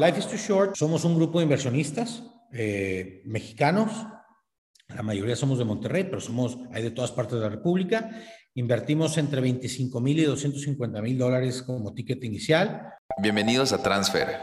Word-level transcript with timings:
Life 0.00 0.18
is 0.18 0.26
Too 0.26 0.38
Short, 0.38 0.76
somos 0.76 1.04
un 1.04 1.14
grupo 1.14 1.40
de 1.40 1.42
inversionistas 1.42 2.22
eh, 2.54 3.20
mexicanos. 3.26 3.90
La 4.88 5.02
mayoría 5.02 5.36
somos 5.36 5.58
de 5.58 5.66
Monterrey, 5.66 6.04
pero 6.04 6.22
somos, 6.22 6.56
hay 6.72 6.82
de 6.82 6.90
todas 6.90 7.12
partes 7.12 7.34
de 7.34 7.40
la 7.40 7.50
República. 7.50 8.10
Invertimos 8.54 9.18
entre 9.18 9.42
25 9.42 10.00
mil 10.00 10.18
y 10.18 10.24
250 10.24 11.02
mil 11.02 11.18
dólares 11.18 11.62
como 11.62 11.92
ticket 11.92 12.24
inicial. 12.24 12.94
Bienvenidos 13.20 13.74
a 13.74 13.82
Transfer, 13.82 14.38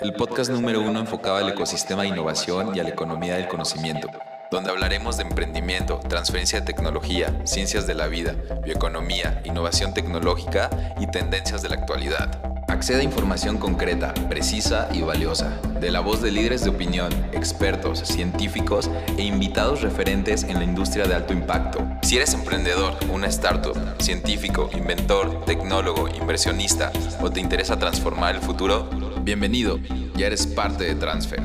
el 0.00 0.14
podcast 0.14 0.50
número 0.50 0.80
uno 0.80 1.00
enfocado 1.00 1.36
al 1.36 1.50
ecosistema 1.50 2.04
de 2.04 2.08
innovación 2.08 2.74
y 2.74 2.80
a 2.80 2.84
la 2.84 2.88
economía 2.88 3.36
del 3.36 3.48
conocimiento 3.48 4.08
donde 4.50 4.70
hablaremos 4.70 5.16
de 5.16 5.24
emprendimiento, 5.24 5.98
transferencia 6.08 6.60
de 6.60 6.66
tecnología, 6.66 7.42
ciencias 7.44 7.88
de 7.88 7.94
la 7.94 8.06
vida, 8.06 8.36
bioeconomía, 8.62 9.42
innovación 9.44 9.92
tecnológica 9.92 10.94
y 11.00 11.08
tendencias 11.08 11.60
de 11.60 11.70
la 11.70 11.74
actualidad. 11.74 12.53
Acceda 12.84 12.98
a 12.98 13.02
información 13.02 13.56
concreta, 13.56 14.12
precisa 14.28 14.90
y 14.92 15.00
valiosa, 15.00 15.58
de 15.80 15.90
la 15.90 16.00
voz 16.00 16.20
de 16.20 16.30
líderes 16.30 16.64
de 16.64 16.68
opinión, 16.68 17.10
expertos, 17.32 18.00
científicos 18.00 18.90
e 19.16 19.22
invitados 19.22 19.80
referentes 19.80 20.44
en 20.44 20.58
la 20.58 20.64
industria 20.64 21.06
de 21.06 21.14
alto 21.14 21.32
impacto. 21.32 21.78
Si 22.02 22.16
eres 22.16 22.34
emprendedor, 22.34 22.92
una 23.10 23.28
startup, 23.28 23.74
científico, 24.02 24.68
inventor, 24.76 25.46
tecnólogo, 25.46 26.08
inversionista 26.08 26.92
o 27.22 27.30
te 27.30 27.40
interesa 27.40 27.78
transformar 27.78 28.34
el 28.34 28.42
futuro, 28.42 28.86
bienvenido, 29.22 29.78
ya 30.14 30.26
eres 30.26 30.46
parte 30.46 30.84
de 30.84 30.94
Transfer. 30.94 31.40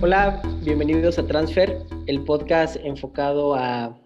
Hola, 0.00 0.42
bienvenidos 0.64 1.20
a 1.20 1.28
Transfer, 1.28 1.84
el 2.08 2.24
podcast 2.24 2.74
enfocado 2.82 3.54
a, 3.54 3.96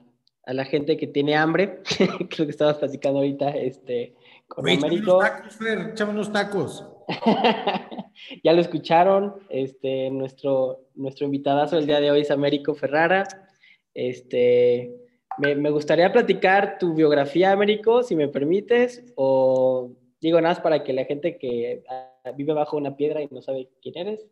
la 0.45 0.65
gente 0.67 0.99
que 0.99 1.07
tiene 1.07 1.37
hambre, 1.37 1.81
creo 2.29 2.47
que 2.47 2.51
estabas 2.51 2.77
platicando 2.77 3.21
ahorita 3.21 3.49
este, 3.49 4.15
con 4.55 4.69
Américo. 4.69 5.19
tacos, 5.19 5.57
Fer, 5.57 5.95
unos 6.09 6.33
tacos. 6.33 6.87
ya 8.45 8.53
lo 8.53 8.61
escucharon, 8.61 9.35
este, 9.49 10.11
nuestro, 10.11 10.87
nuestro 10.95 11.27
invitadazo 11.27 11.77
del 11.77 11.87
día 11.87 12.01
de 12.01 12.11
hoy 12.11 12.21
es 12.21 12.31
Américo 12.31 12.75
Ferrara. 12.75 13.25
Este, 13.95 14.95
me, 15.39 15.55
me, 15.55 15.71
gustaría 15.71 16.13
platicar 16.13 16.79
tu 16.79 16.95
biografía, 16.95 17.53
Américo, 17.53 18.03
si 18.03 18.15
me 18.17 18.29
permites, 18.29 19.05
o 19.17 19.91
digo 20.21 20.41
nada 20.41 20.55
más 20.55 20.63
para 20.63 20.85
que 20.85 20.93
la 20.93 21.05
gente 21.05 21.39
que 21.39 21.83
ah, 21.89 22.33
vive 22.37 22.53
bajo 22.53 22.77
una 22.77 22.97
piedra 22.97 23.23
y 23.23 23.29
no 23.31 23.43
sabe 23.43 23.69
quién 23.83 23.99
eres, 23.99 24.27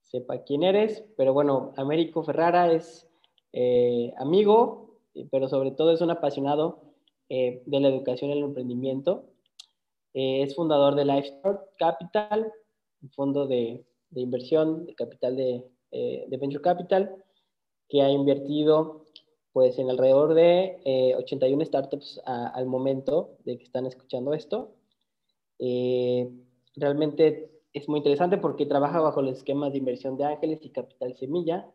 sepa 0.00 0.42
quién 0.42 0.62
eres, 0.62 1.04
pero 1.16 1.32
bueno, 1.32 1.72
Américo 1.76 2.22
Ferrara 2.22 2.72
es 2.72 3.08
eh, 3.52 4.12
amigo, 4.18 4.98
pero 5.30 5.48
sobre 5.48 5.72
todo 5.72 5.92
es 5.92 6.00
un 6.00 6.10
apasionado 6.10 6.82
eh, 7.28 7.62
de 7.66 7.80
la 7.80 7.88
educación 7.88 8.30
y 8.30 8.34
el 8.34 8.44
emprendimiento. 8.44 9.31
Eh, 10.14 10.42
es 10.42 10.54
fundador 10.54 10.94
de 10.94 11.04
Lifestore 11.04 11.58
Capital, 11.78 12.52
un 13.02 13.10
fondo 13.10 13.46
de, 13.46 13.84
inversión, 14.14 14.86
de 14.86 14.94
capital 14.94 15.36
de, 15.36 15.64
Venture 16.28 16.62
Capital, 16.62 17.16
que 17.88 18.02
ha 18.02 18.10
invertido 18.10 19.04
pues 19.52 19.78
en 19.78 19.90
alrededor 19.90 20.32
de 20.32 21.14
81 21.18 21.62
startups 21.66 22.20
al 22.24 22.64
momento 22.64 23.36
de 23.44 23.58
que 23.58 23.64
están 23.64 23.84
escuchando 23.84 24.32
esto. 24.32 24.74
realmente 26.76 27.52
es 27.72 27.88
muy 27.88 27.98
interesante 27.98 28.38
porque 28.38 28.66
trabaja 28.66 29.00
bajo 29.00 29.22
los 29.22 29.38
esquemas 29.38 29.72
de 29.72 29.78
inversión 29.78 30.16
de 30.16 30.24
ángeles 30.24 30.58
y 30.62 30.70
capital 30.70 31.16
semilla. 31.16 31.70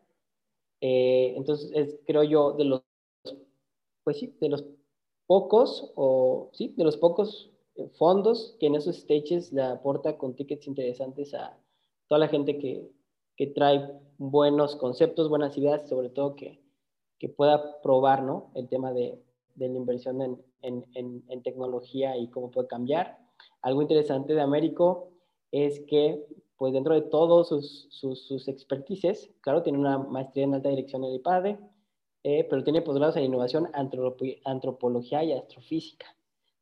Eh, 0.80 1.34
entonces, 1.36 1.70
es, 1.74 1.98
creo 2.06 2.22
yo, 2.22 2.52
de 2.52 2.64
los, 2.64 2.82
pues 4.04 4.18
sí, 4.18 4.34
de 4.40 4.48
los 4.48 4.64
pocos, 5.26 5.92
o 5.96 6.50
sí, 6.52 6.74
de 6.76 6.84
los 6.84 6.96
pocos 6.96 7.50
eh, 7.50 7.57
fondos 7.94 8.56
que 8.58 8.66
en 8.66 8.74
esos 8.74 8.96
stages 8.96 9.52
le 9.52 9.62
aporta 9.62 10.18
con 10.18 10.34
tickets 10.34 10.66
interesantes 10.66 11.34
a 11.34 11.58
toda 12.08 12.18
la 12.18 12.28
gente 12.28 12.58
que, 12.58 12.90
que 13.36 13.46
trae 13.46 13.88
buenos 14.18 14.76
conceptos, 14.76 15.28
buenas 15.28 15.56
ideas, 15.56 15.88
sobre 15.88 16.08
todo 16.08 16.34
que, 16.34 16.60
que 17.18 17.28
pueda 17.28 17.80
probar 17.82 18.22
¿no? 18.22 18.50
el 18.54 18.68
tema 18.68 18.92
de, 18.92 19.22
de 19.54 19.68
la 19.68 19.76
inversión 19.76 20.22
en, 20.22 20.38
en, 20.62 21.22
en, 21.28 21.42
tecnología 21.42 22.16
y 22.16 22.28
cómo 22.30 22.50
puede 22.50 22.68
cambiar. 22.68 23.18
Algo 23.62 23.82
interesante 23.82 24.34
de 24.34 24.40
Américo 24.40 25.10
es 25.52 25.80
que, 25.80 26.26
pues 26.56 26.72
dentro 26.72 26.94
de 26.94 27.02
todos 27.02 27.48
sus, 27.48 27.86
sus, 27.90 28.26
sus 28.26 28.66
claro, 29.40 29.62
tiene 29.62 29.78
una 29.78 29.98
maestría 29.98 30.44
en 30.44 30.54
alta 30.54 30.68
dirección 30.68 31.04
en 31.04 31.10
el 31.10 31.16
IPADE, 31.16 31.58
eh, 32.24 32.44
pero 32.50 32.64
tiene 32.64 32.82
posgrados 32.82 33.16
en 33.16 33.24
innovación, 33.24 33.68
antropología 34.44 35.22
y 35.22 35.32
astrofísica. 35.32 36.17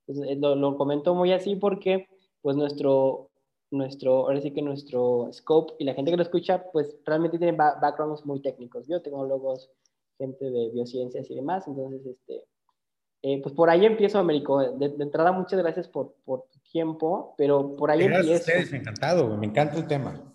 Entonces, 0.07 0.33
eh, 0.33 0.39
lo, 0.41 0.55
lo 0.55 0.77
comento 0.77 1.15
muy 1.15 1.33
así 1.33 1.57
porque, 1.57 2.09
pues 2.43 2.57
nuestro, 2.57 3.31
nuestro, 3.71 4.27
ahora 4.27 4.41
sí 4.41 4.53
que 4.53 4.63
nuestro 4.63 5.29
scope 5.33 5.75
y 5.79 5.85
la 5.85 5.95
gente 5.95 6.11
que 6.11 6.17
lo 6.17 6.23
escucha, 6.23 6.65
pues 6.73 6.97
realmente 7.05 7.39
tiene 7.39 7.57
backgrounds 7.57 8.25
muy 8.25 8.41
técnicos, 8.41 8.87
biotecnólogos, 8.87 9.71
gente 10.19 10.51
de 10.51 10.71
biociencias 10.71 11.31
y 11.31 11.35
demás. 11.35 11.67
Entonces, 11.67 12.07
este, 12.07 12.45
eh, 13.23 13.41
pues 13.43 13.55
por 13.55 13.71
ahí 13.71 13.85
empiezo, 13.85 14.19
Américo. 14.19 14.61
De, 14.61 14.87
entrada, 15.01 15.33
muchas 15.33 15.59
gracias 15.61 15.89
por, 15.89 16.15
por, 16.25 16.45
tu 16.53 16.61
tiempo, 16.71 17.35
pero 17.37 17.75
por 17.77 17.91
ahí 17.91 18.05
gracias 18.05 18.21
empiezo. 18.21 18.51
A 18.51 18.55
ustedes, 18.55 18.73
encantado, 18.73 19.37
me 19.37 19.47
encanta 19.47 19.77
el 19.77 19.87
tema. 19.87 20.33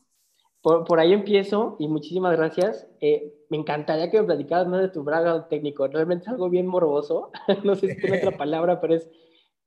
Por, 0.62 0.86
por 0.86 1.00
ahí 1.00 1.14
empiezo 1.14 1.76
y 1.80 1.88
muchísimas 1.88 2.36
gracias. 2.36 2.88
Eh, 3.00 3.34
me 3.50 3.58
encantaría 3.58 4.12
que 4.12 4.20
me 4.20 4.28
platicaras 4.28 4.68
más 4.68 4.82
de 4.82 4.90
tu 4.90 5.04
background 5.04 5.48
técnico. 5.48 5.88
Realmente 5.88 6.26
es 6.26 6.30
algo 6.30 6.50
bien 6.50 6.68
morboso. 6.68 7.32
no 7.64 7.76
sé 7.76 7.94
si 7.94 8.02
tiene 8.02 8.18
otra 8.18 8.32
palabra, 8.38 8.80
pero 8.80 8.96
es, 8.96 9.10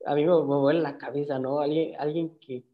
a 0.06 0.14
mí 0.14 0.24
me, 0.24 0.32
me 0.32 0.56
vuela 0.56 0.80
la 0.80 0.98
cabeza, 0.98 1.38
¿no? 1.38 1.60
Alguien, 1.60 1.94
alguien 1.98 2.38
que, 2.38 2.64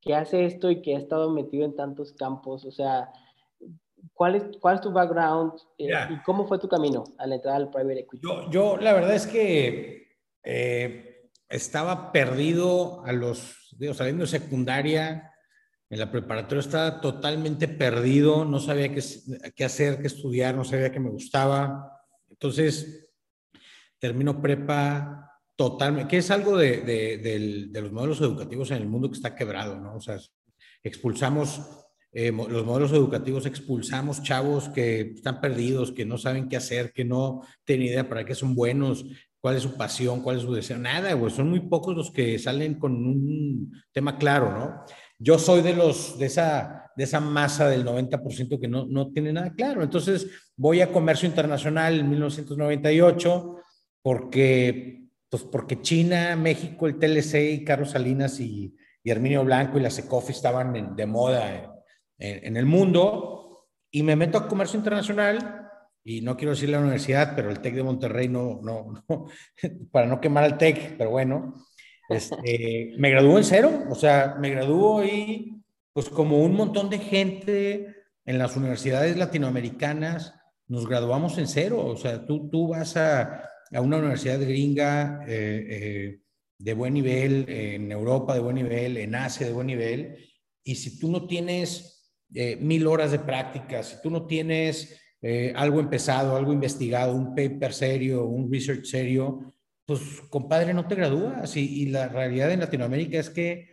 que 0.00 0.14
hace 0.14 0.44
esto 0.44 0.70
y 0.70 0.82
que 0.82 0.96
ha 0.96 0.98
estado 0.98 1.30
metido 1.30 1.64
en 1.64 1.76
tantos 1.76 2.12
campos. 2.12 2.64
O 2.64 2.72
sea, 2.72 3.12
¿Cuál 4.12 4.34
es, 4.34 4.44
¿Cuál 4.60 4.76
es 4.76 4.80
tu 4.80 4.92
background 4.92 5.54
eh, 5.78 5.90
y 6.10 6.22
cómo 6.22 6.46
fue 6.46 6.58
tu 6.58 6.68
camino 6.68 7.04
al 7.18 7.32
entrar 7.32 7.56
al 7.56 7.70
private 7.70 8.00
equity? 8.00 8.26
Yo, 8.26 8.50
yo 8.50 8.76
la 8.76 8.92
verdad 8.92 9.14
es 9.14 9.26
que 9.26 10.18
eh, 10.42 11.30
estaba 11.48 12.12
perdido 12.12 13.04
a 13.04 13.12
los, 13.12 13.74
digo, 13.78 13.94
saliendo 13.94 14.22
de 14.22 14.28
secundaria, 14.28 15.32
en 15.88 15.98
la 15.98 16.10
preparatoria 16.10 16.60
estaba 16.60 17.00
totalmente 17.00 17.68
perdido, 17.68 18.44
no 18.44 18.58
sabía 18.58 18.92
qué, 18.92 19.02
qué 19.54 19.64
hacer, 19.64 20.00
qué 20.00 20.06
estudiar, 20.06 20.54
no 20.54 20.64
sabía 20.64 20.90
qué 20.90 21.00
me 21.00 21.10
gustaba. 21.10 22.02
Entonces, 22.28 23.12
termino 23.98 24.40
prepa 24.40 25.33
totalmente, 25.56 26.08
que 26.08 26.18
es 26.18 26.30
algo 26.30 26.56
de, 26.56 26.80
de, 26.82 27.68
de 27.70 27.82
los 27.82 27.92
modelos 27.92 28.20
educativos 28.20 28.70
en 28.70 28.78
el 28.78 28.88
mundo 28.88 29.10
que 29.10 29.16
está 29.16 29.34
quebrado, 29.34 29.78
¿no? 29.78 29.96
O 29.96 30.00
sea, 30.00 30.18
expulsamos 30.82 31.60
eh, 32.16 32.30
los 32.30 32.64
modelos 32.64 32.92
educativos 32.92 33.44
expulsamos 33.44 34.22
chavos 34.22 34.68
que 34.68 35.00
están 35.16 35.40
perdidos, 35.40 35.90
que 35.90 36.06
no 36.06 36.16
saben 36.16 36.48
qué 36.48 36.56
hacer, 36.56 36.92
que 36.92 37.04
no 37.04 37.42
tienen 37.64 37.88
idea 37.88 38.08
para 38.08 38.24
qué 38.24 38.36
son 38.36 38.54
buenos, 38.54 39.04
cuál 39.40 39.56
es 39.56 39.64
su 39.64 39.76
pasión, 39.76 40.22
cuál 40.22 40.36
es 40.36 40.42
su 40.42 40.54
deseo. 40.54 40.78
Nada, 40.78 41.12
güey, 41.14 41.32
son 41.32 41.50
muy 41.50 41.60
pocos 41.60 41.96
los 41.96 42.12
que 42.12 42.38
salen 42.38 42.78
con 42.78 42.92
un 42.92 43.72
tema 43.92 44.16
claro, 44.16 44.52
¿no? 44.56 44.84
Yo 45.18 45.40
soy 45.40 45.60
de 45.62 45.74
los, 45.74 46.16
de 46.16 46.26
esa, 46.26 46.92
de 46.96 47.02
esa 47.02 47.18
masa 47.18 47.68
del 47.68 47.84
90% 47.84 48.60
que 48.60 48.68
no, 48.68 48.86
no 48.86 49.10
tiene 49.10 49.32
nada 49.32 49.52
claro. 49.52 49.82
Entonces 49.82 50.28
voy 50.56 50.82
a 50.82 50.92
comercio 50.92 51.28
internacional 51.28 51.98
en 51.98 52.10
1998 52.10 53.56
porque, 54.02 55.03
pues 55.34 55.42
porque 55.50 55.82
China, 55.82 56.36
México, 56.36 56.86
el 56.86 56.96
TLC 56.96 57.54
y 57.54 57.64
Carlos 57.64 57.90
Salinas 57.90 58.38
y, 58.38 58.72
y 59.02 59.10
Herminio 59.10 59.42
Blanco 59.42 59.78
y 59.78 59.82
la 59.82 59.90
Secofi 59.90 60.30
estaban 60.30 60.94
de 60.94 61.06
moda 61.06 61.74
en, 62.18 62.56
el 62.56 62.66
mundo. 62.66 63.66
Y 63.90 64.04
me 64.04 64.14
meto 64.14 64.38
a 64.38 64.46
comercio 64.46 64.78
internacional 64.78 65.68
y 66.04 66.20
no 66.20 66.36
quiero 66.36 66.52
decir 66.52 66.68
la 66.68 66.78
universidad, 66.78 67.32
pero 67.34 67.50
el 67.50 67.58
TEC 67.58 67.74
de 67.74 67.82
Monterrey 67.82 68.28
no, 68.28 68.60
no, 68.62 69.04
no 69.08 69.26
para 69.90 70.06
no 70.06 70.20
quemar 70.20 70.44
al 70.44 70.56
TEC, 70.56 70.96
pero 70.96 71.10
bueno, 71.10 71.52
este, 72.08 72.92
me 72.98 73.10
graduó 73.10 73.36
en 73.36 73.44
cero, 73.44 73.86
o 73.90 73.96
sea, 73.96 74.36
me 74.38 74.50
graduó 74.50 75.04
y 75.04 75.60
pues 75.92 76.08
como 76.10 76.44
un 76.44 76.54
montón 76.54 76.88
de 76.90 77.00
gente 77.00 77.92
en 78.24 78.38
las 78.38 78.56
universidades 78.56 79.16
latinoamericanas, 79.16 80.32
nos 80.68 80.86
graduamos 80.86 81.38
en 81.38 81.48
cero, 81.48 81.84
o 81.84 81.96
sea, 81.96 82.24
tú, 82.24 82.48
tú 82.48 82.68
vas 82.68 82.96
a, 82.96 83.50
a 83.74 83.80
una 83.80 83.98
universidad 83.98 84.40
gringa 84.40 85.24
eh, 85.26 85.66
eh, 85.68 86.20
de 86.58 86.74
buen 86.74 86.94
nivel, 86.94 87.44
en 87.48 87.92
Europa 87.92 88.34
de 88.34 88.40
buen 88.40 88.56
nivel, 88.56 88.96
en 88.96 89.14
Asia 89.14 89.46
de 89.46 89.52
buen 89.52 89.66
nivel, 89.66 90.16
y 90.64 90.76
si 90.76 90.98
tú 90.98 91.10
no 91.10 91.26
tienes 91.26 91.94
eh, 92.34 92.56
mil 92.56 92.86
horas 92.86 93.12
de 93.12 93.18
práctica, 93.20 93.82
si 93.82 94.00
tú 94.02 94.10
no 94.10 94.26
tienes 94.26 94.98
eh, 95.22 95.52
algo 95.54 95.78
empezado, 95.78 96.36
algo 96.36 96.52
investigado, 96.52 97.14
un 97.14 97.34
paper 97.34 97.72
serio, 97.72 98.24
un 98.24 98.50
research 98.50 98.86
serio, 98.86 99.54
pues 99.86 100.00
compadre, 100.30 100.74
no 100.74 100.88
te 100.88 100.96
gradúas. 100.96 101.56
Y, 101.56 101.86
la 101.86 102.08
realidad 102.08 102.50
en 102.50 102.60
Latinoamérica 102.60 103.18
es 103.18 103.30
que 103.30 103.68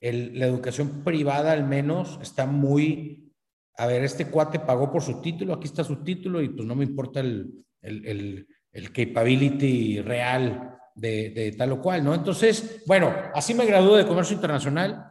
la 0.00 0.46
educación 0.46 1.04
privada 1.04 1.52
al 1.52 1.68
menos 1.68 2.18
está 2.22 2.46
muy, 2.46 3.32
a 3.76 3.86
ver, 3.86 4.02
este 4.02 4.26
cuate 4.26 4.58
pagó 4.58 4.90
por 4.90 5.02
su 5.02 5.20
título, 5.20 5.54
aquí 5.54 5.66
está 5.66 5.84
su 5.84 6.02
título 6.02 6.42
y 6.42 6.48
pues 6.48 6.66
no 6.66 6.74
me 6.74 6.84
importa 6.84 7.20
el, 7.20 8.46
capability 8.92 10.00
real 10.00 10.78
de, 10.94 11.54
tal 11.56 11.72
o 11.72 11.80
cual, 11.80 12.04
¿no? 12.04 12.14
Entonces, 12.14 12.82
bueno, 12.86 13.14
así 13.34 13.54
me 13.54 13.66
gradué 13.66 13.98
de 13.98 14.06
comercio 14.06 14.34
internacional 14.34 15.06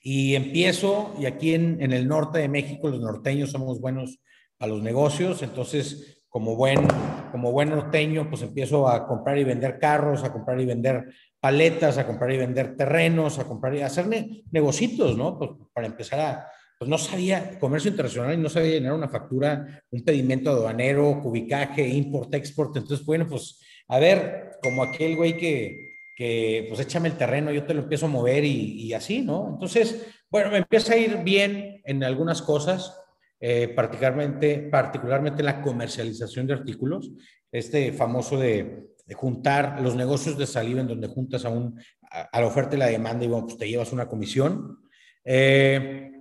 Y 0.00 0.34
empiezo, 0.34 1.14
y 1.18 1.26
aquí 1.26 1.54
en, 1.54 1.80
el 1.80 2.06
norte 2.08 2.38
de 2.38 2.48
México, 2.48 2.88
los 2.88 3.00
norteños 3.00 3.50
somos 3.50 3.80
buenos 3.80 4.18
a 4.58 4.66
los 4.66 4.82
negocios, 4.82 5.42
entonces 5.42 6.22
como 6.28 6.56
buen, 6.56 6.86
como 7.30 7.52
buen 7.52 7.70
norteño, 7.70 8.28
pues 8.28 8.42
empiezo 8.42 8.88
a 8.88 9.06
comprar 9.06 9.38
y 9.38 9.44
vender 9.44 9.78
carros, 9.78 10.24
a 10.24 10.32
comprar 10.32 10.60
y 10.60 10.66
vender 10.66 11.14
paletas, 11.40 11.96
a 11.96 12.06
comprar 12.06 12.32
y 12.32 12.38
vender 12.38 12.76
terrenos, 12.76 13.38
a 13.38 13.44
comprar 13.44 13.74
y 13.76 13.82
hacer 13.82 14.06
negocios, 14.50 15.16
¿no? 15.16 15.38
Pues 15.38 15.50
para 15.72 15.86
empezar 15.86 16.20
a, 16.20 16.50
pues 16.78 16.88
no 16.88 16.98
sabía 16.98 17.58
comercio 17.58 17.90
internacional 17.90 18.34
y 18.34 18.42
no 18.42 18.48
sabía 18.48 18.72
llenar 18.72 18.92
una 18.92 19.08
factura, 19.08 19.82
un 19.90 20.04
pedimento 20.04 20.50
aduanero, 20.50 21.20
cubicaje, 21.22 21.86
import, 21.86 22.34
export. 22.34 22.76
Entonces, 22.76 23.04
bueno, 23.06 23.26
pues 23.26 23.60
a 23.88 23.98
ver, 23.98 24.52
como 24.62 24.82
aquel 24.82 25.16
güey 25.16 25.36
que, 25.36 25.96
que 26.16 26.66
pues 26.68 26.80
échame 26.80 27.08
el 27.08 27.16
terreno, 27.16 27.52
yo 27.52 27.64
te 27.64 27.74
lo 27.74 27.82
empiezo 27.82 28.06
a 28.06 28.10
mover 28.10 28.44
y, 28.44 28.82
y 28.82 28.92
así, 28.92 29.22
¿no? 29.22 29.50
Entonces, 29.52 30.06
bueno, 30.30 30.50
me 30.50 30.58
empieza 30.58 30.94
a 30.94 30.96
ir 30.96 31.18
bien 31.22 31.80
en 31.84 32.02
algunas 32.02 32.42
cosas 32.42 33.00
eh, 33.46 33.68
particularmente, 33.68 34.58
particularmente 34.70 35.42
la 35.42 35.60
comercialización 35.60 36.46
de 36.46 36.54
artículos, 36.54 37.10
este 37.52 37.92
famoso 37.92 38.38
de, 38.38 38.94
juntar 39.12 39.82
los 39.82 39.94
negocios 39.94 40.38
de 40.38 40.46
saliva 40.46 40.80
en 40.80 40.88
donde 40.88 41.08
juntas 41.08 41.44
a, 41.44 41.50
un, 41.50 41.78
a, 42.10 42.40
la 42.40 42.46
oferta 42.46 42.74
y 42.74 42.78
la 42.78 42.86
demanda 42.86 43.22
y 43.22 43.28
bueno, 43.28 43.44
pues 43.44 43.58
te 43.58 43.68
llevas 43.68 43.92
una 43.92 44.08
comisión. 44.08 44.78
Eh, 45.22 46.13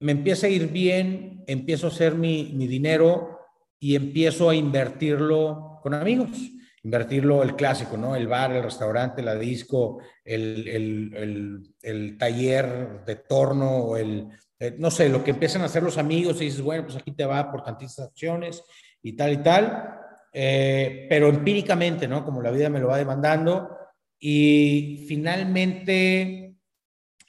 me 0.00 0.12
empieza 0.12 0.46
a 0.46 0.50
ir 0.50 0.68
bien, 0.68 1.44
empiezo 1.46 1.86
a 1.86 1.90
hacer 1.90 2.14
mi, 2.14 2.52
mi 2.54 2.66
dinero 2.66 3.38
y 3.78 3.96
empiezo 3.96 4.50
a 4.50 4.54
invertirlo 4.54 5.80
con 5.82 5.94
amigos 5.94 6.30
invertirlo 6.84 7.42
el 7.42 7.54
clásico, 7.54 7.96
¿no? 7.96 8.16
El 8.16 8.28
bar, 8.28 8.52
el 8.52 8.62
restaurante, 8.62 9.20
la 9.20 9.34
disco, 9.34 10.00
el, 10.24 10.66
el, 10.68 11.14
el, 11.14 11.74
el 11.82 12.16
taller 12.16 13.04
de 13.04 13.16
torno 13.16 13.96
el, 13.96 14.28
eh, 14.58 14.74
no 14.78 14.90
sé, 14.90 15.08
lo 15.08 15.22
que 15.22 15.32
empiezan 15.32 15.62
a 15.62 15.66
hacer 15.66 15.82
los 15.82 15.98
amigos 15.98 16.40
y 16.40 16.46
dices, 16.46 16.62
bueno, 16.62 16.84
pues 16.84 16.96
aquí 16.96 17.12
te 17.12 17.26
va 17.26 17.50
por 17.50 17.62
tantas 17.62 17.98
acciones 17.98 18.64
y 19.02 19.12
tal 19.14 19.32
y 19.32 19.36
tal, 19.38 19.98
eh, 20.32 21.06
pero 21.08 21.28
empíricamente, 21.28 22.08
¿no? 22.08 22.24
Como 22.24 22.42
la 22.42 22.50
vida 22.50 22.70
me 22.70 22.80
lo 22.80 22.88
va 22.88 22.96
demandando 22.98 23.68
y 24.18 25.04
finalmente 25.08 26.47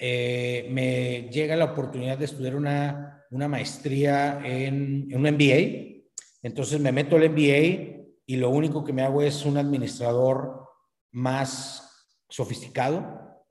eh, 0.02 0.66
me 0.72 1.30
llega 1.30 1.58
la 1.58 1.66
oportunidad 1.66 2.18
de 2.18 2.24
estudiar 2.24 2.56
una, 2.56 3.26
una 3.32 3.50
maestría 3.50 4.40
en, 4.46 5.14
un 5.14 5.24
MBA, 5.24 6.06
entonces 6.42 6.80
me 6.80 6.94
meto 6.94 7.18
al 7.18 7.30
MBA 7.30 8.00
y 8.26 8.38
lo 8.38 8.50
único 8.50 8.86
que 8.86 8.94
me 8.94 9.02
hago 9.02 9.22
es 9.22 9.46
un 9.46 9.58
administrador 9.58 10.70
más 11.12 12.08
sofisticado, 12.30 13.44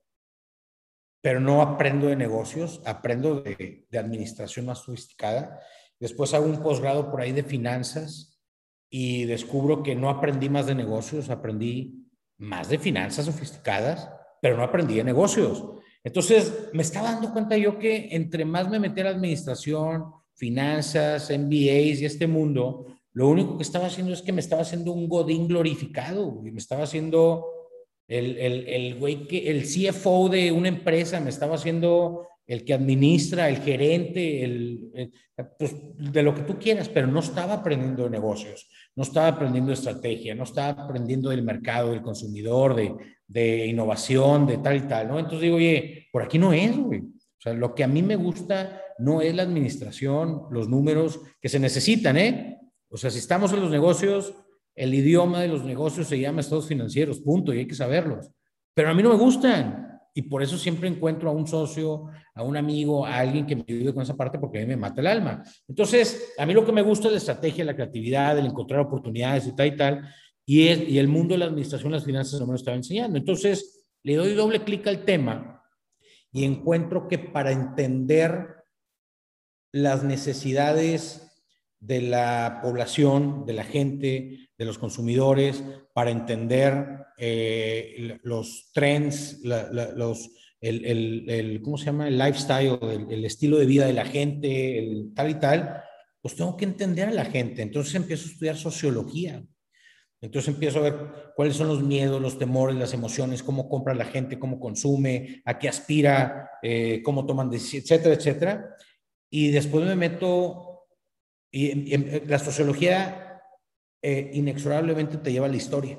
pero 1.20 1.38
no 1.38 1.60
aprendo 1.60 2.06
de 2.06 2.16
negocios, 2.16 2.80
aprendo 2.86 3.42
de, 3.42 3.86
administración 3.92 4.64
más 4.64 4.78
sofisticada. 4.78 5.60
Después 6.00 6.32
hago 6.32 6.46
un 6.46 6.62
posgrado 6.62 7.10
por 7.10 7.20
ahí 7.20 7.32
de 7.32 7.42
finanzas 7.42 8.40
y 8.88 9.24
descubro 9.26 9.82
que 9.82 9.94
no 9.94 10.08
aprendí 10.08 10.48
más 10.48 10.64
de 10.64 10.74
negocios, 10.74 11.28
aprendí 11.28 12.08
más 12.38 12.70
de 12.70 12.78
finanzas 12.78 13.26
sofisticadas, 13.26 14.08
pero 14.40 14.56
no 14.56 14.62
aprendí 14.62 14.94
de 14.94 15.04
negocios. 15.04 15.62
Entonces 16.08 16.70
me 16.72 16.80
estaba 16.82 17.12
dando 17.12 17.34
cuenta 17.34 17.54
yo 17.58 17.78
que 17.78 18.08
entre 18.12 18.46
más 18.46 18.70
me 18.70 18.78
metí 18.78 19.02
a 19.02 19.04
la 19.04 19.10
administración, 19.10 20.06
finanzas, 20.34 21.30
MBAs 21.30 22.00
y 22.00 22.06
este 22.06 22.26
mundo, 22.26 22.86
lo 23.12 23.28
único 23.28 23.58
que 23.58 23.62
estaba 23.62 23.88
haciendo 23.88 24.14
es 24.14 24.22
que 24.22 24.32
me 24.32 24.40
estaba 24.40 24.62
haciendo 24.62 24.92
un 24.92 25.06
godín 25.06 25.46
glorificado 25.46 26.40
y 26.46 26.50
me 26.50 26.60
estaba 26.60 26.84
haciendo 26.84 27.44
el, 28.06 28.38
el, 28.38 28.68
el 28.68 28.94
güey 28.98 29.26
que, 29.26 29.50
el 29.50 29.64
CFO 29.64 30.30
de 30.30 30.50
una 30.50 30.68
empresa 30.68 31.20
me 31.20 31.28
estaba 31.28 31.56
haciendo 31.56 32.26
el 32.46 32.64
que 32.64 32.72
administra, 32.72 33.50
el 33.50 33.58
gerente, 33.58 34.42
el, 34.42 35.12
pues, 35.58 35.74
de 35.98 36.22
lo 36.22 36.34
que 36.34 36.40
tú 36.40 36.58
quieras, 36.58 36.88
pero 36.88 37.06
no 37.06 37.20
estaba 37.20 37.52
aprendiendo 37.52 38.04
de 38.04 38.10
negocios, 38.10 38.66
no 38.98 39.04
estaba 39.04 39.28
aprendiendo 39.28 39.72
estrategia, 39.72 40.34
no 40.34 40.42
estaba 40.42 40.82
aprendiendo 40.82 41.30
del 41.30 41.44
mercado, 41.44 41.92
del 41.92 42.02
consumidor, 42.02 42.74
de, 42.74 42.92
de 43.28 43.66
innovación, 43.68 44.44
de 44.44 44.58
tal 44.58 44.76
y 44.76 44.88
tal, 44.88 45.06
¿no? 45.06 45.20
Entonces 45.20 45.42
digo, 45.42 45.54
oye, 45.54 46.08
por 46.10 46.24
aquí 46.24 46.36
no 46.36 46.52
es, 46.52 46.76
güey. 46.76 47.02
O 47.02 47.40
sea, 47.40 47.52
lo 47.52 47.76
que 47.76 47.84
a 47.84 47.86
mí 47.86 48.02
me 48.02 48.16
gusta 48.16 48.82
no 48.98 49.22
es 49.22 49.32
la 49.36 49.44
administración, 49.44 50.46
los 50.50 50.68
números 50.68 51.20
que 51.40 51.48
se 51.48 51.60
necesitan, 51.60 52.16
¿eh? 52.16 52.58
O 52.88 52.96
sea, 52.96 53.12
si 53.12 53.20
estamos 53.20 53.52
en 53.52 53.60
los 53.60 53.70
negocios, 53.70 54.34
el 54.74 54.92
idioma 54.92 55.42
de 55.42 55.48
los 55.48 55.62
negocios 55.64 56.08
se 56.08 56.18
llama 56.18 56.40
estados 56.40 56.66
financieros, 56.66 57.20
punto, 57.20 57.54
y 57.54 57.58
hay 57.58 57.68
que 57.68 57.76
saberlos. 57.76 58.32
Pero 58.74 58.90
a 58.90 58.94
mí 58.94 59.02
no 59.04 59.10
me 59.10 59.16
gustan. 59.16 59.87
Y 60.14 60.22
por 60.22 60.42
eso 60.42 60.58
siempre 60.58 60.88
encuentro 60.88 61.28
a 61.28 61.32
un 61.32 61.46
socio, 61.46 62.06
a 62.34 62.42
un 62.42 62.56
amigo, 62.56 63.06
a 63.06 63.18
alguien 63.18 63.46
que 63.46 63.56
me 63.56 63.64
ayude 63.68 63.94
con 63.94 64.02
esa 64.02 64.16
parte 64.16 64.38
porque 64.38 64.58
a 64.58 64.60
mí 64.62 64.66
me 64.66 64.76
mata 64.76 65.00
el 65.00 65.06
alma. 65.06 65.42
Entonces, 65.68 66.32
a 66.38 66.46
mí 66.46 66.54
lo 66.54 66.64
que 66.64 66.72
me 66.72 66.82
gusta 66.82 67.06
es 67.06 67.12
la 67.12 67.18
estrategia, 67.18 67.64
la 67.64 67.76
creatividad, 67.76 68.38
el 68.38 68.46
encontrar 68.46 68.80
oportunidades 68.80 69.46
y 69.46 69.54
tal 69.54 69.66
y 69.66 69.76
tal. 69.76 70.14
Y, 70.44 70.68
es, 70.68 70.88
y 70.88 70.98
el 70.98 71.08
mundo 71.08 71.34
de 71.34 71.38
la 71.38 71.46
administración, 71.46 71.92
las 71.92 72.04
finanzas 72.04 72.40
no 72.40 72.46
me 72.46 72.52
lo 72.52 72.56
estaba 72.56 72.76
enseñando. 72.76 73.18
Entonces, 73.18 73.88
le 74.02 74.16
doy 74.16 74.34
doble 74.34 74.64
clic 74.64 74.86
al 74.86 75.04
tema 75.04 75.62
y 76.32 76.44
encuentro 76.44 77.08
que 77.08 77.18
para 77.18 77.52
entender 77.52 78.56
las 79.72 80.02
necesidades 80.02 81.27
de 81.80 82.02
la 82.02 82.60
población, 82.62 83.44
de 83.46 83.52
la 83.52 83.64
gente, 83.64 84.50
de 84.56 84.64
los 84.64 84.78
consumidores, 84.78 85.62
para 85.92 86.10
entender 86.10 87.06
eh, 87.18 88.18
los 88.22 88.70
trends, 88.72 89.40
los, 89.42 90.30
el, 90.60 91.60
¿cómo 91.62 91.78
se 91.78 91.86
llama? 91.86 92.08
El 92.08 92.18
lifestyle, 92.18 92.78
el, 93.10 93.24
estilo 93.24 93.58
de 93.58 93.66
vida 93.66 93.86
de 93.86 93.92
la 93.92 94.04
gente, 94.04 94.78
el 94.78 95.12
tal 95.14 95.30
y 95.30 95.34
tal, 95.34 95.82
pues 96.20 96.34
tengo 96.34 96.56
que 96.56 96.64
entender 96.64 97.08
a 97.08 97.12
la 97.12 97.24
gente. 97.24 97.62
Entonces 97.62 97.94
empiezo 97.94 98.28
a 98.28 98.32
estudiar 98.32 98.56
sociología. 98.56 99.42
Entonces 100.20 100.52
empiezo 100.52 100.80
a 100.80 100.82
ver 100.82 100.94
cuáles 101.36 101.56
son 101.56 101.68
los 101.68 101.82
miedos, 101.82 102.20
los 102.20 102.38
temores, 102.38 102.76
las 102.76 102.92
emociones, 102.92 103.44
cómo 103.44 103.68
compra 103.68 103.94
la 103.94 104.04
gente, 104.04 104.38
cómo 104.38 104.58
consume, 104.58 105.42
a 105.44 105.58
qué 105.58 105.68
aspira, 105.68 106.50
eh, 106.60 107.02
cómo 107.04 107.24
toman 107.24 107.52
etcétera, 107.52 108.14
etcétera. 108.14 108.76
Y 109.30 109.52
después 109.52 109.84
me 109.86 109.94
meto 109.94 110.67
y, 111.50 111.94
eh, 111.94 112.24
la 112.26 112.38
sociología 112.38 113.42
eh, 114.02 114.30
inexorablemente 114.34 115.18
te 115.18 115.32
lleva 115.32 115.46
a 115.46 115.50
la 115.50 115.56
historia. 115.56 115.98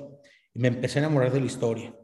Y 0.54 0.60
me 0.60 0.68
empecé 0.68 0.98
a 0.98 1.02
enamorar 1.02 1.32
de 1.32 1.40
la 1.40 1.46
historia. 1.46 1.94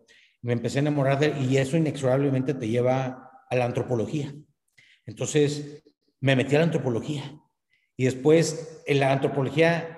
Me 0.43 0.53
empecé 0.53 0.79
a 0.79 0.83
enamorar 0.83 1.19
de, 1.19 1.39
y 1.41 1.57
eso 1.57 1.77
inexorablemente 1.77 2.55
te 2.55 2.69
lleva 2.69 3.31
a 3.49 3.57
la 3.57 3.65
antropología. 3.65 4.35
Entonces, 5.05 5.83
me 6.21 6.37
metí 6.37 6.55
a 6.55 6.59
la 6.59 6.65
antropología. 6.65 7.41
Y 7.97 8.05
después, 8.05 8.83
en 8.87 9.01
la 9.01 9.13
antropología 9.13 9.93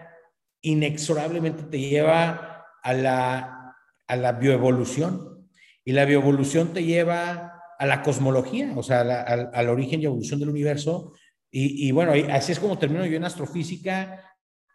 inexorablemente 0.60 1.64
te 1.64 1.80
lleva 1.80 2.66
a 2.82 2.92
la, 2.92 3.76
a 4.06 4.16
la 4.16 4.32
bioevolución. 4.32 5.48
Y 5.84 5.92
la 5.92 6.04
bioevolución 6.04 6.72
te 6.72 6.84
lleva 6.84 7.62
a 7.78 7.86
la 7.86 8.02
cosmología, 8.02 8.72
o 8.76 8.82
sea, 8.82 9.00
al 9.00 9.68
origen 9.68 10.00
y 10.00 10.06
evolución 10.06 10.40
del 10.40 10.48
universo, 10.50 11.14
y, 11.50 11.90
bueno, 11.92 12.12
así 12.30 12.52
es 12.52 12.60
como 12.60 12.78
termino 12.78 13.06
yo 13.06 13.16
en 13.16 13.24
astrofísica, 13.24 14.22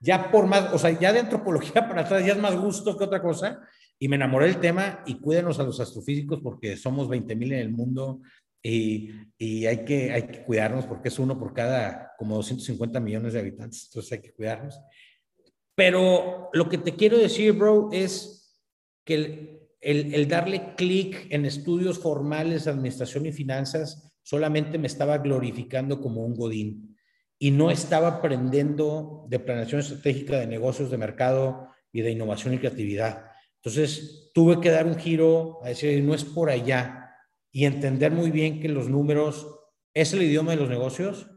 ya 0.02 0.32
por 0.32 0.48
más, 0.48 0.74
o 0.74 0.80
sea, 0.80 0.92
ya 0.92 1.14
de 1.14 1.20
antropología 1.20 1.74
para 1.88 2.02
atrás 2.02 2.26
ya 2.26 2.34
es 2.34 2.40
más 2.40 2.56
gusto 2.56 2.98
que 2.98 3.04
otra 3.04 3.22
cosa, 3.22 3.62
y 4.00 4.08
me 4.08 4.16
enamoré 4.16 4.48
del 4.48 4.60
tema 4.60 5.04
y 5.06 5.16
cuídenos 5.16 5.60
a 5.60 5.64
los 5.64 5.80
astrofísicos 5.80 6.42
porque 6.42 6.76
somos 6.76 7.08
20 7.08 7.36
mil 7.36 7.54
en 7.54 7.60
el 7.60 7.70
mundo 7.70 8.22
y, 8.62 9.12
y, 9.38 9.66
hay, 9.66 9.86
que, 9.86 10.12
hay 10.12 10.24
que 10.24 10.44
cuidarnos 10.44 10.86
porque 10.86 11.10
es 11.10 11.20
uno 11.20 11.40
por 11.40 11.54
cada 11.54 12.12
como 12.18 12.36
250 12.36 13.00
millones 13.00 13.34
de 13.34 13.40
habitantes, 13.40 13.86
entonces 13.86 14.12
hay 14.14 14.22
que 14.22 14.34
cuidarnos. 14.34 14.80
Pero 15.76 16.50
lo 16.54 16.70
que 16.70 16.78
te 16.78 16.96
quiero 16.96 17.18
decir, 17.18 17.54
bro, 17.54 17.90
es 17.92 18.62
que 19.06 19.14
el, 19.16 19.60
el, 19.80 20.14
el 20.14 20.28
darle 20.28 20.76
clic 20.76 21.28
en 21.30 21.46
estudios 21.46 22.00
formales, 22.00 22.68
administración 22.68 23.26
y 23.26 23.32
finanzas, 23.32 24.13
solamente 24.24 24.78
me 24.78 24.88
estaba 24.88 25.20
glorificando 25.20 26.02
como 26.02 26.26
un 26.26 26.36
godín 26.36 26.98
y 27.38 27.52
no 27.52 27.70
estaba 27.70 28.08
aprendiendo 28.08 29.26
de 29.30 29.40
planeación 29.40 29.82
estratégica 29.82 30.40
de 30.40 30.48
negocios, 30.48 30.90
de 30.90 30.98
mercado 30.98 31.70
y 31.92 32.02
de 32.02 32.12
innovación 32.12 32.54
y 32.54 32.58
creatividad. 32.58 33.26
Entonces 33.58 34.32
tuve 34.34 34.60
que 34.60 34.72
dar 34.72 34.88
un 34.88 34.96
giro 34.96 35.60
a 35.64 35.70
decir, 35.70 36.02
no 36.04 36.14
es 36.14 36.24
por 36.24 36.50
allá 36.50 37.12
y 37.52 37.66
entender 37.66 38.12
muy 38.12 38.32
bien 38.32 38.60
que 38.60 38.70
los 38.70 38.90
números 38.90 39.48
es 39.94 40.14
el 40.14 40.24
idioma 40.24 40.52
de 40.52 40.58
los 40.58 40.70
negocios, 40.70 41.30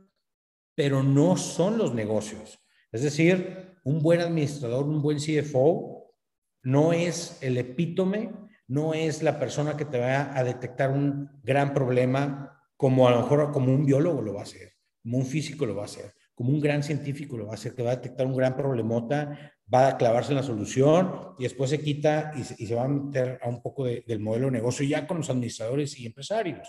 pero 0.74 1.02
no 1.02 1.36
son 1.36 1.76
los 1.76 1.94
negocios. 1.94 2.58
Es 2.92 3.02
decir, 3.02 3.76
un 3.84 4.02
buen 4.02 4.20
administrador, 4.20 4.84
un 4.86 5.02
buen 5.02 5.18
CFO, 5.18 6.14
no 6.62 6.92
es 6.92 7.38
el 7.42 7.58
epítome, 7.58 8.32
no 8.68 8.94
es 8.94 9.22
la 9.22 9.38
persona 9.38 9.76
que 9.76 9.84
te 9.84 9.98
va 9.98 10.36
a 10.36 10.42
detectar 10.42 10.90
un 10.90 11.30
gran 11.42 11.74
problema 11.74 12.55
como 12.76 13.08
a 13.08 13.10
lo 13.12 13.22
mejor 13.22 13.52
como 13.52 13.72
un 13.72 13.86
biólogo 13.86 14.22
lo 14.22 14.34
va 14.34 14.40
a 14.40 14.44
hacer, 14.44 14.72
como 15.02 15.18
un 15.18 15.26
físico 15.26 15.66
lo 15.66 15.74
va 15.74 15.82
a 15.82 15.86
hacer, 15.86 16.12
como 16.34 16.50
un 16.50 16.60
gran 16.60 16.82
científico 16.82 17.36
lo 17.36 17.46
va 17.46 17.52
a 17.52 17.54
hacer, 17.54 17.74
que 17.74 17.82
va 17.82 17.92
a 17.92 17.96
detectar 17.96 18.26
un 18.26 18.36
gran 18.36 18.56
problemota, 18.56 19.54
va 19.72 19.88
a 19.88 19.96
clavarse 19.96 20.32
en 20.32 20.36
la 20.36 20.42
solución 20.42 21.34
y 21.38 21.44
después 21.44 21.70
se 21.70 21.80
quita 21.80 22.32
y 22.36 22.44
se, 22.44 22.74
va 22.74 22.84
a 22.84 22.88
meter 22.88 23.38
a 23.42 23.48
un 23.48 23.62
poco 23.62 23.84
del 23.84 24.20
modelo 24.20 24.46
de 24.46 24.52
negocio 24.52 24.86
ya 24.86 25.06
con 25.06 25.18
los 25.18 25.30
administradores 25.30 25.98
y 25.98 26.06
empresarios. 26.06 26.68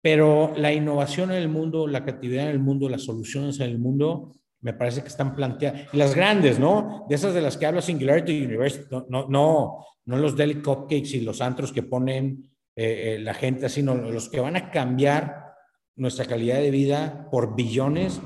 pero 0.00 0.52
la 0.56 0.72
innovación 0.72 1.32
en 1.32 1.38
el 1.38 1.48
mundo, 1.48 1.88
la 1.88 2.02
creatividad 2.04 2.44
en 2.44 2.50
el 2.50 2.60
mundo, 2.60 2.88
las 2.88 3.02
soluciones 3.02 3.58
en 3.58 3.70
el 3.70 3.78
mundo, 3.78 4.32
me 4.60 4.72
parece 4.72 5.02
que 5.02 5.08
están 5.08 5.34
planteadas. 5.34 5.92
Las 5.92 6.14
grandes, 6.14 6.58
¿no? 6.58 7.06
De 7.08 7.14
esas 7.16 7.34
de 7.34 7.40
las 7.40 7.56
que 7.56 7.66
habla 7.66 7.82
Singularity 7.82 8.44
University, 8.44 8.86
no, 8.90 9.06
no, 9.08 9.26
no, 9.28 9.84
no 10.04 10.16
los 10.16 10.36
Deli 10.36 10.62
Cupcakes 10.62 11.16
y 11.16 11.20
los 11.20 11.40
antros 11.40 11.72
que 11.72 11.82
ponen 11.82 12.48
eh, 12.80 13.14
eh, 13.14 13.18
la 13.18 13.34
gente, 13.34 13.68
sino 13.68 13.96
los 13.96 14.28
que 14.28 14.38
van 14.38 14.54
a 14.54 14.70
cambiar 14.70 15.54
nuestra 15.96 16.26
calidad 16.26 16.60
de 16.60 16.70
vida 16.70 17.28
por 17.28 17.56
billones, 17.56 18.20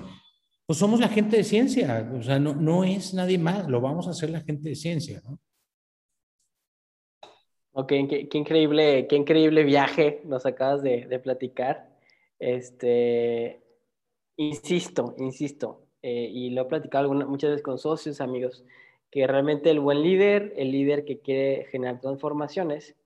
pues 0.66 0.78
somos 0.78 1.00
la 1.00 1.09
gente 1.09 1.38
de 1.38 1.44
ciencia, 1.44 2.12
o 2.14 2.23
sea, 2.23 2.38
no, 2.38 2.54
no 2.54 2.85
es 2.85 3.14
nadie 3.14 3.38
más, 3.38 3.66
lo 3.66 3.80
vamos 3.80 4.06
a 4.06 4.11
hacer 4.11 4.28
la 4.28 4.42
gente 4.42 4.68
de 4.68 4.75
ciencia, 4.75 5.23
¿no? 5.25 5.38
Ok, 7.73 7.88
qué, 7.88 8.28
increíble, 8.35 9.06
qué 9.09 9.16
increíble 9.16 9.64
viaje 9.64 10.21
nos 10.26 10.44
acabas 10.44 10.82
de, 10.82 11.06
de 11.06 11.18
platicar. 11.18 11.88
Este, 12.38 13.62
insisto, 14.37 15.14
insisto, 15.16 15.87
eh, 16.02 16.28
y 16.30 16.50
lo 16.50 16.61
he 16.61 16.64
platicado 16.66 17.11
muchas 17.14 17.52
veces 17.52 17.62
con 17.62 17.78
socios, 17.78 18.21
amigos, 18.21 18.66
que 19.11 19.26
realmente 19.26 19.71
el 19.71 19.80
buen 19.80 20.02
líder, 20.02 20.52
el 20.59 20.73
líder 20.73 21.06
que 21.06 21.21
quiere 21.21 21.64
generar 21.71 22.02
transformaciones, 22.02 22.97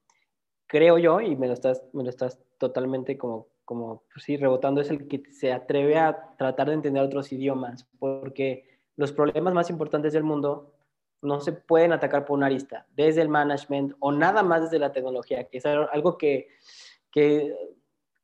creo 0.66 0.98
yo, 0.98 1.20
y 1.20 1.36
me 1.36 1.46
lo 1.46 1.52
estás, 1.52 1.82
me 1.92 2.02
lo 2.02 2.10
estás 2.10 2.40
totalmente 2.58 3.16
como, 3.16 3.48
como 3.64 4.04
pues 4.12 4.24
sí, 4.24 4.36
rebotando, 4.36 4.80
es 4.80 4.90
el 4.90 5.08
que 5.08 5.22
se 5.32 5.52
atreve 5.52 5.98
a 5.98 6.34
tratar 6.36 6.68
de 6.68 6.74
entender 6.74 7.02
otros 7.02 7.32
idiomas, 7.32 7.88
porque 7.98 8.80
los 8.96 9.12
problemas 9.12 9.54
más 9.54 9.70
importantes 9.70 10.12
del 10.12 10.24
mundo 10.24 10.72
no 11.22 11.40
se 11.40 11.52
pueden 11.52 11.92
atacar 11.92 12.24
por 12.24 12.36
una 12.36 12.46
arista, 12.46 12.86
desde 12.94 13.22
el 13.22 13.28
management 13.28 13.94
o 14.00 14.12
nada 14.12 14.42
más 14.42 14.62
desde 14.62 14.78
la 14.78 14.92
tecnología, 14.92 15.44
que 15.44 15.58
es 15.58 15.66
algo 15.66 16.18
que, 16.18 16.48
que 17.10 17.54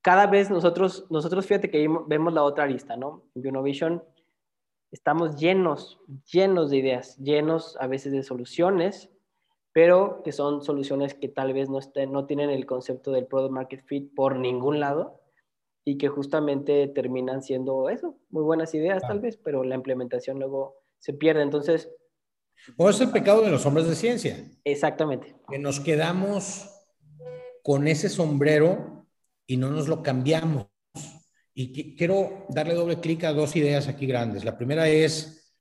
cada 0.03 0.27
vez 0.27 0.51
nosotros, 0.51 1.07
nosotros 1.11 1.47
fíjate 1.47 1.71
que 1.71 1.89
vemos 2.07 2.33
la 2.33 2.43
otra 2.43 2.65
arista, 2.65 2.97
¿no? 2.97 3.25
Innovation 3.35 4.03
estamos 4.93 5.37
llenos, 5.37 5.99
llenos 6.31 6.71
de 6.71 6.77
ideas, 6.77 7.17
llenos 7.17 7.77
a 7.81 7.87
veces 7.87 8.13
de 8.13 8.23
soluciones, 8.23 9.11
pero 9.73 10.23
que 10.23 10.33
son 10.33 10.62
soluciones 10.62 11.14
que 11.14 11.29
tal 11.29 11.52
vez 11.52 11.71
no, 11.71 11.79
estén, 11.79 12.12
no 12.12 12.26
tienen 12.26 12.50
el 12.50 12.67
concepto 12.67 13.11
del 13.11 13.26
product 13.26 13.52
market 13.52 13.85
fit 13.85 14.14
por 14.14 14.38
ningún 14.38 14.81
lado 14.81 15.21
y 15.85 15.99
que 15.99 16.09
justamente 16.09 16.87
terminan 16.88 17.43
siendo 17.43 17.88
eso, 17.88 18.17
muy 18.31 18.43
buenas 18.45 18.75
ideas 18.75 19.02
tal 19.02 19.21
vez, 19.21 19.37
pero 19.37 19.64
la 19.64 19.75
implementación 19.75 20.38
luego 20.38 20.76
se 20.99 21.12
pierde. 21.12 21.43
Entonces... 21.43 21.91
O 22.76 22.88
es 22.88 23.00
el 23.00 23.11
pecado 23.11 23.43
de 23.43 23.50
los 23.50 23.67
hombres 23.67 23.88
de 23.88 23.97
ciencia. 23.97 24.37
Exactamente. 24.62 25.35
Que 25.49 25.59
nos 25.59 25.81
quedamos 25.81 26.69
con 27.62 27.88
ese 27.88 28.09
sombrero 28.09 29.07
y 29.47 29.57
no 29.57 29.71
nos 29.71 29.88
lo 29.88 30.02
cambiamos. 30.02 30.67
Y 31.55 31.97
quiero 31.97 32.47
darle 32.49 32.75
doble 32.75 33.00
clic 33.00 33.25
a 33.25 33.33
dos 33.33 33.57
ideas 33.57 33.88
aquí 33.88 34.07
grandes. 34.07 34.45
La 34.45 34.57
primera 34.57 34.88
es 34.88 35.57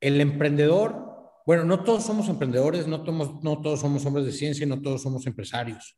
el 0.00 0.20
emprendedor. 0.20 1.09
Bueno, 1.46 1.64
no 1.64 1.82
todos 1.84 2.04
somos 2.04 2.28
emprendedores, 2.28 2.86
no, 2.86 3.02
todos, 3.02 3.42
no 3.42 3.60
todos 3.60 3.80
somos 3.80 4.04
hombres 4.06 4.26
de 4.26 4.32
ciencia, 4.32 4.66
no 4.66 4.80
todos 4.80 5.02
somos 5.02 5.26
empresarios. 5.26 5.96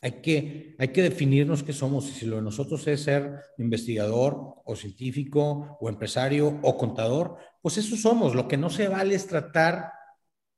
Hay 0.00 0.20
que, 0.20 0.74
hay 0.78 0.88
que 0.88 1.02
definirnos 1.02 1.62
qué 1.62 1.72
somos. 1.72 2.08
Y 2.08 2.12
si 2.12 2.26
lo 2.26 2.36
de 2.36 2.42
nosotros 2.42 2.86
es 2.88 3.02
ser 3.02 3.40
investigador 3.58 4.56
o 4.64 4.74
científico 4.74 5.78
o 5.80 5.88
empresario 5.88 6.58
o 6.62 6.76
contador, 6.76 7.36
pues 7.60 7.78
eso 7.78 7.96
somos. 7.96 8.34
Lo 8.34 8.48
que 8.48 8.56
no 8.56 8.68
se 8.68 8.88
vale 8.88 9.14
es 9.14 9.26
tratar 9.26 9.92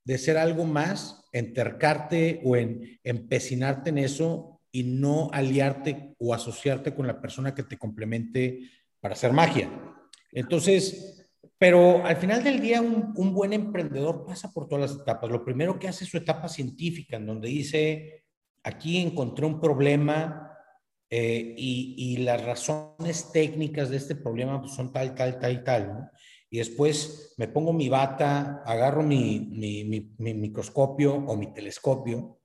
de 0.05 0.19
ser 0.19 0.37
algo 0.39 0.65
más, 0.65 1.25
entercarte 1.33 2.41
o 2.45 2.57
en 2.57 3.01
empecinarte 3.05 3.91
en 3.91 3.99
eso 3.99 4.61
y 4.71 4.83
no 4.85 5.31
aliarte 5.33 6.15
o 6.19 6.35
asociarte 6.35 6.95
con 6.95 7.07
la 7.07 7.21
persona 7.21 7.55
que 7.55 7.63
te 7.63 7.79
complemente 7.79 8.71
para 9.01 9.15
hacer 9.15 9.33
magia. 9.33 9.71
Entonces, 10.33 11.24
pero 11.59 12.05
al 12.05 12.17
final 12.17 12.43
del 12.43 12.61
día 12.61 12.81
un, 12.81 13.35
buen 13.35 13.53
emprendedor 13.53 14.25
pasa 14.27 14.51
por 14.53 14.69
todas 14.69 14.91
las 14.91 15.01
etapas. 15.01 15.31
Lo 15.31 15.45
primero 15.45 15.79
que 15.79 15.89
hace 15.89 16.05
es 16.05 16.11
su 16.11 16.17
etapa 16.17 16.49
científica, 16.49 17.17
en 17.17 17.27
donde 17.27 17.49
dice, 17.49 18.25
aquí 18.63 18.99
encontré 18.99 19.47
un 19.47 19.61
problema 19.61 20.51
eh, 21.11 21.55
y, 21.57 22.17
las 22.19 22.45
razones 22.45 23.31
técnicas 23.33 23.91
de 23.91 23.99
este 23.99 24.17
problema 24.17 24.61
pues, 24.61 24.75
son 24.75 24.93
tal, 24.93 25.15
tal, 25.15 25.39
tal 25.39 25.53
y 25.53 25.65
tal. 25.65 26.11
Y 26.51 26.59
después 26.59 27.35
me 27.37 27.49
pongo 27.49 27.73
mi 27.73 27.89
bata, 27.89 28.63
agarro 28.65 29.03
mi, 29.03 30.13
mi 30.19 30.35
microscopio 30.35 31.15
o 31.15 31.37
mi 31.37 31.53
telescopio 31.53 32.41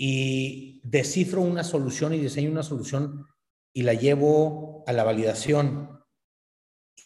y 0.00 0.80
descifro 0.84 1.40
una 1.40 1.64
solución 1.64 2.14
y 2.14 2.18
diseño 2.18 2.52
una 2.52 2.62
solución 2.62 3.26
y 3.72 3.82
la 3.82 3.94
llevo 3.94 4.84
a 4.86 4.92
la 4.92 5.02
validación. 5.02 5.97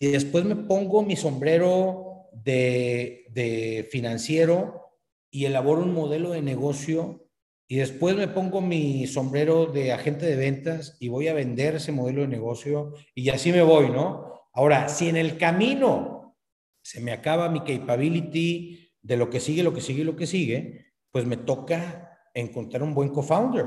Y 0.00 0.08
después 0.08 0.44
me 0.44 0.56
pongo 0.56 1.02
mi 1.02 1.16
sombrero 1.16 2.28
de, 2.32 3.88
financiero 3.90 4.90
y 5.30 5.44
elaboro 5.44 5.82
un 5.82 5.94
modelo 5.94 6.30
de 6.30 6.42
negocio 6.42 7.28
y 7.68 7.76
después 7.76 8.16
me 8.16 8.28
pongo 8.28 8.60
mi 8.60 9.06
sombrero 9.06 9.66
de 9.66 9.92
agente 9.92 10.26
de 10.26 10.36
ventas 10.36 10.96
y 11.00 11.08
voy 11.08 11.28
a 11.28 11.34
vender 11.34 11.76
ese 11.76 11.92
modelo 11.92 12.22
de 12.22 12.28
negocio 12.28 12.94
y 13.14 13.30
así 13.30 13.50
me 13.50 13.62
voy, 13.62 13.88
¿no? 13.88 14.30
Ahora, 14.52 14.88
si 14.88 15.08
en 15.08 15.16
el 15.16 15.38
camino 15.38 16.36
se 16.82 17.00
me 17.00 17.12
acaba 17.12 17.48
mi 17.48 17.60
capability 17.60 18.90
de 19.00 19.16
lo 19.16 19.30
que 19.30 19.40
sigue, 19.40 19.62
lo 19.62 19.72
que 19.72 19.80
sigue, 19.80 20.04
lo 20.04 20.16
que 20.16 20.26
sigue, 20.26 20.92
pues 21.10 21.24
me 21.24 21.38
toca 21.38 22.20
encontrar 22.34 22.82
un 22.82 22.94
buen 22.94 23.10
co-founder, 23.10 23.66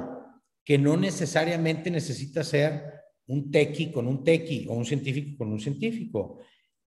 que 0.63 0.77
no 0.77 0.97
necesariamente 0.97 1.89
necesita 1.89 2.43
ser 2.43 3.04
un 3.27 3.51
techie 3.51 3.91
con 3.91 4.07
un 4.07 4.23
techie 4.23 4.67
o 4.69 4.73
un 4.73 4.85
científico 4.85 5.37
con 5.37 5.51
un 5.51 5.59
científico. 5.59 6.39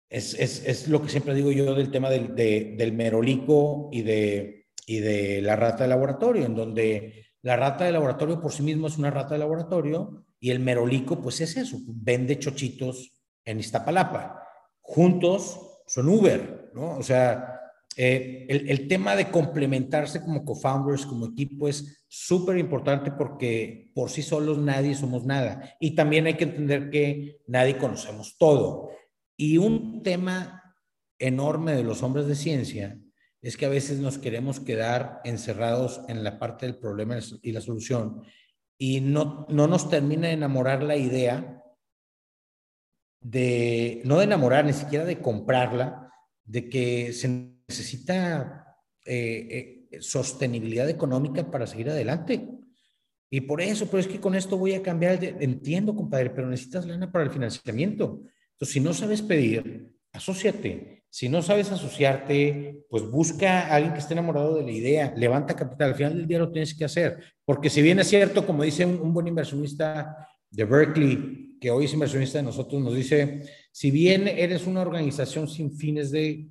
Es, 0.09 0.35
es, 0.35 0.67
es 0.67 0.89
lo 0.89 1.01
que 1.03 1.09
siempre 1.09 1.35
digo 1.35 1.53
yo 1.53 1.75
del 1.75 1.91
tema 1.91 2.11
del, 2.11 2.35
del 2.35 2.93
merolico 2.93 3.89
y 3.93 4.03
de, 4.03 4.67
y 4.87 4.99
de 4.99 5.41
la 5.41 5.57
rata 5.57 5.85
de 5.85 5.91
laboratorio, 5.91 6.45
en 6.45 6.55
donde 6.55 7.27
la 7.43 7.57
rata 7.57 7.85
de 7.85 7.93
laboratorio 7.93 8.41
por 8.41 8.53
sí 8.53 8.63
mismo 8.63 8.89
es 8.89 8.99
una 8.99 9.11
rata 9.11 9.35
de 9.35 9.39
laboratorio 9.39 10.27
y 10.41 10.51
el 10.51 10.61
merolico 10.61 11.21
pues 11.21 11.41
es 11.41 11.57
eso, 11.57 11.79
vende 11.87 12.39
chochitos 12.39 13.23
en 13.45 13.61
Iztapalapa. 13.61 14.43
Juntos 14.81 15.83
son 15.87 16.09
Uber, 16.09 16.71
¿no? 16.75 16.97
O 16.97 17.03
sea, 17.03 17.60
eh, 18.03 18.47
el, 18.49 18.89
tema 18.89 19.15
de 19.15 19.31
complementarse 19.31 20.23
como 20.23 20.43
co-founders, 20.43 21.05
como 21.05 21.27
equipo, 21.27 21.69
es 21.69 22.03
súper 22.09 22.57
importante 22.57 23.13
porque 23.13 23.93
por 23.95 24.09
sí 24.09 24.23
solos 24.23 24.57
nadie 24.57 24.95
somos 24.95 25.27
nada. 25.27 25.77
Y 25.79 25.95
también 25.95 26.25
hay 26.25 26.39
que 26.39 26.45
entender 26.45 26.89
que 26.89 27.43
nadie 27.47 27.77
conocemos 27.77 28.39
todo. 28.39 28.89
Y 29.37 29.59
un 29.59 30.03
tema 30.03 30.75
enorme 31.19 31.75
de 31.75 31.85
los 31.85 32.03
hombres 32.03 32.27
de 32.27 32.37
ciencia 32.37 32.99
es 33.43 33.59
que 33.59 33.67
a 33.67 33.71
veces 33.71 33.99
nos 33.99 34.17
queremos 34.17 34.61
quedar 34.61 35.21
encerrados 35.25 36.01
en 36.09 36.25
la 36.25 36.39
parte 36.39 36.65
del 36.65 36.79
problema 36.79 37.19
y 37.43 37.53
la 37.53 37.61
solución 37.61 38.23
y 38.79 39.03
no, 39.03 39.45
no 39.51 39.67
nos 39.67 39.91
termina 39.91 40.29
de 40.29 40.33
enamorar 40.33 40.83
la 40.83 40.97
idea 40.97 41.63
de, 43.21 44.01
no 44.07 44.17
de 44.17 44.25
enamorar, 44.25 44.65
ni 44.65 44.73
siquiera 44.73 45.05
de 45.05 45.21
comprarla, 45.21 46.11
de 46.45 46.71
que 46.71 47.13
se 47.13 47.60
necesita 47.71 48.67
eh, 49.05 49.87
eh, 49.93 49.99
sostenibilidad 50.01 50.89
económica 50.91 51.51
para 51.51 51.67
seguir 51.67 51.89
adelante. 51.91 52.49
Y 53.31 53.43
por 53.43 53.61
eso, 53.61 53.87
pero 53.87 54.01
es 54.01 54.09
que 54.09 54.21
con 54.21 54.35
esto 54.35 54.59
voy 54.59 54.75
a 54.75 54.83
cambiar, 54.83 55.23
entiendo, 55.23 55.95
compadre, 55.95 56.31
pero 56.31 56.49
necesitas 56.49 56.85
lana 56.85 57.13
para 57.13 57.25
el 57.25 57.31
financiamiento. 57.31 58.23
Entonces, 58.53 58.75
si 58.75 58.81
no 58.81 58.93
sabes 58.93 59.23
pedir, 59.23 59.95
asóciate. 60.13 61.05
Si 61.09 61.29
no 61.29 61.43
sabes 61.43 61.71
asociarte, 61.71 62.85
pues 62.89 63.05
busca 63.05 63.69
a 63.69 63.77
alguien 63.77 63.93
que 63.93 64.01
esté 64.01 64.15
enamorado 64.15 64.57
de 64.57 64.65
la 64.65 64.71
idea, 64.71 65.15
levanta 65.17 65.55
capital. 65.55 65.91
Al 65.91 65.97
final 65.97 66.17
del 66.17 66.27
día 66.27 66.39
lo 66.41 66.51
tienes 66.51 66.75
que 66.75 66.85
hacer. 66.85 67.19
Porque 67.45 67.71
si 67.71 67.83
bien 67.83 68.01
es 68.01 68.09
cierto, 68.09 68.47
como 68.47 68.65
dice 68.65 68.85
un, 68.85 69.13
buen 69.13 69.29
inversionista 69.29 70.29
de 70.51 70.65
Berkeley, 70.65 71.57
que 71.61 71.71
hoy 71.71 71.85
es 71.85 71.93
inversionista 71.93 72.39
de 72.39 72.45
nosotros, 72.45 72.81
nos 72.81 72.95
dice, 72.95 73.43
si 73.73 73.91
bien 73.91 74.27
eres 74.27 74.67
una 74.67 74.83
organización 74.83 75.49
sin 75.49 75.73
fines 75.77 76.11
de 76.11 76.49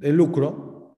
de 0.00 0.12
lucro, 0.12 0.94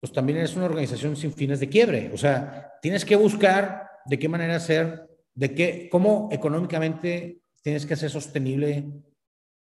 pues 0.00 0.12
también 0.12 0.38
es 0.38 0.56
una 0.56 0.66
organización 0.66 1.16
sin 1.16 1.32
fines 1.32 1.60
de 1.60 1.68
quiebre. 1.68 2.10
O 2.12 2.16
sea, 2.16 2.72
tienes 2.82 3.04
que 3.04 3.16
buscar 3.16 3.88
de 4.04 4.18
qué 4.18 4.28
manera 4.28 4.56
hacer, 4.56 5.08
de 5.34 5.54
qué, 5.54 5.88
cómo 5.90 6.28
económicamente 6.32 7.42
tienes 7.62 7.86
que 7.86 7.94
hacer 7.94 8.10
sostenible 8.10 8.84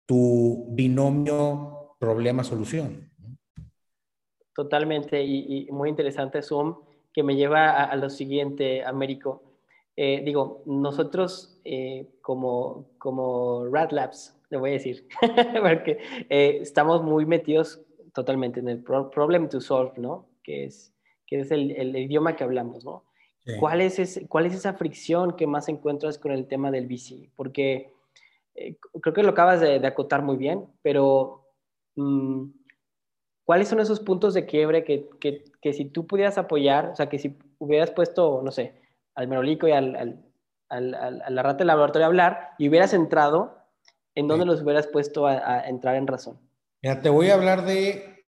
tu 0.05 0.67
binomio 0.69 1.95
problema-solución. 1.99 3.11
Totalmente, 4.53 5.21
y, 5.21 5.67
muy 5.71 5.89
interesante 5.89 6.41
Zoom, 6.41 6.77
que 7.13 7.23
me 7.23 7.35
lleva 7.35 7.83
a, 7.83 7.95
lo 7.97 8.09
siguiente, 8.09 8.85
Américo. 8.85 9.43
Eh, 9.97 10.21
digo, 10.23 10.63
nosotros 10.65 11.59
eh, 11.65 12.07
como, 12.21 12.91
como 12.97 13.65
Rad 13.67 13.91
Labs, 13.91 14.37
le 14.49 14.57
voy 14.57 14.69
a 14.71 14.73
decir, 14.73 15.07
porque 15.61 15.97
eh, 16.29 16.59
estamos 16.61 17.03
muy 17.03 17.25
metidos 17.25 17.81
totalmente 18.15 18.61
en 18.61 18.69
el 18.69 18.81
problem 18.81 19.49
to 19.49 19.61
solve, 19.61 19.93
¿no? 19.97 20.29
Que 20.41 20.63
es, 20.63 20.95
que 21.27 21.41
es 21.41 21.51
el, 21.51 21.71
el, 21.71 21.95
idioma 21.95 22.35
que 22.35 22.43
hablamos, 22.43 22.83
¿no? 22.83 23.03
¿cuál, 23.59 23.81
es 23.81 24.21
¿cuál 24.27 24.47
es 24.47 24.55
esa 24.55 24.73
fricción 24.73 25.35
que 25.35 25.45
más 25.45 25.69
encuentras 25.69 26.17
con 26.17 26.31
el 26.31 26.47
tema 26.47 26.71
del 26.71 26.87
VC? 26.87 27.29
Porque 27.35 27.93
eh, 28.55 28.77
creo 29.01 29.13
que 29.13 29.21
lo 29.21 29.29
acabas 29.29 29.61
de, 29.61 29.85
acotar 29.85 30.23
muy 30.23 30.37
bien, 30.37 30.65
pero 30.81 31.45
mm, 31.95 32.45
¿cuáles 33.43 33.67
son 33.67 33.81
esos 33.81 33.99
puntos 33.99 34.33
de 34.33 34.45
quiebre 34.45 34.83
que, 34.83 35.07
que, 35.19 35.43
que, 35.61 35.73
si 35.73 35.85
tú 35.85 36.07
pudieras 36.07 36.37
apoyar, 36.37 36.89
o 36.89 36.95
sea, 36.95 37.07
que 37.07 37.19
si 37.19 37.37
hubieras 37.59 37.91
puesto, 37.91 38.41
no 38.41 38.51
sé, 38.51 38.81
al 39.13 39.27
Merolico 39.27 39.67
y 39.67 39.71
al, 39.73 39.95
al, 39.95 40.23
al, 40.69 41.21
a 41.21 41.29
la 41.29 41.43
rata 41.43 41.59
del 41.59 41.67
laboratorio 41.67 42.05
a 42.05 42.07
hablar 42.07 42.49
y 42.57 42.69
hubieras 42.69 42.93
entrado, 42.93 43.57
¿en 44.15 44.27
dónde 44.27 44.45
los 44.45 44.63
hubieras 44.63 44.87
puesto 44.87 45.27
a, 45.27 45.33
a 45.33 45.69
entrar 45.69 45.95
en 45.95 46.07
razón? 46.07 46.39
Mira, 46.85 47.01
te 47.01 47.09
voy 47.09 47.29
a 47.29 47.33
hablar 47.33 47.65
de 47.65 48.27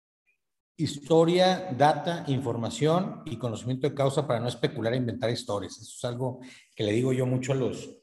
historia, 0.76 1.74
data, 1.78 2.26
información 2.28 3.22
y 3.26 3.38
conocimiento 3.38 3.88
de 3.88 3.96
causa 3.96 4.28
para 4.28 4.42
no 4.42 4.50
especular 4.50 4.92
e 4.92 4.98
inventar 4.98 5.30
historias. 5.30 5.80
Eso 5.80 5.96
es 5.98 6.04
algo 6.04 6.42
que 6.76 6.84
le 6.84 6.92
digo 6.92 7.14
yo 7.14 7.26
mucho 7.26 7.54
a 7.54 7.56
los, 7.56 7.98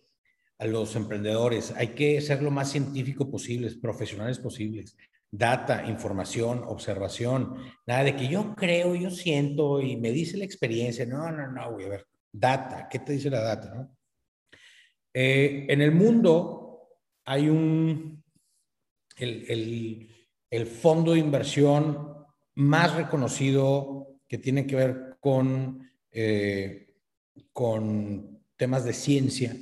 a 0.58 0.64
los 0.64 0.96
emprendedores. 0.96 1.74
Hay 1.76 1.88
que 1.88 2.18
ser 2.22 2.42
lo 2.42 2.50
más 2.50 2.70
científico 2.70 3.30
posible, 3.30 3.70
profesionales 3.78 4.38
posibles. 4.38 4.96
Data, 5.30 5.84
información, 5.86 6.64
observación. 6.66 7.56
Nada 7.86 8.04
de 8.04 8.16
que 8.16 8.28
yo 8.28 8.54
creo, 8.56 8.94
yo 8.94 9.10
siento 9.10 9.82
y 9.82 9.98
me 9.98 10.12
dice 10.12 10.38
la 10.38 10.46
experiencia. 10.46 11.04
No, 11.04 11.30
no, 11.30 11.52
no, 11.52 11.72
voy 11.72 11.84
a 11.84 11.88
ver. 11.90 12.06
Data, 12.32 12.88
¿qué 12.90 13.00
te 13.00 13.12
dice 13.12 13.28
la 13.28 13.42
data? 13.42 13.86
Eh, 15.12 15.66
en 15.68 15.82
el 15.82 15.92
mundo 15.92 16.88
hay 17.26 17.50
un, 17.50 18.24
el, 19.18 20.14
el 20.50 20.66
fondo 20.66 21.12
de 21.12 21.18
inversión 21.18 22.08
más 22.54 22.94
reconocido 22.94 24.18
que 24.26 24.38
tiene 24.38 24.66
que 24.66 24.76
ver 24.76 25.16
con, 25.20 25.88
eh, 26.10 26.94
con 27.52 28.42
temas 28.56 28.84
de 28.84 28.92
ciencia, 28.92 29.56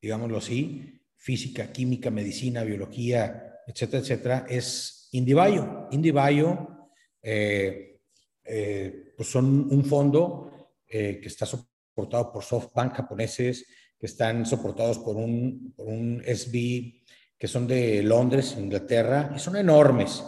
digámoslo 0.00 0.38
así, 0.38 1.02
física, 1.16 1.72
química, 1.72 2.10
medicina, 2.10 2.64
biología, 2.64 3.58
etcétera, 3.66 4.02
etcétera, 4.02 4.46
es 4.48 5.08
Indivayo. 5.12 5.88
Indivayo 5.90 6.88
eh, 7.20 8.00
eh, 8.44 9.12
pues 9.16 9.28
son 9.28 9.68
un 9.70 9.84
fondo 9.84 10.46
que 10.86 11.20
está 11.22 11.46
soportado 11.46 12.32
por 12.32 12.42
SoftBank 12.42 12.94
japoneses, 12.94 13.64
que 13.98 14.06
están 14.06 14.44
soportados 14.44 14.98
por 14.98 15.16
un, 15.16 15.72
por 15.76 15.86
un 15.86 16.20
SB, 16.26 17.00
que 17.40 17.48
son 17.48 17.66
de 17.66 18.02
Londres, 18.02 18.54
Inglaterra, 18.58 19.32
y 19.34 19.38
son 19.38 19.56
enormes. 19.56 20.22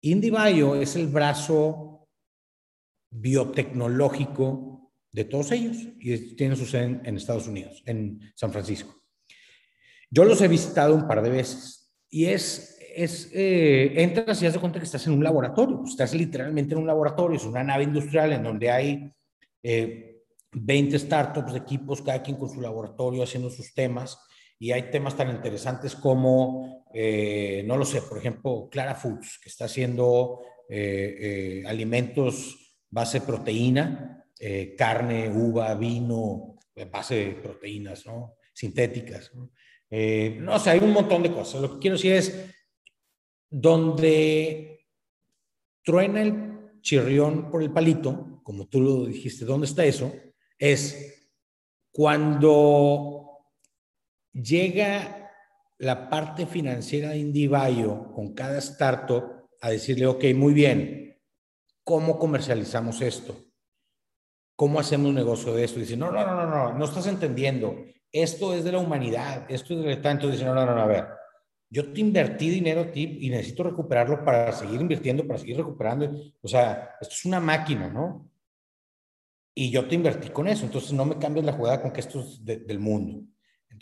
IndieBio 0.00 0.76
es 0.76 0.94
el 0.94 1.08
brazo 1.08 2.08
biotecnológico 3.10 4.92
de 5.10 5.24
todos 5.24 5.50
ellos 5.50 5.76
y 5.98 6.36
tienen 6.36 6.56
su 6.56 6.64
sede 6.64 7.00
en, 7.02 7.16
Estados 7.16 7.48
Unidos, 7.48 7.82
en 7.84 8.20
San 8.36 8.52
Francisco. 8.52 9.02
Yo 10.08 10.24
los 10.24 10.40
he 10.40 10.46
visitado 10.46 10.94
un 10.94 11.08
par 11.08 11.20
de 11.22 11.30
veces 11.30 11.92
y 12.08 12.26
es, 12.26 12.78
es 12.94 13.28
eh, 13.34 13.94
entras 13.96 14.40
y 14.40 14.44
das 14.44 14.54
de 14.54 14.60
cuenta 14.60 14.78
que 14.78 14.84
estás 14.84 15.04
en 15.08 15.14
un 15.14 15.24
laboratorio, 15.24 15.82
estás 15.84 16.14
literalmente 16.14 16.74
en 16.74 16.80
un 16.80 16.86
laboratorio, 16.86 17.38
es 17.38 17.44
una 17.44 17.64
nave 17.64 17.82
industrial 17.82 18.32
en 18.32 18.44
donde 18.44 18.70
hay 18.70 19.12
20 19.62 20.96
eh, 20.96 20.98
startups 20.98 21.54
de 21.54 21.58
equipos, 21.58 22.02
cada 22.02 22.22
quien 22.22 22.36
con 22.36 22.48
su 22.48 22.60
laboratorio 22.60 23.24
haciendo 23.24 23.50
sus 23.50 23.74
temas 23.74 24.16
y 24.62 24.70
hay 24.70 24.92
temas 24.92 25.16
tan 25.16 25.28
interesantes 25.28 25.96
como, 25.96 26.86
eh, 26.94 27.64
no 27.66 27.76
lo 27.76 27.84
sé, 27.84 28.00
por 28.00 28.16
ejemplo, 28.16 28.68
Clara 28.70 28.94
Foods, 28.94 29.40
que 29.42 29.48
está 29.48 29.64
haciendo 29.64 30.38
eh, 30.68 31.16
eh, 31.18 31.62
alimentos 31.66 32.76
base 32.88 33.22
proteína, 33.22 34.24
carne, 34.78 35.28
uva, 35.28 35.74
vino, 35.74 36.60
base 36.92 37.14
de 37.16 37.30
proteínas, 37.32 38.06
¿no? 38.06 38.36
Sintéticas. 38.52 39.32
¿no? 39.34 39.50
no 39.90 40.58
sé, 40.60 40.70
hay 40.70 40.78
un 40.78 40.92
montón 40.92 41.24
de 41.24 41.32
cosas. 41.32 41.60
Lo 41.60 41.72
que 41.72 41.78
quiero 41.80 41.96
decir 41.96 42.12
es, 42.12 42.48
donde 43.50 44.86
truena 45.82 46.22
el 46.22 46.80
chirrión 46.82 47.50
por 47.50 47.64
el 47.64 47.72
palito, 47.72 48.40
como 48.44 48.68
tú 48.68 48.80
lo 48.80 49.06
dijiste, 49.06 49.44
¿dónde 49.44 49.66
está 49.66 49.84
eso? 49.84 50.12
Es 50.56 51.32
cuando 51.90 53.31
llega 54.32 55.30
la 55.78 56.08
parte 56.08 56.46
financiera 56.46 57.10
de 57.10 57.18
Indivayo 57.18 58.12
con 58.12 58.34
cada 58.34 58.58
startup 58.58 59.48
a 59.60 59.70
decirle, 59.70 60.06
ok, 60.06 60.24
muy 60.34 60.52
bien, 60.52 61.20
¿cómo 61.84 62.18
comercializamos 62.18 63.00
esto? 63.00 63.36
¿Cómo 64.56 64.78
hacemos 64.78 65.12
negocio 65.12 65.54
de 65.54 65.64
esto? 65.64 65.78
Y 65.78 65.82
dice, 65.82 65.96
no, 65.96 66.10
no, 66.10 66.24
no, 66.24 66.34
no, 66.34 66.46
no, 66.46 66.78
no 66.78 66.84
estás 66.84 67.06
entendiendo. 67.06 67.76
Esto 68.10 68.54
es 68.54 68.64
de 68.64 68.72
la 68.72 68.78
humanidad, 68.78 69.46
esto 69.48 69.74
es 69.74 69.84
de 69.84 69.96
tanto. 69.96 70.30
Dice, 70.30 70.44
no, 70.44 70.54
no, 70.54 70.66
no, 70.66 70.80
a 70.80 70.86
ver, 70.86 71.06
yo 71.70 71.92
te 71.92 72.00
invertí 72.00 72.50
dinero 72.50 72.82
a 72.82 72.90
ti 72.92 73.18
y 73.22 73.30
necesito 73.30 73.62
recuperarlo 73.62 74.24
para 74.24 74.52
seguir 74.52 74.80
invirtiendo, 74.80 75.26
para 75.26 75.38
seguir 75.38 75.56
recuperando. 75.56 76.10
O 76.42 76.46
sea, 76.46 76.96
esto 77.00 77.14
es 77.14 77.24
una 77.24 77.40
máquina, 77.40 77.88
¿no? 77.88 78.30
Y 79.54 79.70
yo 79.70 79.88
te 79.88 79.94
invertí 79.94 80.28
con 80.28 80.48
eso, 80.48 80.64
entonces 80.64 80.92
no 80.92 81.04
me 81.04 81.18
cambies 81.18 81.46
la 81.46 81.52
jugada 81.52 81.80
con 81.80 81.90
que 81.90 82.00
esto 82.00 82.20
es 82.20 82.44
del 82.44 82.78
mundo. 82.78 83.26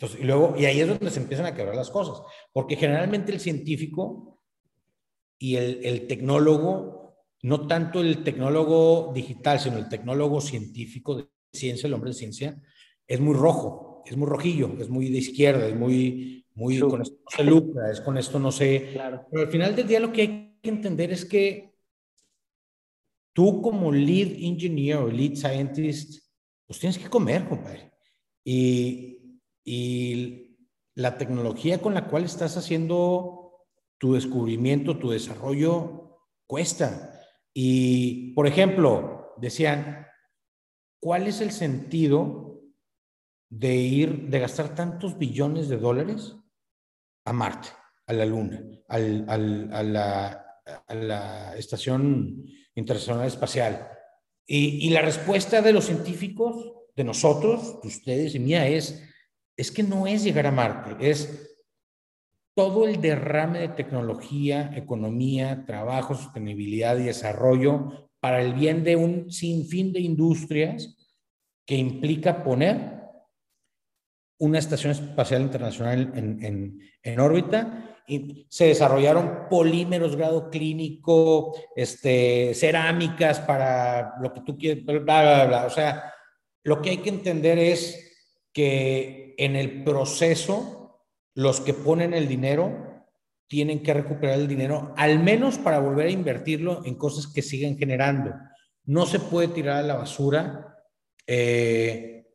Entonces, 0.01 0.21
y 0.21 0.23
luego, 0.23 0.55
y 0.57 0.65
ahí 0.65 0.79
es 0.79 0.87
donde 0.87 1.11
se 1.11 1.19
empiezan 1.19 1.45
a 1.45 1.53
quebrar 1.53 1.75
las 1.75 1.91
cosas, 1.91 2.23
porque 2.51 2.75
generalmente 2.75 3.31
el 3.31 3.39
científico 3.39 4.41
y 5.37 5.57
el, 5.57 5.85
el 5.85 6.07
tecnólogo, 6.07 7.17
no 7.43 7.67
tanto 7.67 8.01
el 8.01 8.23
tecnólogo 8.23 9.11
digital, 9.13 9.59
sino 9.59 9.77
el 9.77 9.89
tecnólogo 9.89 10.41
científico 10.41 11.17
de 11.17 11.29
ciencia, 11.53 11.85
el 11.85 11.93
hombre 11.93 12.09
de 12.09 12.15
ciencia, 12.15 12.59
es 13.05 13.19
muy 13.19 13.35
rojo, 13.35 14.01
es 14.07 14.17
muy 14.17 14.27
rojillo, 14.27 14.71
es 14.79 14.89
muy 14.89 15.07
de 15.09 15.19
izquierda, 15.19 15.67
es 15.67 15.75
muy, 15.75 16.47
muy, 16.55 16.79
con 16.79 17.03
esto 17.03 17.17
no 17.23 17.37
se 17.37 17.43
lucra, 17.43 17.91
es 17.91 18.01
con 18.01 18.17
esto 18.17 18.39
no 18.39 18.51
se... 18.51 18.93
Claro. 18.93 19.27
Pero 19.29 19.43
al 19.43 19.51
final 19.51 19.75
del 19.75 19.87
día 19.87 19.99
lo 19.99 20.11
que 20.11 20.21
hay 20.21 20.57
que 20.63 20.69
entender 20.69 21.11
es 21.11 21.25
que 21.25 21.75
tú 23.33 23.61
como 23.61 23.91
lead 23.91 24.31
engineer 24.39 24.97
o 24.97 25.07
lead 25.11 25.35
scientist, 25.35 26.23
pues 26.65 26.79
tienes 26.79 26.97
que 26.97 27.07
comer, 27.07 27.47
compadre. 27.47 27.91
Y, 28.43 29.10
y 29.63 30.57
la 30.95 31.17
tecnología 31.17 31.81
con 31.81 31.93
la 31.93 32.07
cual 32.07 32.25
estás 32.25 32.57
haciendo 32.57 33.65
tu 33.97 34.13
descubrimiento, 34.13 34.97
tu 34.97 35.11
desarrollo, 35.11 36.19
cuesta. 36.47 37.19
Y, 37.53 38.33
por 38.33 38.47
ejemplo, 38.47 39.35
decían, 39.37 40.07
¿cuál 40.99 41.27
es 41.27 41.41
el 41.41 41.51
sentido 41.51 42.61
de 43.49 43.75
ir, 43.75 44.29
de 44.29 44.39
gastar 44.39 44.73
tantos 44.73 45.17
billones 45.17 45.69
de 45.69 45.77
dólares 45.77 46.35
a 47.25 47.33
Marte, 47.33 47.69
a 48.07 48.13
la 48.13 48.25
Luna, 48.25 48.63
a, 48.87 48.97
la, 49.83 51.53
Estación 51.57 52.45
Internacional 52.75 53.27
Espacial? 53.27 53.87
Y, 54.45 54.87
y 54.87 54.89
la 54.89 55.01
respuesta 55.01 55.61
de 55.61 55.73
los 55.73 55.85
científicos, 55.85 56.73
de 56.95 57.03
nosotros, 57.03 57.81
de 57.81 57.87
ustedes 57.87 58.35
y 58.35 58.39
mía, 58.39 58.67
es, 58.67 59.01
es 59.61 59.71
que 59.71 59.83
no 59.83 60.07
es 60.07 60.23
llegar 60.23 60.47
a 60.47 60.51
Marte, 60.51 60.95
es 61.07 61.55
todo 62.55 62.87
el 62.87 62.99
derrame 62.99 63.59
de 63.59 63.67
tecnología, 63.69 64.71
economía, 64.75 65.65
trabajo, 65.67 66.15
sostenibilidad 66.15 66.97
y 66.97 67.03
desarrollo 67.03 68.09
para 68.19 68.41
el 68.41 68.55
bien 68.55 68.83
de 68.83 68.95
un 68.95 69.31
sinfín 69.31 69.93
de 69.93 69.99
industrias 69.99 70.97
que 71.63 71.75
implica 71.75 72.43
poner 72.43 73.01
una 74.39 74.57
estación 74.57 74.93
espacial 74.93 75.43
internacional 75.43 76.11
en, 76.15 77.19
órbita 77.19 77.99
y 78.07 78.47
se 78.49 78.65
desarrollaron 78.65 79.47
polímeros 79.47 80.15
grado 80.15 80.49
clínico, 80.49 81.55
este, 81.75 82.55
cerámicas 82.55 83.39
para 83.41 84.15
lo 84.19 84.33
que 84.33 84.41
tú 84.41 84.57
quieras, 84.57 84.83
bla, 84.83 84.99
bla, 85.03 85.45
bla. 85.45 85.65
O 85.65 85.69
sea, 85.69 86.11
lo 86.63 86.81
que 86.81 86.89
hay 86.89 86.97
que 86.97 87.09
entender 87.09 87.59
es 87.59 88.10
que 88.53 89.35
en 89.37 89.55
el 89.55 89.83
proceso 89.83 90.81
los 91.35 91.61
que 91.61 91.73
ponen 91.73 92.13
el 92.13 92.27
dinero 92.27 93.05
tienen 93.47 93.83
que 93.83 93.93
recuperar 93.93 94.39
el 94.39 94.47
dinero, 94.47 94.93
al 94.95 95.19
menos 95.19 95.57
para 95.57 95.79
volver 95.79 96.07
a 96.07 96.11
invertirlo 96.11 96.85
en 96.85 96.95
cosas 96.95 97.27
que 97.27 97.41
siguen 97.41 97.77
generando. 97.77 98.33
No 98.85 99.05
se 99.05 99.19
puede 99.19 99.49
tirar 99.49 99.77
a 99.77 99.87
la 99.87 99.95
basura, 99.95 100.77
eh, 101.27 102.25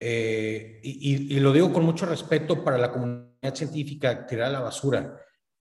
eh, 0.00 0.80
y, 0.82 1.36
y, 1.36 1.40
lo 1.40 1.52
digo 1.52 1.72
con 1.72 1.84
mucho 1.84 2.06
respeto 2.06 2.64
para 2.64 2.76
la 2.76 2.90
comunidad 2.90 3.54
científica, 3.54 4.26
tirar 4.26 4.48
a 4.48 4.52
la 4.52 4.60
basura. 4.60 5.16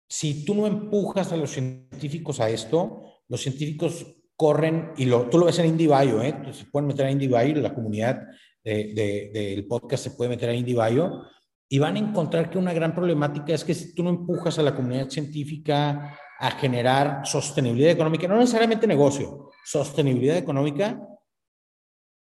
Si 0.10 0.44
tú 0.44 0.56
no 0.56 0.68
empujas 0.68 1.32
a 1.32 1.38
los 1.38 1.52
científicos 1.52 2.39
a 2.39 2.50
esto, 2.50 3.22
los 3.28 3.41
científicos 3.41 4.06
corren, 4.36 4.91
y 4.98 5.06
lo, 5.06 5.30
tú 5.30 5.38
lo 5.38 5.46
ves 5.46 5.60
en 5.60 5.68
IndieBio, 5.68 6.22
¿eh? 6.22 6.36
se 6.52 6.65
pueden 6.65 6.88
meter 6.88 7.06
en 7.06 7.22
IndieBio, 7.22 7.62
la 7.62 7.74
comunidad 7.74 8.24
del 8.65 9.67
podcast 9.67 10.06
se 10.06 10.12
puede 10.12 10.32
meter 10.32 10.49
a 10.49 10.54
IndieBio 10.56 11.21
y 11.69 11.80
van 11.80 11.95
a 11.95 11.99
encontrar 11.99 12.49
que 12.49 12.58
una 12.58 12.73
gran 12.73 12.93
problemática 12.93 13.54
es 13.54 13.63
que 13.63 13.73
si 13.73 13.93
tú 13.93 14.04
no 14.04 14.10
empujas 14.10 14.58
a 14.60 14.63
la 14.63 14.75
comunidad 14.75 15.10
científica 15.10 16.17
a 16.39 16.51
generar 16.51 17.25
sostenibilidad 17.25 17.91
económica, 17.91 18.28
no 18.28 18.38
necesariamente 18.38 18.88
negocio, 18.88 19.51
sostenibilidad 19.63 20.38
económica, 20.38 20.99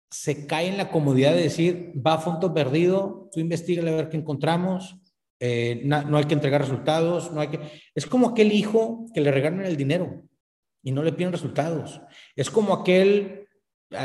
se 0.09 0.45
cae 0.45 0.67
en 0.67 0.77
la 0.77 0.89
comodidad 0.89 1.33
de 1.33 1.43
decir, 1.43 1.93
va 2.05 2.15
a 2.15 2.19
fondo 2.19 2.53
perdido, 2.53 3.29
tú 3.31 3.39
investiga 3.39 3.81
a 3.81 3.95
ver 3.95 4.09
qué 4.09 4.17
encontramos, 4.17 4.97
eh, 5.39 5.81
no, 5.85 6.17
hay 6.17 6.25
que 6.25 6.35
entregar 6.35 6.61
resultados, 6.61 7.31
no 7.31 7.39
hay 7.39 7.47
que... 7.47 7.59
Es 7.95 8.05
como 8.05 8.29
aquel 8.29 8.51
hijo 8.51 9.05
que 9.13 9.21
le 9.21 9.31
regalan 9.31 9.65
el 9.65 9.77
dinero 9.77 10.23
y 10.83 10.91
no 10.91 11.01
le 11.01 11.13
piden 11.13 11.31
resultados. 11.31 12.01
Es 12.35 12.51
como 12.51 12.73
aquel 12.73 13.40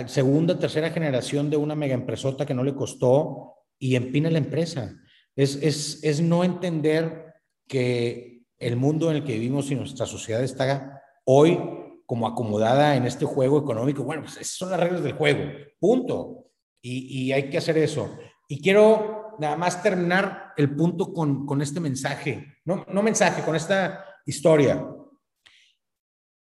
segunda, 0.07 0.59
tercera 0.59 0.91
generación 0.91 1.51
de 1.51 1.57
una 1.57 1.75
mega 1.75 1.95
empresota 1.95 2.47
que 2.47 2.55
no 2.55 2.65
le 2.65 2.75
costó 2.75 3.55
y 3.79 3.97
empina 3.97 4.31
la 4.31 4.39
empresa. 4.39 4.95
Es, 5.35 5.57
es, 5.57 6.03
es 6.03 6.21
no 6.21 6.45
entender 6.45 7.35
que 7.69 8.43
el 8.59 8.77
mundo 8.77 9.11
en 9.11 9.17
el 9.17 9.25
que 9.25 9.35
vivimos 9.35 9.71
y 9.71 9.75
nuestra 9.75 10.07
sociedad 10.07 10.43
está 10.43 11.03
hoy 11.25 11.59
como 12.07 12.27
acomodada 12.27 12.97
en 12.97 13.05
este 13.05 13.27
juego 13.27 13.59
económico. 13.59 14.05
Bueno, 14.05 14.23
pues 14.23 14.37
esas 14.37 14.57
son 14.57 14.71
las 14.71 14.81
reglas 14.81 15.03
del 15.03 15.13
juego, 15.13 15.45
punto. 15.79 16.47
Y, 16.81 17.25
y 17.25 17.33
hay 17.33 17.51
que 17.51 17.59
hacer 17.59 17.77
eso. 17.79 18.17
Y 18.49 18.61
quiero 18.61 19.35
nada 19.39 19.57
más 19.57 19.83
terminar 19.83 20.53
el 20.57 20.75
punto 20.75 21.13
con, 21.13 21.45
con 21.47 21.61
este 21.61 21.81
mensaje, 21.81 22.55
no, 22.65 22.87
no, 22.89 23.03
mensaje, 23.03 23.43
con 23.43 23.57
esta 23.57 24.05
historia. 24.25 24.87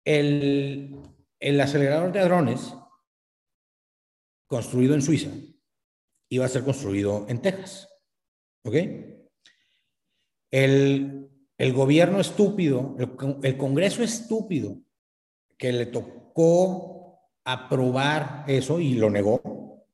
El, 0.04 0.96
el 1.38 1.60
acelerador 1.60 2.10
de 2.10 2.20
hadrones, 2.20 2.74
construido 4.50 4.94
en 4.94 5.02
Suiza, 5.02 5.30
iba 6.28 6.44
a 6.44 6.48
ser 6.48 6.64
construido 6.64 7.24
en 7.28 7.40
Texas. 7.40 7.88
¿Ok? 8.64 8.74
El, 10.50 11.30
el 11.56 11.72
gobierno 11.72 12.20
estúpido, 12.20 12.96
el, 12.98 13.56
Congreso 13.56 14.02
estúpido, 14.02 14.82
que 15.56 15.72
le 15.72 15.86
tocó 15.86 17.20
aprobar 17.44 18.44
eso 18.48 18.80
y 18.80 18.94
lo 18.94 19.08
negó, 19.08 19.86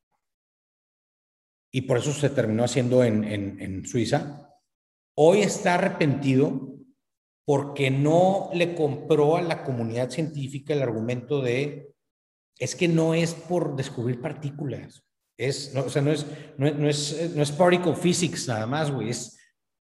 y 1.71 1.83
por 1.83 1.99
eso 1.99 2.13
se 2.13 2.31
terminó 2.31 2.65
haciendo 2.65 3.05
en, 3.05 3.25
en, 3.25 3.85
Suiza, 3.85 4.55
hoy 5.17 5.41
está 5.41 5.75
arrepentido 5.75 6.79
porque 7.45 7.91
no 7.91 8.49
le 8.55 8.75
compró 8.75 9.37
a 9.37 9.43
la 9.43 9.65
comunidad 9.65 10.09
científica 10.09 10.73
el 10.73 10.83
argumento 10.83 11.43
de 11.43 11.96
es 12.59 12.75
que 12.75 12.89
no 12.89 13.15
es 13.15 13.35
por 13.35 13.77
descubrir 13.77 14.21
partículas, 14.21 15.05
es, 15.39 15.75
no, 15.75 15.83
o 15.83 15.89
sea, 15.91 16.03
no 16.03 16.13
es, 16.13 16.27
no, 16.57 16.71
no, 16.71 16.89
es, 16.89 17.33
no 17.35 17.43
es 17.43 17.53
particle 17.53 17.95
physics 17.95 18.49
nada 18.49 18.67
más, 18.67 18.91
güey, 18.91 19.11
es 19.11 19.39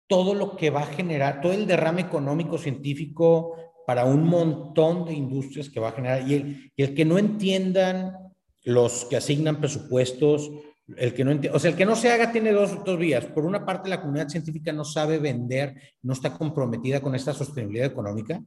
todo 0.07 0.33
lo 0.33 0.55
que 0.55 0.69
va 0.69 0.81
a 0.81 0.87
generar, 0.87 1.41
todo 1.41 1.53
el 1.53 1.65
derrame 1.65 2.01
económico 2.01 2.57
científico 2.57 3.55
para 3.85 4.05
un 4.05 4.23
montón 4.23 5.05
de 5.05 5.13
industrias 5.13 5.69
que 5.69 5.79
va 5.79 5.89
a 5.89 5.93
generar. 5.93 6.27
Y 6.27 6.33
el, 6.33 6.71
y 6.75 6.83
el 6.83 6.93
que 6.93 7.05
no 7.05 7.17
entiendan 7.17 8.15
los 8.63 9.05
que 9.05 9.17
asignan 9.17 9.59
presupuestos, 9.59 10.51
el 10.97 11.13
que 11.13 11.23
no 11.23 11.39
o 11.53 11.59
sea, 11.59 11.71
el 11.71 11.77
que 11.77 11.85
no 11.85 11.95
se 11.95 12.11
haga 12.11 12.31
tiene 12.31 12.51
dos, 12.51 12.83
dos 12.83 12.99
vías. 12.99 13.25
Por 13.25 13.45
una 13.45 13.65
parte, 13.65 13.89
la 13.89 14.01
comunidad 14.01 14.29
científica 14.29 14.71
no 14.71 14.83
sabe 14.83 15.19
vender, 15.19 15.75
no 16.01 16.13
está 16.13 16.33
comprometida 16.33 17.01
con 17.01 17.15
esta 17.15 17.33
sostenibilidad 17.33 17.87
económica. 17.87 18.41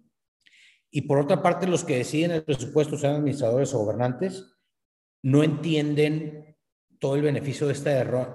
Y 0.90 1.02
por 1.02 1.18
otra 1.18 1.42
parte, 1.42 1.66
los 1.66 1.84
que 1.84 1.96
deciden 1.96 2.30
el 2.30 2.44
presupuesto, 2.44 2.96
sean 2.96 3.16
administradores 3.16 3.74
o 3.74 3.78
gobernantes, 3.78 4.56
no 5.22 5.42
entienden 5.42 6.56
todo 6.98 7.16
el 7.16 7.22
beneficio 7.22 7.66
de 7.66 7.72
esta 7.74 7.90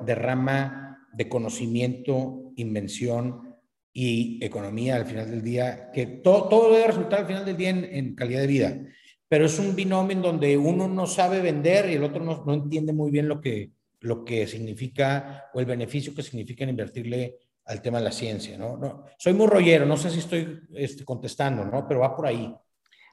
derrama 0.06 1.10
de 1.14 1.30
conocimiento, 1.30 2.52
invención 2.56 3.56
y 3.92 4.44
economía 4.44 4.96
al 4.96 5.06
final 5.06 5.30
del 5.30 5.44
día, 5.44 5.92
que 5.92 6.06
todo, 6.06 6.50
todo 6.50 6.74
debe 6.74 6.88
resultar 6.88 7.22
al 7.22 7.28
final 7.28 7.46
del 7.46 7.58
día 7.58 7.70
en, 7.70 7.84
en 7.84 8.16
calidad 8.16 8.42
de 8.42 8.48
vida. 8.48 8.82
Pero 9.28 9.46
es 9.46 9.58
un 9.60 9.76
binomio 9.76 10.16
en 10.16 10.22
donde 10.22 10.58
uno 10.58 10.88
no 10.88 11.08
sabe 11.08 11.42
vender 11.42 11.90
y 11.90 11.96
el 11.96 12.04
otro 12.04 12.24
no, 12.24 12.44
no 12.46 12.54
entiende 12.54 12.94
muy 12.94 13.12
bien 13.12 13.28
lo 13.28 13.42
que, 13.42 13.72
lo 14.00 14.24
que 14.24 14.48
significa 14.48 15.46
o 15.54 15.60
el 15.60 15.66
beneficio 15.66 16.14
que 16.14 16.24
significa 16.24 16.66
invertirle 16.66 17.38
al 17.66 17.82
tema 17.82 18.00
de 18.00 18.04
la 18.04 18.12
ciencia, 18.12 18.58
¿no? 18.58 18.78
no 18.78 19.06
soy 19.18 19.34
muy 19.34 19.48
rollero, 19.48 19.86
no 19.86 19.98
sé 19.98 20.10
si 20.10 20.20
estoy 20.20 20.60
este, 20.74 21.06
contestando, 21.06 21.64
¿no? 21.64 21.88
Pero 21.88 22.02
va 22.02 22.16
por 22.16 22.28
ahí. 22.28 22.54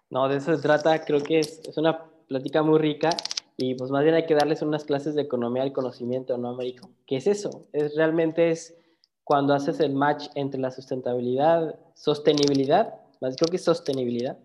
No, 0.08 0.28
de 0.28 0.38
eso 0.38 0.56
se 0.56 0.62
trata, 0.62 1.04
creo 1.04 1.22
que 1.22 1.38
es, 1.38 1.60
es, 1.68 1.76
una 1.76 2.04
plática 2.26 2.62
muy 2.62 2.78
rica 2.78 3.10
y 3.56 3.74
pues 3.74 3.90
más 3.90 4.02
bien 4.02 4.14
hay 4.14 4.26
que 4.26 4.34
darles 4.34 4.62
unas 4.62 4.84
clases 4.84 5.14
de 5.14 5.22
economía 5.22 5.62
del 5.62 5.72
conocimiento, 5.72 6.36
¿no, 6.36 6.48
Américo? 6.48 6.90
¿Qué 7.06 7.16
es 7.16 7.26
eso? 7.26 7.68
Es 7.72 7.94
realmente 7.94 8.50
es 8.50 8.76
cuando 9.22 9.54
haces 9.54 9.78
el 9.78 9.94
match 9.94 10.26
entre 10.34 10.60
la 10.60 10.72
sustentabilidad, 10.72 11.78
sostenibilidad, 11.94 12.94
más 13.20 13.36
creo 13.36 13.48
que 13.48 13.56
es 13.56 13.64
sostenibilidad, 13.64 14.38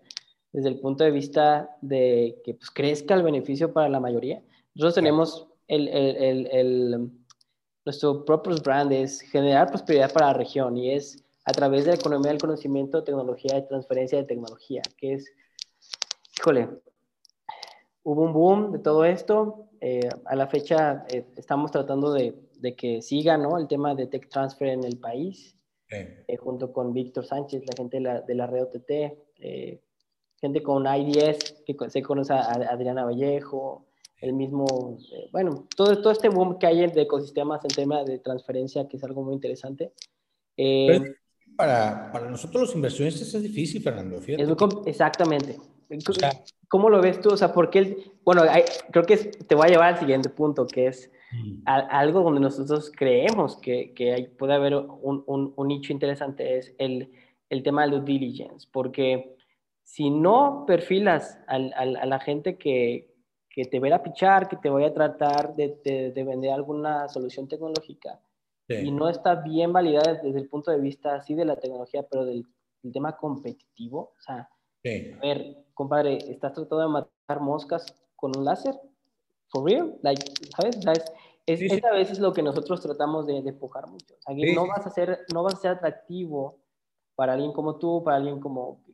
desde 0.52 0.68
el 0.68 0.78
punto 0.78 1.02
de 1.02 1.10
vista 1.10 1.76
de 1.80 2.40
que 2.44 2.54
pues, 2.54 2.70
crezca 2.70 3.14
el 3.14 3.22
beneficio 3.22 3.72
para 3.72 3.88
la 3.88 4.00
mayoría. 4.00 4.42
Nosotros 4.74 4.94
tenemos 4.94 5.48
el, 5.68 5.88
el, 5.88 6.46
el, 6.52 7.10
nuestro 7.86 8.24
propio 8.24 8.56
brand 8.56 8.92
es 8.92 9.20
generar 9.20 9.68
prosperidad 9.68 10.12
para 10.12 10.26
la 10.26 10.32
región 10.34 10.76
y 10.76 10.90
es 10.90 11.24
a 11.44 11.52
través 11.52 11.84
de 11.84 11.92
la 11.92 11.96
economía 11.96 12.32
del 12.32 12.40
conocimiento, 12.40 13.04
tecnología 13.04 13.56
y 13.56 13.66
transferencia 13.68 14.18
de 14.18 14.24
tecnología, 14.24 14.82
que 14.98 15.14
es, 15.14 15.32
híjole, 16.36 16.68
hubo 18.02 18.22
un 18.22 18.32
boom 18.32 18.72
de 18.72 18.80
todo 18.80 19.04
esto. 19.04 19.68
Eh, 19.80 20.08
a 20.24 20.34
la 20.34 20.48
fecha 20.48 21.04
eh, 21.08 21.24
estamos 21.36 21.70
tratando 21.70 22.12
de, 22.12 22.34
de, 22.58 22.74
que 22.74 23.00
siga 23.02 23.38
¿no? 23.38 23.56
el 23.56 23.68
tema 23.68 23.94
de 23.94 24.08
tech 24.08 24.28
transfer 24.28 24.68
en 24.68 24.82
el 24.82 24.98
país, 24.98 25.56
eh, 25.88 26.36
junto 26.38 26.72
con 26.72 26.92
Víctor 26.92 27.24
Sánchez, 27.24 27.62
la 27.66 27.76
gente 27.76 27.98
de 27.98 28.02
la, 28.02 28.20
de 28.22 28.34
la 28.34 28.48
red 28.48 28.64
OTT, 28.64 28.90
gente 30.40 30.62
con 30.64 30.86
IDS, 30.86 31.62
que 31.64 31.76
se 31.88 32.02
conoce 32.02 32.32
a 32.32 32.40
Adriana 32.50 33.04
Vallejo, 33.04 33.85
el 34.20 34.32
mismo, 34.32 34.98
eh, 35.12 35.28
bueno, 35.32 35.66
todo, 35.76 36.00
todo 36.00 36.12
este 36.12 36.28
boom 36.28 36.58
que 36.58 36.66
hay 36.66 36.86
de 36.86 37.02
ecosistemas 37.02 37.64
en 37.64 37.70
tema 37.70 38.04
de 38.04 38.18
transferencia, 38.18 38.88
que 38.88 38.96
es 38.96 39.04
algo 39.04 39.22
muy 39.22 39.34
interesante. 39.34 39.92
Eh, 40.56 41.14
para, 41.56 42.10
para, 42.12 42.30
nosotros 42.30 42.62
los 42.62 42.74
inversionistas 42.74 43.34
es 43.34 43.42
difícil, 43.42 43.82
Fernando. 43.82 44.20
exactamente. 44.86 45.58
¿Cómo 46.68 46.90
lo 46.90 47.00
ves 47.00 47.20
tú? 47.20 47.30
O 47.30 47.36
sea, 47.36 47.52
porque, 47.52 48.10
bueno, 48.24 48.42
creo 48.90 49.04
que 49.04 49.16
te 49.16 49.54
voy 49.54 49.66
a 49.66 49.70
llevar 49.70 49.94
al 49.94 50.00
siguiente 50.00 50.30
punto, 50.30 50.66
que 50.66 50.88
es 50.88 51.12
mm. 51.32 51.62
algo 51.66 52.22
donde 52.22 52.40
nosotros 52.40 52.90
creemos 52.94 53.56
que, 53.56 53.92
que 53.94 54.12
hay, 54.12 54.26
puede 54.28 54.54
haber 54.54 54.74
un, 54.74 55.22
un, 55.26 55.52
un, 55.54 55.68
nicho 55.68 55.92
interesante, 55.92 56.58
es 56.58 56.74
el, 56.78 57.12
el 57.50 57.62
tema 57.62 57.84
de 57.84 57.92
due 57.92 58.04
diligence, 58.04 58.66
porque 58.72 59.36
si 59.84 60.10
no 60.10 60.64
perfilas 60.66 61.38
al, 61.46 61.72
al, 61.76 61.96
a 61.96 62.06
la 62.06 62.18
gente 62.18 62.58
que, 62.58 63.15
que 63.56 63.64
te 63.64 63.80
voy 63.80 63.90
a 63.90 64.02
pichar, 64.02 64.48
que 64.48 64.58
te 64.58 64.68
voy 64.68 64.84
a 64.84 64.92
tratar 64.92 65.56
de, 65.56 66.12
de, 66.14 66.24
vender 66.24 66.52
alguna 66.52 67.08
solución 67.08 67.48
tecnológica 67.48 68.20
y 68.68 68.90
no 68.90 69.08
está 69.08 69.36
bien 69.36 69.72
validada 69.72 70.20
desde 70.22 70.40
el 70.40 70.48
punto 70.50 70.70
de 70.70 70.78
vista 70.78 71.14
así 71.14 71.34
de 71.34 71.46
la 71.46 71.56
tecnología, 71.56 72.06
pero 72.06 72.26
del, 72.26 72.46
tema 72.92 73.16
competitivo. 73.16 74.12
O 74.16 74.20
sea, 74.20 74.50
a 74.84 75.20
ver, 75.22 75.64
compadre, 75.72 76.18
¿estás 76.18 76.52
tratando 76.52 76.80
de 76.80 76.88
matar 76.88 77.40
moscas 77.40 77.86
con 78.14 78.36
un 78.36 78.44
láser? 78.44 78.78
¿For 79.48 79.64
real? 79.64 79.98
Like, 80.02 80.22
¿Sabes? 80.54 80.78
Es, 81.46 81.58
sí, 81.58 81.66
esta 81.70 81.92
vez 81.92 82.10
es 82.10 82.18
lo 82.18 82.34
que 82.34 82.42
nosotros 82.42 82.80
tratamos 82.82 83.26
de, 83.26 83.40
de 83.40 83.48
empujar 83.48 83.88
mucho. 83.88 84.14
O 84.16 84.20
sea, 84.20 84.36
que 84.36 84.54
no, 84.54 84.66
vas 84.66 84.86
a 84.86 84.90
ser, 84.90 85.24
no 85.32 85.42
vas 85.42 85.54
a 85.54 85.58
ser 85.58 85.70
atractivo 85.72 86.60
para 87.14 87.32
alguien 87.32 87.52
como 87.52 87.78
tú, 87.78 88.04
para 88.04 88.18
alguien 88.18 88.38
como... 88.38 88.84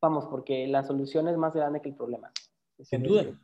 Vamos, 0.00 0.26
porque 0.26 0.66
la 0.66 0.82
solución 0.82 1.28
es 1.28 1.36
más 1.36 1.54
grande 1.54 1.80
que 1.80 1.90
el 1.90 1.94
problema. 1.94 2.32
Sin 2.82 3.04
duda. 3.04 3.38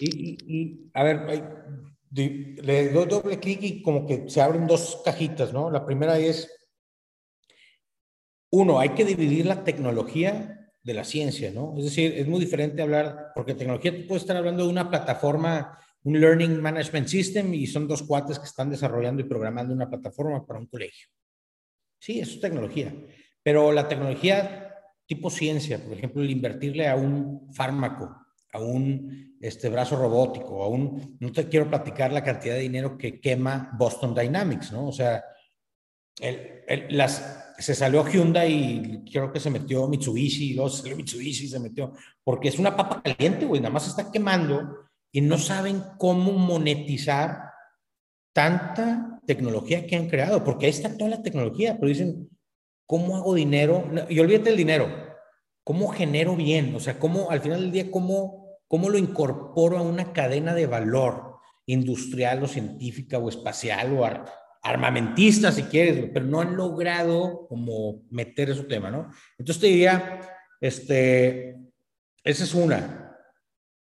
Y, 0.00 0.90
a 0.92 1.02
ver, 1.02 1.70
le 2.10 2.90
doy 2.90 3.06
doble 3.06 3.38
clic 3.38 3.62
y 3.62 3.82
como 3.82 4.06
que 4.06 4.28
se 4.28 4.40
abren 4.40 4.66
dos 4.66 5.02
cajitas, 5.04 5.52
¿no? 5.52 5.70
La 5.70 5.84
primera 5.84 6.18
es, 6.18 6.50
uno, 8.50 8.78
hay 8.78 8.90
que 8.90 9.04
dividir 9.04 9.46
la 9.46 9.64
tecnología 9.64 10.70
de 10.82 10.94
la 10.94 11.04
ciencia, 11.04 11.50
¿no? 11.50 11.74
Es 11.78 11.84
decir, 11.84 12.14
es 12.16 12.26
muy 12.26 12.40
diferente 12.40 12.82
hablar, 12.82 13.32
porque 13.34 13.54
tecnología 13.54 13.96
tú 13.96 14.06
puedes 14.06 14.22
estar 14.22 14.36
hablando 14.36 14.64
de 14.64 14.70
una 14.70 14.88
plataforma, 14.90 15.78
un 16.02 16.20
Learning 16.20 16.60
Management 16.60 17.08
System, 17.08 17.54
y 17.54 17.66
son 17.66 17.88
dos 17.88 18.02
cuates 18.02 18.38
que 18.38 18.46
están 18.46 18.70
desarrollando 18.70 19.22
y 19.22 19.24
programando 19.24 19.72
una 19.72 19.88
plataforma 19.88 20.44
para 20.46 20.60
un 20.60 20.66
colegio. 20.66 21.08
Sí, 21.98 22.20
eso 22.20 22.32
es 22.34 22.40
tecnología. 22.40 22.94
Pero 23.42 23.72
la 23.72 23.88
tecnología 23.88 24.64
tipo 25.06 25.30
ciencia, 25.30 25.82
por 25.82 25.92
ejemplo, 25.92 26.22
el 26.22 26.30
invertirle 26.30 26.88
a 26.88 26.96
un 26.96 27.52
fármaco, 27.52 28.14
a 28.54 28.60
un 28.60 29.36
este, 29.40 29.68
brazo 29.68 29.96
robótico, 29.96 30.62
a 30.62 30.68
un, 30.68 31.16
no 31.20 31.32
te 31.32 31.48
quiero 31.48 31.68
platicar 31.68 32.12
la 32.12 32.22
cantidad 32.22 32.54
de 32.54 32.60
dinero 32.60 32.96
que 32.96 33.20
quema 33.20 33.70
Boston 33.76 34.14
Dynamics, 34.14 34.72
¿no? 34.72 34.88
O 34.88 34.92
sea, 34.92 35.22
el, 36.20 36.62
el, 36.68 36.96
las, 36.96 37.52
se 37.58 37.74
salió 37.74 38.06
Hyundai 38.06 38.52
y 38.52 39.10
creo 39.10 39.32
que 39.32 39.40
se 39.40 39.50
metió 39.50 39.88
Mitsubishi, 39.88 40.52
y 40.52 40.54
luego 40.54 40.70
se 40.70 40.82
salió 40.82 40.96
Mitsubishi 40.96 41.48
se 41.48 41.58
metió, 41.58 41.92
porque 42.22 42.48
es 42.48 42.58
una 42.58 42.76
papa 42.76 43.02
caliente, 43.02 43.44
güey, 43.44 43.60
nada 43.60 43.74
más 43.74 43.88
está 43.88 44.10
quemando 44.10 44.86
y 45.12 45.20
no 45.20 45.36
saben 45.36 45.82
cómo 45.98 46.32
monetizar 46.32 47.50
tanta 48.32 49.20
tecnología 49.26 49.84
que 49.86 49.96
han 49.96 50.08
creado, 50.08 50.44
porque 50.44 50.66
ahí 50.66 50.70
está 50.70 50.96
toda 50.96 51.10
la 51.10 51.22
tecnología, 51.22 51.74
pero 51.74 51.88
dicen, 51.88 52.28
¿cómo 52.86 53.16
hago 53.16 53.34
dinero? 53.34 53.90
Y 54.08 54.20
olvídate 54.20 54.50
el 54.50 54.56
dinero, 54.56 54.88
¿cómo 55.64 55.88
genero 55.88 56.36
bien? 56.36 56.74
O 56.76 56.80
sea, 56.80 57.00
¿cómo 57.00 57.30
al 57.30 57.40
final 57.40 57.60
del 57.60 57.72
día, 57.72 57.90
cómo 57.90 58.43
¿cómo 58.74 58.90
lo 58.90 58.98
incorporo 58.98 59.78
a 59.78 59.82
una 59.82 60.12
cadena 60.12 60.52
de 60.52 60.66
valor 60.66 61.36
industrial 61.66 62.42
o 62.42 62.48
científica 62.48 63.18
o 63.18 63.28
espacial 63.28 63.96
o 63.96 64.04
armamentista, 64.64 65.52
si 65.52 65.62
quieres, 65.62 66.10
pero 66.12 66.26
no 66.26 66.40
han 66.40 66.56
logrado 66.56 67.46
como 67.46 68.02
meter 68.10 68.50
ese 68.50 68.64
tema, 68.64 68.90
¿no? 68.90 69.12
Entonces 69.38 69.60
te 69.60 69.68
diría, 69.68 70.20
este, 70.60 71.56
esa 72.24 72.42
es 72.42 72.52
una. 72.52 73.16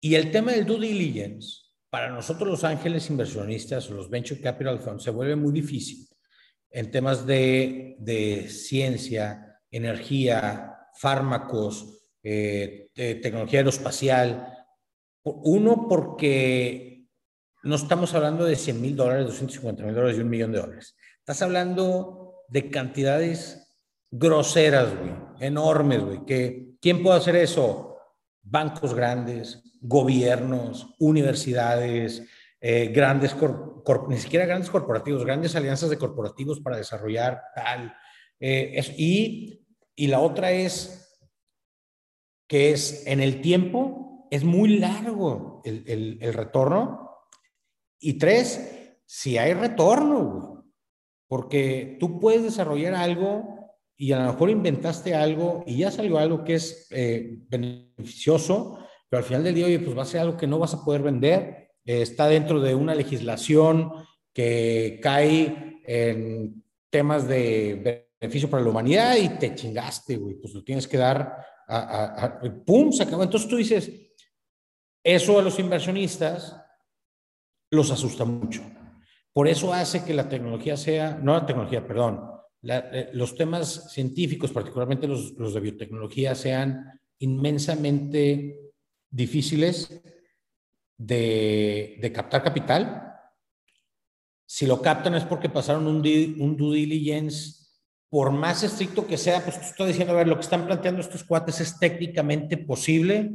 Y 0.01 0.15
el 0.15 0.29
tema 0.29 0.51
del 0.51 0.65
due 0.65 0.85
diligence, 0.85 1.69
para 1.89 2.09
nosotros 2.09 2.49
los 2.49 2.63
ángeles 2.65 3.09
inversionistas 3.09 3.89
o 3.89 3.93
los 3.93 4.09
venture 4.09 4.41
capital 4.41 4.77
funds, 4.77 5.03
se 5.03 5.11
vuelve 5.11 5.37
muy 5.37 5.53
difícil 5.53 6.05
en 6.69 6.91
temas 6.91 7.25
de, 7.25 7.95
de 7.97 8.49
ciencia, 8.49 9.57
energía, 9.71 10.89
fármacos, 10.95 12.09
eh, 12.21 12.89
tecnología 12.93 13.59
aeroespacial. 13.59 14.60
Uno, 15.23 15.87
porque 15.87 17.05
no 17.63 17.75
estamos 17.75 18.13
hablando 18.13 18.45
de 18.45 18.55
100 18.55 18.81
mil 18.81 18.95
dólares, 18.95 19.25
250 19.27 19.83
mil 19.83 19.93
dólares 19.93 20.17
y 20.17 20.21
un 20.21 20.29
millón 20.29 20.51
de 20.51 20.59
dólares. 20.59 20.95
Estás 21.19 21.41
hablando 21.41 22.43
de 22.47 22.69
cantidades 22.71 23.79
groseras, 24.09 24.97
güey, 24.97 25.13
enormes, 25.39 26.03
güey. 26.03 26.25
Que, 26.25 26.75
¿Quién 26.81 27.03
puede 27.03 27.17
hacer 27.17 27.35
eso? 27.35 27.97
Bancos 28.41 28.93
grandes, 28.93 29.63
gobiernos, 29.81 30.95
universidades, 30.99 32.23
eh, 32.59 32.87
grandes, 32.87 33.35
ni 34.09 34.17
siquiera 34.17 34.45
grandes 34.45 34.69
corporativos, 34.69 35.23
grandes 35.23 35.55
alianzas 35.55 35.89
de 35.89 35.97
corporativos 35.97 36.59
para 36.59 36.77
desarrollar 36.77 37.41
tal. 37.55 37.95
Eh, 38.39 38.83
y, 38.97 39.65
y 39.95 40.07
la 40.07 40.19
otra 40.19 40.51
es 40.51 41.19
que 42.47 42.71
es 42.71 43.05
en 43.07 43.21
el 43.21 43.39
tiempo, 43.39 44.10
es 44.31 44.43
muy 44.43 44.79
largo 44.79 45.61
el, 45.63 45.83
el, 46.19 46.33
retorno. 46.33 47.11
Y 47.99 48.13
tres, 48.13 48.97
si 49.05 49.37
hay 49.37 49.53
retorno, 49.53 50.65
porque 51.27 51.97
tú 51.99 52.19
puedes 52.19 52.41
desarrollar 52.41 52.95
algo 52.95 53.75
y 53.95 54.13
a 54.13 54.19
lo 54.19 54.31
mejor 54.31 54.49
inventaste 54.49 55.13
algo 55.13 55.63
y 55.67 55.77
ya 55.77 55.91
salió 55.91 56.17
algo 56.17 56.43
que 56.43 56.55
es 56.55 56.87
eh, 56.89 57.37
beneficioso, 57.47 58.79
pero 59.07 59.19
al 59.19 59.25
final 59.25 59.43
del 59.43 59.53
día, 59.53 59.67
oye, 59.67 59.79
pues 59.79 59.95
va 59.95 60.01
a 60.01 60.05
ser 60.05 60.21
algo 60.21 60.37
que 60.37 60.47
no 60.47 60.57
vas 60.57 60.73
a 60.73 60.83
poder 60.83 61.03
vender 61.03 61.61
eh, 61.85 62.01
está 62.01 62.27
dentro 62.27 62.61
de 62.61 62.75
una 62.75 62.93
legislación 62.93 63.91
que 64.33 64.99
cae 65.01 65.81
en 65.85 66.63
temas 66.89 67.27
de 67.27 68.07
beneficio 68.19 68.49
para 68.49 68.63
la 68.63 68.69
humanidad 68.69 69.17
y 69.17 69.29
te 69.29 69.55
chingaste, 69.55 70.17
güey, 70.17 70.35
pues 70.35 70.53
lo 70.53 70.63
tienes 70.63 70.87
que 70.87 70.97
dar 70.97 71.37
a, 71.67 72.39
¡pum! 72.65 72.91
Se 72.91 73.03
acabó. 73.03 73.23
Entonces 73.23 73.49
tú 73.49 73.55
dices, 73.55 73.89
eso 75.03 75.39
a 75.39 75.41
los 75.41 75.59
inversionistas 75.59 76.55
los 77.71 77.91
asusta 77.91 78.25
mucho. 78.25 78.61
Por 79.33 79.47
eso 79.47 79.73
hace 79.73 80.03
que 80.03 80.13
la 80.13 80.27
tecnología 80.27 80.75
sea, 80.75 81.17
no 81.21 81.33
la 81.33 81.45
tecnología, 81.45 81.87
perdón, 81.87 82.29
eh, 82.63 83.09
los 83.13 83.35
temas 83.35 83.91
científicos, 83.91 84.51
particularmente 84.51 85.07
los, 85.07 85.53
de 85.53 85.59
biotecnología, 85.59 86.35
sean 86.35 86.99
inmensamente 87.19 88.59
difíciles 89.09 90.01
de, 90.97 92.11
captar 92.13 92.43
capital. 92.43 93.07
Si 94.45 94.65
lo 94.65 94.81
captan 94.81 95.15
es 95.15 95.23
porque 95.23 95.49
pasaron 95.49 95.87
un, 95.87 95.97
un 96.39 96.57
due 96.57 96.75
diligence 96.75 97.61
por 98.09 98.31
más 98.31 98.61
estricto 98.63 99.07
que 99.07 99.17
sea, 99.17 99.41
pues 99.41 99.55
estoy 99.55 99.87
diciendo, 99.87 100.13
a 100.13 100.17
ver, 100.17 100.27
lo 100.27 100.35
que 100.35 100.41
están 100.41 100.65
planteando 100.65 100.99
estos 100.99 101.23
cuates 101.23 101.61
es 101.61 101.79
técnicamente 101.79 102.57
posible, 102.57 103.31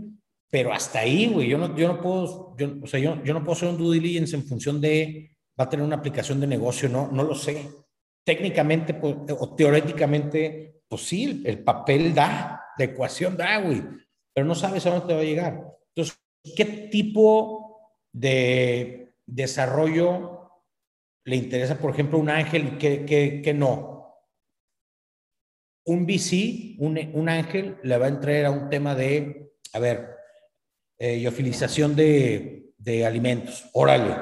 pero 0.50 0.72
hasta 0.72 1.00
ahí, 1.00 1.26
güey, 1.26 1.48
yo 1.48 1.58
no, 1.58 1.76
yo 1.76 1.88
no 1.88 2.00
puedo, 2.00 2.56
yo, 2.56 2.74
o 2.82 2.86
sea, 2.86 3.00
yo, 3.00 3.22
yo, 3.24 3.34
no 3.34 3.40
puedo 3.40 3.52
hacer 3.52 3.68
un 3.68 3.78
due 3.78 3.94
diligence 3.94 4.36
en 4.36 4.44
función 4.44 4.80
de, 4.80 5.36
va 5.58 5.64
a 5.64 5.68
tener 5.68 5.84
una 5.84 5.96
aplicación 5.96 6.40
de 6.40 6.46
negocio, 6.46 6.88
no, 6.88 7.10
no 7.10 7.22
lo 7.22 7.34
sé. 7.34 7.68
Técnicamente 8.24 8.94
pues, 8.94 9.16
o 9.38 9.54
teóricamente, 9.54 10.82
pues 10.88 11.02
sí, 11.02 11.42
el 11.44 11.62
papel 11.62 12.14
da, 12.14 12.62
la 12.78 12.84
ecuación 12.84 13.36
da, 13.36 13.60
güey, 13.60 13.82
pero 14.32 14.46
no 14.46 14.54
sabes 14.54 14.86
a 14.86 14.90
dónde 14.90 15.06
te 15.06 15.14
va 15.14 15.20
a 15.20 15.24
llegar. 15.24 15.64
Entonces, 15.94 16.20
¿qué 16.56 16.64
tipo 16.64 17.92
de 18.12 19.14
desarrollo 19.26 20.36
le 21.24 21.36
interesa, 21.36 21.78
por 21.78 21.90
ejemplo, 21.90 22.18
un 22.18 22.30
ángel 22.30 22.74
y 22.74 22.78
qué, 22.78 23.54
no? 23.54 24.22
Un 25.84 26.06
VC, 26.06 26.76
un, 26.78 27.28
ángel, 27.28 27.78
le 27.82 27.98
va 27.98 28.06
a 28.06 28.08
entrar 28.08 28.44
a 28.44 28.50
un 28.50 28.68
tema 28.68 28.94
de, 28.94 29.52
a 29.72 29.78
ver, 29.78 30.15
eh, 30.98 31.18
de, 31.96 32.72
de 32.78 33.06
alimentos. 33.06 33.68
Órale, 33.72 34.14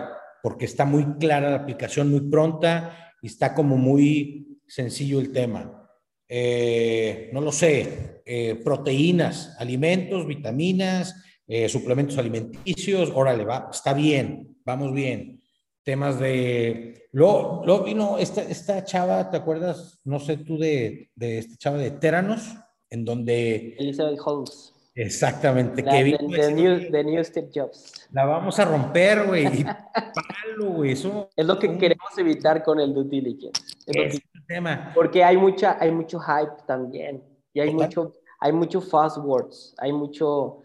porque 0.42 0.64
está 0.64 0.84
muy 0.84 1.04
clara 1.18 1.50
la 1.50 1.56
aplicación, 1.56 2.10
muy 2.10 2.22
pronta 2.22 3.12
y 3.22 3.26
está 3.28 3.54
como 3.54 3.76
muy 3.76 4.60
sencillo 4.66 5.20
el 5.20 5.32
tema. 5.32 5.88
Eh, 6.28 7.30
no 7.32 7.40
lo 7.40 7.52
sé, 7.52 8.22
eh, 8.24 8.54
proteínas, 8.64 9.56
alimentos, 9.58 10.26
vitaminas, 10.26 11.22
suplementos 11.68 12.16
alimenticios, 12.16 13.12
órale, 13.14 13.44
va, 13.44 13.68
está 13.70 13.92
bien, 13.92 14.56
vamos 14.64 14.94
bien. 14.94 15.42
Temas 15.82 16.18
de... 16.18 17.08
Luego, 17.12 17.62
luego 17.66 17.84
vino 17.84 18.18
esta, 18.18 18.40
esta 18.42 18.82
chava, 18.84 19.30
¿te 19.30 19.36
acuerdas? 19.36 20.00
No 20.04 20.18
sé 20.18 20.38
tú 20.38 20.56
de, 20.56 21.10
de 21.14 21.38
esta 21.38 21.56
chava 21.58 21.76
de 21.76 21.90
Teranos, 21.90 22.54
en 22.88 23.04
donde... 23.04 23.76
Elizabeth 23.78 24.18
Holmes. 24.24 24.73
Exactamente. 24.94 25.82
La, 25.82 25.92
que 25.92 26.04
de, 26.04 26.52
new, 26.52 26.90
de 26.90 27.04
New 27.04 27.24
Step 27.24 27.50
Jobs. 27.52 28.08
La 28.12 28.24
vamos 28.24 28.58
a 28.58 28.64
romper, 28.64 29.26
güey. 29.26 29.64
palo, 29.94 30.70
güey. 30.70 30.92
Eso, 30.92 31.30
es 31.34 31.46
lo 31.46 31.58
que 31.58 31.76
queremos 31.76 32.16
evitar 32.16 32.62
con 32.62 32.78
el 32.80 32.94
due 32.94 33.04
diligence. 33.04 33.60
Es, 33.86 34.14
el 34.14 34.46
tema. 34.46 34.92
Porque 34.94 35.24
hay, 35.24 35.36
mucha, 35.36 35.76
hay 35.80 35.90
mucho 35.90 36.20
hype 36.20 36.62
también. 36.66 37.22
Y 37.52 37.60
hay 37.60 37.74
mucho, 37.74 38.12
hay 38.40 38.52
mucho 38.52 38.80
fast 38.80 39.18
words. 39.18 39.74
Hay 39.78 39.92
mucho 39.92 40.62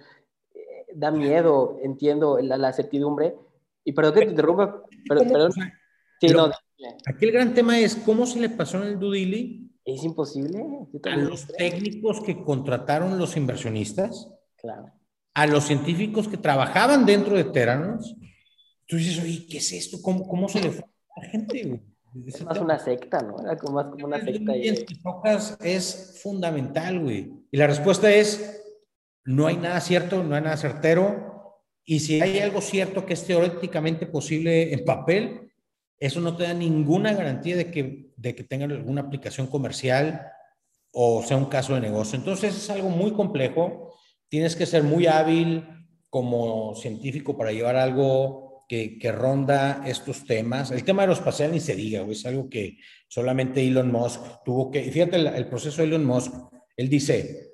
da 0.93 1.11
miedo, 1.11 1.79
entiendo 1.83 2.39
la, 2.41 2.73
certidumbre. 2.73 3.35
Y 3.83 3.93
perdón 3.93 4.13
que 4.13 4.19
te 4.21 4.31
interrumpa, 4.31 4.83
pero, 5.07 5.21
perdón. 5.21 5.51
Sí, 6.19 6.27
no, 6.27 6.51
aquí 7.05 7.25
el 7.25 7.31
gran 7.31 7.53
tema 7.53 7.79
es 7.79 7.95
cómo 7.95 8.25
se 8.25 8.39
le 8.39 8.49
pasó 8.49 8.77
en 8.77 8.89
el 8.89 8.99
Dudili. 8.99 9.68
Es 9.93 10.03
imposible. 10.03 10.63
A 11.03 11.15
los 11.17 11.47
técnicos 11.47 12.21
que 12.21 12.43
contrataron 12.43 13.17
los 13.17 13.35
inversionistas. 13.37 14.29
Claro. 14.57 14.91
A 15.33 15.47
los 15.47 15.65
científicos 15.65 16.27
que 16.27 16.37
trabajaban 16.37 17.05
dentro 17.05 17.35
de 17.35 17.45
Teranos. 17.45 18.15
Tú 18.85 18.97
dices, 18.97 19.23
oye, 19.23 19.45
¿qué 19.49 19.57
es 19.57 19.71
esto? 19.71 20.01
¿Cómo, 20.01 20.27
cómo 20.27 20.49
se 20.49 20.61
le 20.61 20.71
fue 20.71 20.85
a 21.15 21.21
la 21.21 21.29
gente? 21.29 21.81
Es 22.25 22.43
más 22.43 22.59
una 22.59 22.79
secta, 22.79 23.21
¿no? 23.21 23.39
Era 23.39 23.55
como 23.57 23.75
más 23.75 23.85
como 23.87 24.07
una 24.07 24.19
secta. 24.19 24.57
Y... 24.57 24.85
Es 25.61 26.19
fundamental, 26.23 26.99
güey. 26.99 27.31
Y 27.51 27.57
la 27.57 27.67
respuesta 27.67 28.11
es, 28.11 28.63
no 29.25 29.47
hay 29.47 29.57
nada 29.57 29.79
cierto, 29.79 30.23
no 30.23 30.35
hay 30.35 30.41
nada 30.41 30.57
certero. 30.57 31.61
Y 31.85 31.99
si 31.99 32.21
hay 32.21 32.39
algo 32.39 32.61
cierto 32.61 33.05
que 33.05 33.13
es 33.13 33.25
teóricamente 33.25 34.05
posible 34.07 34.73
en 34.73 34.85
papel, 34.85 35.48
eso 35.99 36.21
no 36.21 36.35
te 36.35 36.43
da 36.43 36.53
ninguna 36.53 37.13
garantía 37.13 37.57
de 37.57 37.71
que, 37.71 38.11
de 38.15 38.35
que 38.35 38.43
tengan 38.43 38.71
alguna 38.71 39.01
aplicación 39.01 39.47
comercial 39.47 40.31
o 40.91 41.21
sea 41.23 41.37
un 41.37 41.45
caso 41.45 41.75
de 41.75 41.81
negocio. 41.81 42.17
Entonces 42.17 42.55
es 42.55 42.69
algo 42.69 42.89
muy 42.89 43.11
complejo. 43.11 43.93
Tienes 44.27 44.55
que 44.55 44.65
ser 44.65 44.83
muy 44.83 45.07
hábil 45.07 45.67
como 46.09 46.73
científico 46.75 47.37
para 47.37 47.51
llevar 47.51 47.75
algo 47.75 48.65
que, 48.67 48.97
que 48.97 49.11
ronda 49.11 49.83
estos 49.85 50.25
temas. 50.25 50.71
El 50.71 50.83
tema 50.83 51.03
aeroespacial 51.03 51.51
ni 51.51 51.59
se 51.59 51.75
diga, 51.75 52.01
es 52.09 52.25
algo 52.25 52.49
que 52.49 52.77
solamente 53.07 53.65
Elon 53.65 53.91
Musk 53.91 54.21
tuvo 54.45 54.71
que... 54.71 54.83
Fíjate 54.83 55.17
el, 55.17 55.27
el 55.27 55.47
proceso 55.47 55.81
de 55.81 55.89
Elon 55.89 56.05
Musk. 56.05 56.33
Él 56.77 56.87
dice, 56.87 57.49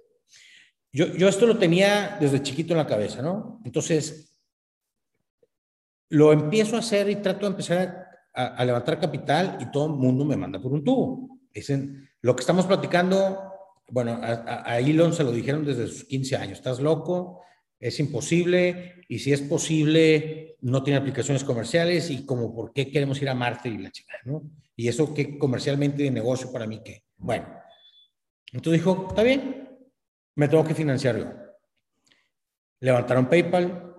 yo, 0.91 1.07
yo 1.15 1.27
esto 1.27 1.45
lo 1.45 1.57
tenía 1.57 2.17
desde 2.19 2.43
chiquito 2.43 2.73
en 2.73 2.77
la 2.77 2.87
cabeza, 2.87 3.21
¿no? 3.21 3.59
Entonces, 3.65 4.35
lo 6.09 6.31
empiezo 6.31 6.75
a 6.75 6.79
hacer 6.79 7.09
y 7.09 7.17
trato 7.17 7.41
de 7.41 7.51
empezar 7.51 7.77
a, 7.79 8.04
levantar 8.65 8.99
capital 8.99 9.57
y 9.61 9.71
todo 9.71 9.87
el 9.87 9.93
mundo 9.93 10.25
me 10.25 10.37
manda 10.37 10.59
por 10.61 10.73
un 10.73 10.83
tubo. 10.83 11.39
Dicen, 11.53 12.09
lo 12.21 12.35
que 12.35 12.41
estamos 12.41 12.65
platicando, 12.65 13.39
bueno, 13.89 14.19
a, 14.21 14.69
a, 14.69 14.79
Elon 14.79 15.13
se 15.13 15.23
lo 15.23 15.31
dijeron 15.31 15.63
desde 15.63 15.87
sus 15.87 16.03
15 16.05 16.35
años, 16.35 16.57
estás 16.57 16.79
loco, 16.79 17.41
es 17.79 17.99
imposible, 17.99 19.03
y 19.07 19.19
si 19.19 19.31
es 19.31 19.41
posible, 19.41 20.57
no 20.61 20.83
tiene 20.83 20.99
aplicaciones 20.99 21.43
comerciales, 21.43 22.09
y 22.09 22.25
como, 22.25 22.53
¿por 22.53 22.73
qué 22.73 22.89
queremos 22.89 23.21
ir 23.21 23.29
a 23.29 23.35
Marte 23.35 23.69
y 23.69 23.77
la 23.77 23.91
chica, 23.91 24.15
no? 24.25 24.43
Y 24.75 24.87
eso 24.87 25.13
que 25.13 25.37
comercialmente 25.37 26.03
de 26.03 26.11
negocio 26.11 26.51
para 26.51 26.67
mí, 26.67 26.81
¿qué? 26.83 27.03
Bueno, 27.17 27.47
entonces 28.51 28.81
dijo, 28.81 29.07
está 29.09 29.23
bien, 29.23 29.69
me 30.35 30.47
tengo 30.47 30.65
que 30.65 30.75
financiarlo. 30.75 31.33
Levantaron 32.79 33.29
PayPal, 33.29 33.95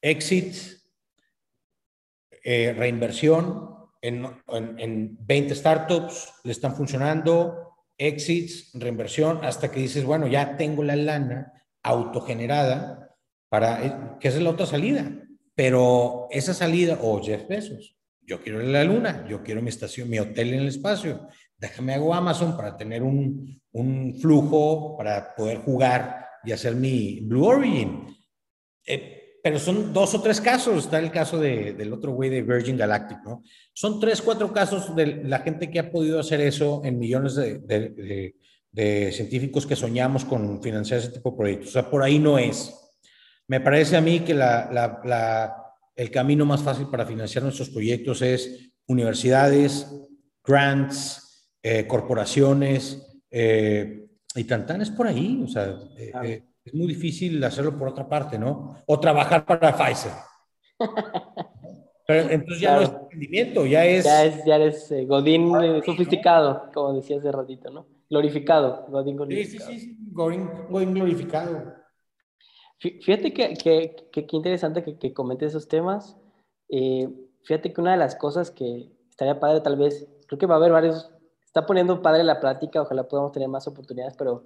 exit, 0.00 0.77
eh, 2.44 2.74
reinversión 2.76 3.76
en, 4.00 4.26
en, 4.48 5.18
20 5.20 5.54
startups, 5.54 6.34
le 6.44 6.52
están 6.52 6.74
funcionando, 6.74 7.74
exits, 7.96 8.70
reinversión, 8.74 9.44
hasta 9.44 9.70
que 9.70 9.80
dices, 9.80 10.04
bueno, 10.04 10.26
ya 10.26 10.56
tengo 10.56 10.84
la 10.84 10.96
lana 10.96 11.52
autogenerada 11.82 13.16
para, 13.48 13.84
eh, 13.84 13.94
que 14.20 14.28
es 14.28 14.40
la 14.40 14.50
otra 14.50 14.66
salida. 14.66 15.10
Pero 15.54 16.28
esa 16.30 16.54
salida, 16.54 16.98
o 17.02 17.20
Jeff 17.20 17.48
Bezos, 17.48 17.96
yo 18.22 18.40
quiero 18.42 18.60
la 18.60 18.84
luna, 18.84 19.26
yo 19.28 19.42
quiero 19.42 19.62
mi 19.62 19.70
estación, 19.70 20.08
mi 20.08 20.18
hotel 20.18 20.54
en 20.54 20.60
el 20.60 20.68
espacio, 20.68 21.26
déjame 21.56 21.94
hago 21.94 22.14
Amazon 22.14 22.56
para 22.56 22.76
tener 22.76 23.02
un, 23.02 23.60
un 23.72 24.14
flujo 24.20 24.96
para 24.96 25.34
poder 25.34 25.58
jugar 25.58 26.26
y 26.44 26.52
hacer 26.52 26.74
mi 26.74 27.20
Blue 27.20 27.46
Origin. 27.46 28.06
Eh, 28.86 29.17
pero 29.48 29.58
son 29.58 29.94
dos 29.94 30.14
o 30.14 30.20
tres 30.20 30.42
casos. 30.42 30.84
Está 30.84 30.98
el 30.98 31.10
caso 31.10 31.38
de, 31.38 31.72
del 31.72 31.90
otro 31.90 32.12
güey 32.12 32.28
de 32.28 32.42
Virgin 32.42 32.76
Galactic, 32.76 33.22
¿no? 33.24 33.42
Son 33.72 33.98
tres, 33.98 34.20
cuatro 34.20 34.52
casos 34.52 34.94
de 34.94 35.24
la 35.24 35.38
gente 35.38 35.70
que 35.70 35.78
ha 35.78 35.90
podido 35.90 36.20
hacer 36.20 36.42
eso 36.42 36.82
en 36.84 36.98
millones 36.98 37.34
de, 37.34 37.58
de, 37.60 38.36
de 38.70 39.10
científicos 39.10 39.66
que 39.66 39.74
soñamos 39.74 40.26
con 40.26 40.62
financiar 40.62 41.00
ese 41.00 41.12
tipo 41.12 41.30
de 41.30 41.36
proyectos. 41.38 41.68
O 41.70 41.72
sea, 41.72 41.90
por 41.90 42.02
ahí 42.02 42.18
no 42.18 42.38
es. 42.38 42.74
Me 43.46 43.62
parece 43.62 43.96
a 43.96 44.02
mí 44.02 44.20
que 44.20 44.34
la, 44.34 44.68
la, 44.70 45.00
la, 45.02 45.56
el 45.96 46.10
camino 46.10 46.44
más 46.44 46.62
fácil 46.62 46.88
para 46.88 47.06
financiar 47.06 47.42
nuestros 47.42 47.70
proyectos 47.70 48.20
es 48.20 48.70
universidades, 48.86 49.90
grants, 50.44 51.48
eh, 51.62 51.86
corporaciones, 51.86 53.18
eh, 53.30 54.08
y 54.34 54.44
tantan 54.44 54.82
es 54.82 54.90
por 54.90 55.06
ahí. 55.06 55.40
O 55.42 55.48
sea, 55.48 55.74
eh, 55.96 56.12
eh 56.22 56.42
es 56.68 56.74
muy 56.74 56.86
difícil 56.86 57.42
hacerlo 57.42 57.76
por 57.76 57.88
otra 57.88 58.08
parte, 58.08 58.38
¿no? 58.38 58.76
O 58.86 59.00
trabajar 59.00 59.44
para 59.44 59.74
Pfizer. 59.74 60.12
Pero 62.06 62.30
entonces 62.30 62.60
ya 62.60 62.76
no 62.76 62.82
es 62.82 62.90
emprendimiento, 62.90 63.66
ya 63.66 63.84
es... 63.84 64.04
Ya, 64.04 64.24
es, 64.24 64.44
ya 64.44 64.56
eres 64.56 64.90
eh, 64.92 65.04
Godín 65.04 65.54
eh, 65.62 65.82
sofisticado, 65.84 66.70
como 66.72 66.94
decía 66.94 67.18
hace 67.18 67.30
ratito, 67.32 67.70
¿no? 67.70 67.86
Glorificado, 68.08 68.86
Godín 68.88 69.16
glorificado. 69.16 69.70
Sí, 69.70 69.78
sí, 69.78 69.86
sí, 69.86 69.98
Godín, 70.12 70.48
Godín 70.70 70.94
glorificado. 70.94 71.74
Fíjate 72.78 73.32
que, 73.32 73.54
que, 73.54 74.08
que, 74.12 74.26
que 74.26 74.36
interesante 74.36 74.82
que, 74.82 74.98
que 74.98 75.12
comentes 75.12 75.48
esos 75.50 75.68
temas. 75.68 76.16
Eh, 76.68 77.08
fíjate 77.42 77.72
que 77.72 77.80
una 77.80 77.92
de 77.92 77.98
las 77.98 78.14
cosas 78.14 78.50
que 78.50 78.90
estaría 79.10 79.40
padre 79.40 79.60
tal 79.60 79.76
vez, 79.76 80.08
creo 80.26 80.38
que 80.38 80.46
va 80.46 80.54
a 80.54 80.58
haber 80.58 80.72
varios, 80.72 81.10
está 81.44 81.66
poniendo 81.66 82.00
padre 82.00 82.24
la 82.24 82.40
plática, 82.40 82.82
ojalá 82.82 83.08
podamos 83.08 83.32
tener 83.32 83.48
más 83.48 83.66
oportunidades, 83.66 84.14
pero 84.16 84.44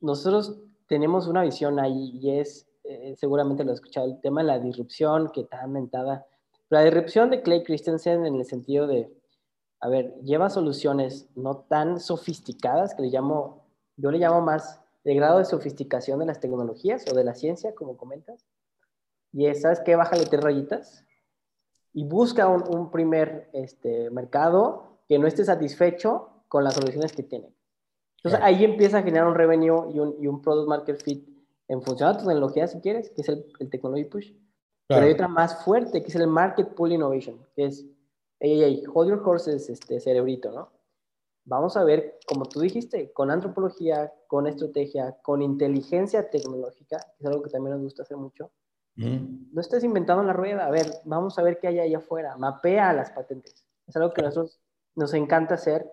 nosotros 0.00 0.58
tenemos 0.86 1.26
una 1.26 1.42
visión 1.42 1.78
ahí 1.78 2.10
y 2.20 2.38
es, 2.38 2.66
eh, 2.84 3.14
seguramente 3.16 3.64
lo 3.64 3.70
he 3.70 3.74
escuchado, 3.74 4.06
el 4.06 4.20
tema 4.20 4.42
de 4.42 4.48
la 4.48 4.58
disrupción 4.58 5.30
que 5.32 5.42
está 5.42 5.62
aumentada. 5.62 6.26
La 6.68 6.82
disrupción 6.82 7.30
de 7.30 7.42
Clay 7.42 7.62
Christensen 7.62 8.26
en 8.26 8.36
el 8.36 8.44
sentido 8.44 8.86
de, 8.86 9.12
a 9.80 9.88
ver, 9.88 10.14
lleva 10.22 10.50
soluciones 10.50 11.28
no 11.34 11.58
tan 11.68 12.00
sofisticadas, 12.00 12.94
que 12.94 13.02
le 13.02 13.08
llamo, 13.08 13.66
yo 13.96 14.10
le 14.10 14.18
llamo 14.18 14.40
más 14.40 14.80
de 15.04 15.14
grado 15.14 15.38
de 15.38 15.44
sofisticación 15.44 16.18
de 16.18 16.26
las 16.26 16.40
tecnologías 16.40 17.04
o 17.10 17.14
de 17.14 17.24
la 17.24 17.34
ciencia, 17.34 17.74
como 17.74 17.96
comentas. 17.96 18.46
Y 19.32 19.46
es, 19.46 19.62
¿sabes 19.62 19.80
qué? 19.80 19.96
Bájale 19.96 20.26
tres 20.26 20.42
rayitas 20.42 21.04
y 21.92 22.04
busca 22.04 22.48
un, 22.48 22.64
un 22.74 22.90
primer 22.90 23.50
este, 23.52 24.10
mercado 24.10 24.98
que 25.08 25.18
no 25.18 25.26
esté 25.26 25.44
satisfecho 25.44 26.44
con 26.48 26.64
las 26.64 26.74
soluciones 26.74 27.12
que 27.12 27.22
tiene. 27.22 27.54
Entonces 28.24 28.40
ahí 28.42 28.64
empieza 28.64 28.98
a 28.98 29.02
generar 29.02 29.28
un 29.28 29.34
revenue 29.34 29.92
y 29.92 29.98
un, 29.98 30.16
y 30.18 30.26
un 30.26 30.40
product 30.40 30.66
market 30.66 31.02
fit 31.02 31.28
en 31.68 31.82
función 31.82 32.12
de 32.12 32.18
tu 32.18 32.26
tecnología, 32.26 32.66
si 32.66 32.80
quieres, 32.80 33.10
que 33.10 33.20
es 33.20 33.28
el, 33.28 33.44
el 33.60 33.68
technology 33.68 34.04
push. 34.04 34.32
Pero 34.86 35.02
hay 35.02 35.12
otra 35.12 35.28
más 35.28 35.62
fuerte, 35.62 36.02
que 36.02 36.08
es 36.08 36.14
el 36.14 36.26
market 36.26 36.74
pull 36.74 36.92
innovation, 36.92 37.38
que 37.54 37.66
es, 37.66 37.84
hey, 38.40 38.60
hey, 38.62 38.80
hey, 38.80 38.84
hold 38.92 39.10
your 39.10 39.22
horses, 39.22 39.68
este 39.68 40.00
cerebrito, 40.00 40.52
¿no? 40.52 40.72
Vamos 41.46 41.76
a 41.76 41.84
ver, 41.84 42.18
como 42.26 42.46
tú 42.46 42.60
dijiste, 42.60 43.12
con 43.12 43.30
antropología, 43.30 44.10
con 44.26 44.46
estrategia, 44.46 45.18
con 45.22 45.42
inteligencia 45.42 46.30
tecnológica, 46.30 46.98
que 47.18 47.24
es 47.24 47.26
algo 47.26 47.42
que 47.42 47.50
también 47.50 47.74
nos 47.74 47.82
gusta 47.82 48.02
hacer 48.02 48.16
mucho. 48.16 48.50
Mm. 48.96 49.52
No 49.52 49.60
estés 49.60 49.84
inventando 49.84 50.22
la 50.22 50.32
rueda. 50.32 50.66
A 50.66 50.70
ver, 50.70 50.86
vamos 51.04 51.38
a 51.38 51.42
ver 51.42 51.58
qué 51.58 51.68
hay 51.68 51.80
allá 51.80 51.98
afuera. 51.98 52.36
Mapea 52.38 52.94
las 52.94 53.10
patentes. 53.10 53.66
Es 53.86 53.94
algo 53.96 54.14
que 54.14 54.22
a 54.22 54.24
nosotros 54.24 54.58
nos 54.94 55.12
encanta 55.12 55.54
hacer. 55.56 55.86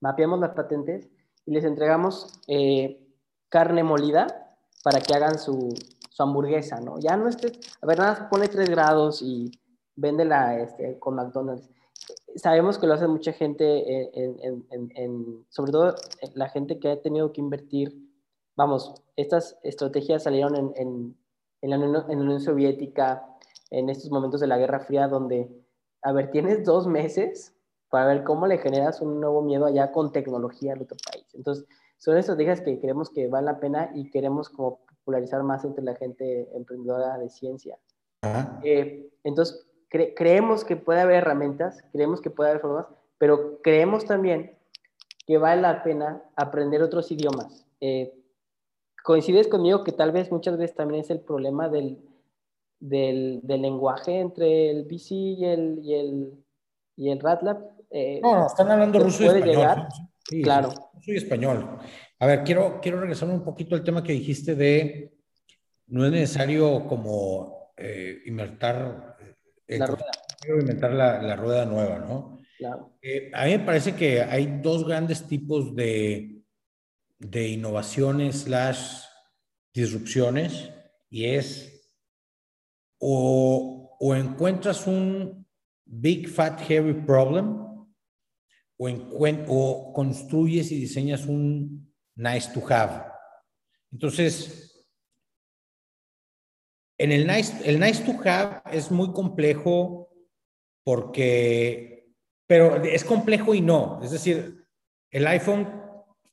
Mapeamos 0.00 0.38
las 0.38 0.54
patentes 0.54 1.10
y 1.48 1.50
les 1.50 1.64
entregamos 1.64 2.38
eh, 2.46 3.00
carne 3.48 3.82
molida 3.82 4.26
para 4.84 5.00
que 5.00 5.14
hagan 5.14 5.38
su, 5.38 5.74
su, 6.10 6.22
hamburguesa, 6.22 6.78
¿no? 6.78 6.98
Ya 7.00 7.16
no 7.16 7.26
esté, 7.26 7.52
a 7.80 7.86
ver, 7.86 7.98
nada, 7.98 8.28
pone 8.28 8.48
tres 8.48 8.68
grados 8.68 9.22
y 9.22 9.50
véndela 9.96 10.60
este, 10.60 10.98
con 10.98 11.14
McDonald's. 11.14 11.70
Sabemos 12.36 12.76
que 12.76 12.86
lo 12.86 12.92
hace 12.92 13.08
mucha 13.08 13.32
gente, 13.32 13.64
en, 14.26 14.66
en, 14.70 14.92
en, 14.94 15.46
sobre 15.48 15.72
todo 15.72 15.94
la 16.34 16.50
gente 16.50 16.78
que 16.78 16.90
ha 16.90 17.00
tenido 17.00 17.32
que 17.32 17.40
invertir. 17.40 17.96
Vamos, 18.54 19.02
estas 19.16 19.58
estrategias 19.62 20.24
salieron 20.24 20.54
en, 20.76 21.16
la, 21.62 21.76
en 21.76 21.92
la 21.92 22.04
Unión 22.24 22.40
Soviética, 22.40 23.24
en 23.70 23.88
estos 23.88 24.10
momentos 24.10 24.42
de 24.42 24.48
la 24.48 24.58
Guerra 24.58 24.80
Fría, 24.80 25.08
donde, 25.08 25.50
a 26.02 26.12
ver, 26.12 26.30
tienes 26.30 26.62
dos 26.62 26.86
meses 26.86 27.57
para 27.90 28.06
ver 28.06 28.24
cómo 28.24 28.46
le 28.46 28.58
generas 28.58 29.00
un 29.00 29.20
nuevo 29.20 29.42
miedo 29.42 29.66
allá 29.66 29.92
con 29.92 30.12
tecnología 30.12 30.74
al 30.74 30.82
otro 30.82 30.96
país. 31.10 31.26
Entonces, 31.34 31.66
son 31.98 32.16
estrategias 32.16 32.60
que 32.60 32.78
creemos 32.78 33.10
que 33.10 33.28
valen 33.28 33.46
la 33.46 33.60
pena 33.60 33.90
y 33.94 34.10
queremos 34.10 34.48
como 34.48 34.80
popularizar 34.86 35.42
más 35.42 35.64
entre 35.64 35.82
la 35.84 35.94
gente 35.96 36.48
emprendedora 36.54 37.18
de 37.18 37.28
ciencia. 37.28 37.78
Eh, 38.62 39.10
entonces, 39.24 39.66
creemos 39.88 40.64
que 40.64 40.76
puede 40.76 41.00
haber 41.00 41.16
herramientas, 41.16 41.82
creemos 41.92 42.20
que 42.20 42.30
puede 42.30 42.50
haber 42.50 42.62
formas, 42.62 42.86
pero 43.16 43.60
creemos 43.62 44.04
también 44.04 44.56
que 45.26 45.38
vale 45.38 45.62
la 45.62 45.82
pena 45.82 46.22
aprender 46.36 46.82
otros 46.82 47.10
idiomas. 47.10 47.66
Eh, 47.80 48.14
coincides 49.02 49.48
conmigo 49.48 49.84
que 49.84 49.92
tal 49.92 50.12
vez 50.12 50.30
muchas 50.30 50.56
veces 50.56 50.76
también 50.76 51.00
es 51.00 51.10
el 51.10 51.20
problema 51.20 51.68
del, 51.68 51.98
del, 52.80 53.40
del 53.42 53.62
lenguaje 53.62 54.20
entre 54.20 54.70
el 54.70 54.84
BC 54.84 55.10
y 55.10 55.44
el, 55.44 55.78
y 55.82 55.94
el, 55.94 56.44
y 56.96 57.10
el 57.10 57.20
RATLAB 57.20 57.77
eh, 57.90 58.20
no, 58.22 58.34
no, 58.40 58.46
están 58.46 58.70
hablando 58.70 58.98
ruso 58.98 59.24
y 59.24 59.26
español. 59.26 59.46
Llegar? 59.46 59.88
claro. 60.42 60.68
Ruso 60.94 61.12
y 61.12 61.16
español. 61.16 61.78
A 62.20 62.26
ver, 62.26 62.42
quiero, 62.44 62.80
quiero 62.80 63.00
regresar 63.00 63.28
un 63.28 63.44
poquito 63.44 63.74
al 63.74 63.84
tema 63.84 64.02
que 64.02 64.12
dijiste 64.12 64.54
de 64.54 65.14
no 65.86 66.04
es 66.04 66.12
necesario 66.12 66.86
como 66.86 67.72
eh, 67.76 68.22
inventar, 68.26 69.16
eh, 69.66 69.78
la 69.78 69.86
rueda. 69.86 70.10
inventar 70.60 70.92
la, 70.92 71.22
la, 71.22 71.36
rueda 71.36 71.64
nueva, 71.64 71.98
¿no? 71.98 72.40
Claro. 72.58 72.98
Eh, 73.00 73.30
a 73.32 73.44
mí 73.44 73.52
me 73.52 73.60
parece 73.60 73.94
que 73.94 74.20
hay 74.20 74.60
dos 74.60 74.86
grandes 74.86 75.26
tipos 75.26 75.74
de, 75.74 76.42
de 77.18 77.48
innovaciones 77.48 78.42
slash 78.42 79.04
disrupciones 79.72 80.70
y 81.08 81.26
es 81.26 81.92
o, 82.98 83.96
o 83.98 84.14
encuentras 84.14 84.86
un 84.86 85.46
big 85.84 86.28
fat 86.28 86.60
hairy 86.68 86.94
problem 86.94 87.67
o, 88.78 88.88
o 89.48 89.92
construyes 89.92 90.72
y 90.72 90.80
diseñas 90.80 91.26
un 91.26 91.92
nice 92.16 92.50
to 92.52 92.62
have. 92.72 93.04
Entonces, 93.92 94.86
en 96.98 97.12
el 97.12 97.26
nice, 97.26 97.54
el 97.64 97.78
nice 97.78 98.02
to 98.04 98.12
have 98.28 98.62
es 98.72 98.90
muy 98.90 99.12
complejo 99.12 100.08
porque, 100.84 102.08
pero 102.46 102.82
es 102.82 103.04
complejo 103.04 103.54
y 103.54 103.60
no. 103.60 104.00
Es 104.02 104.10
decir, 104.10 104.66
el 105.10 105.26
iPhone, 105.26 105.68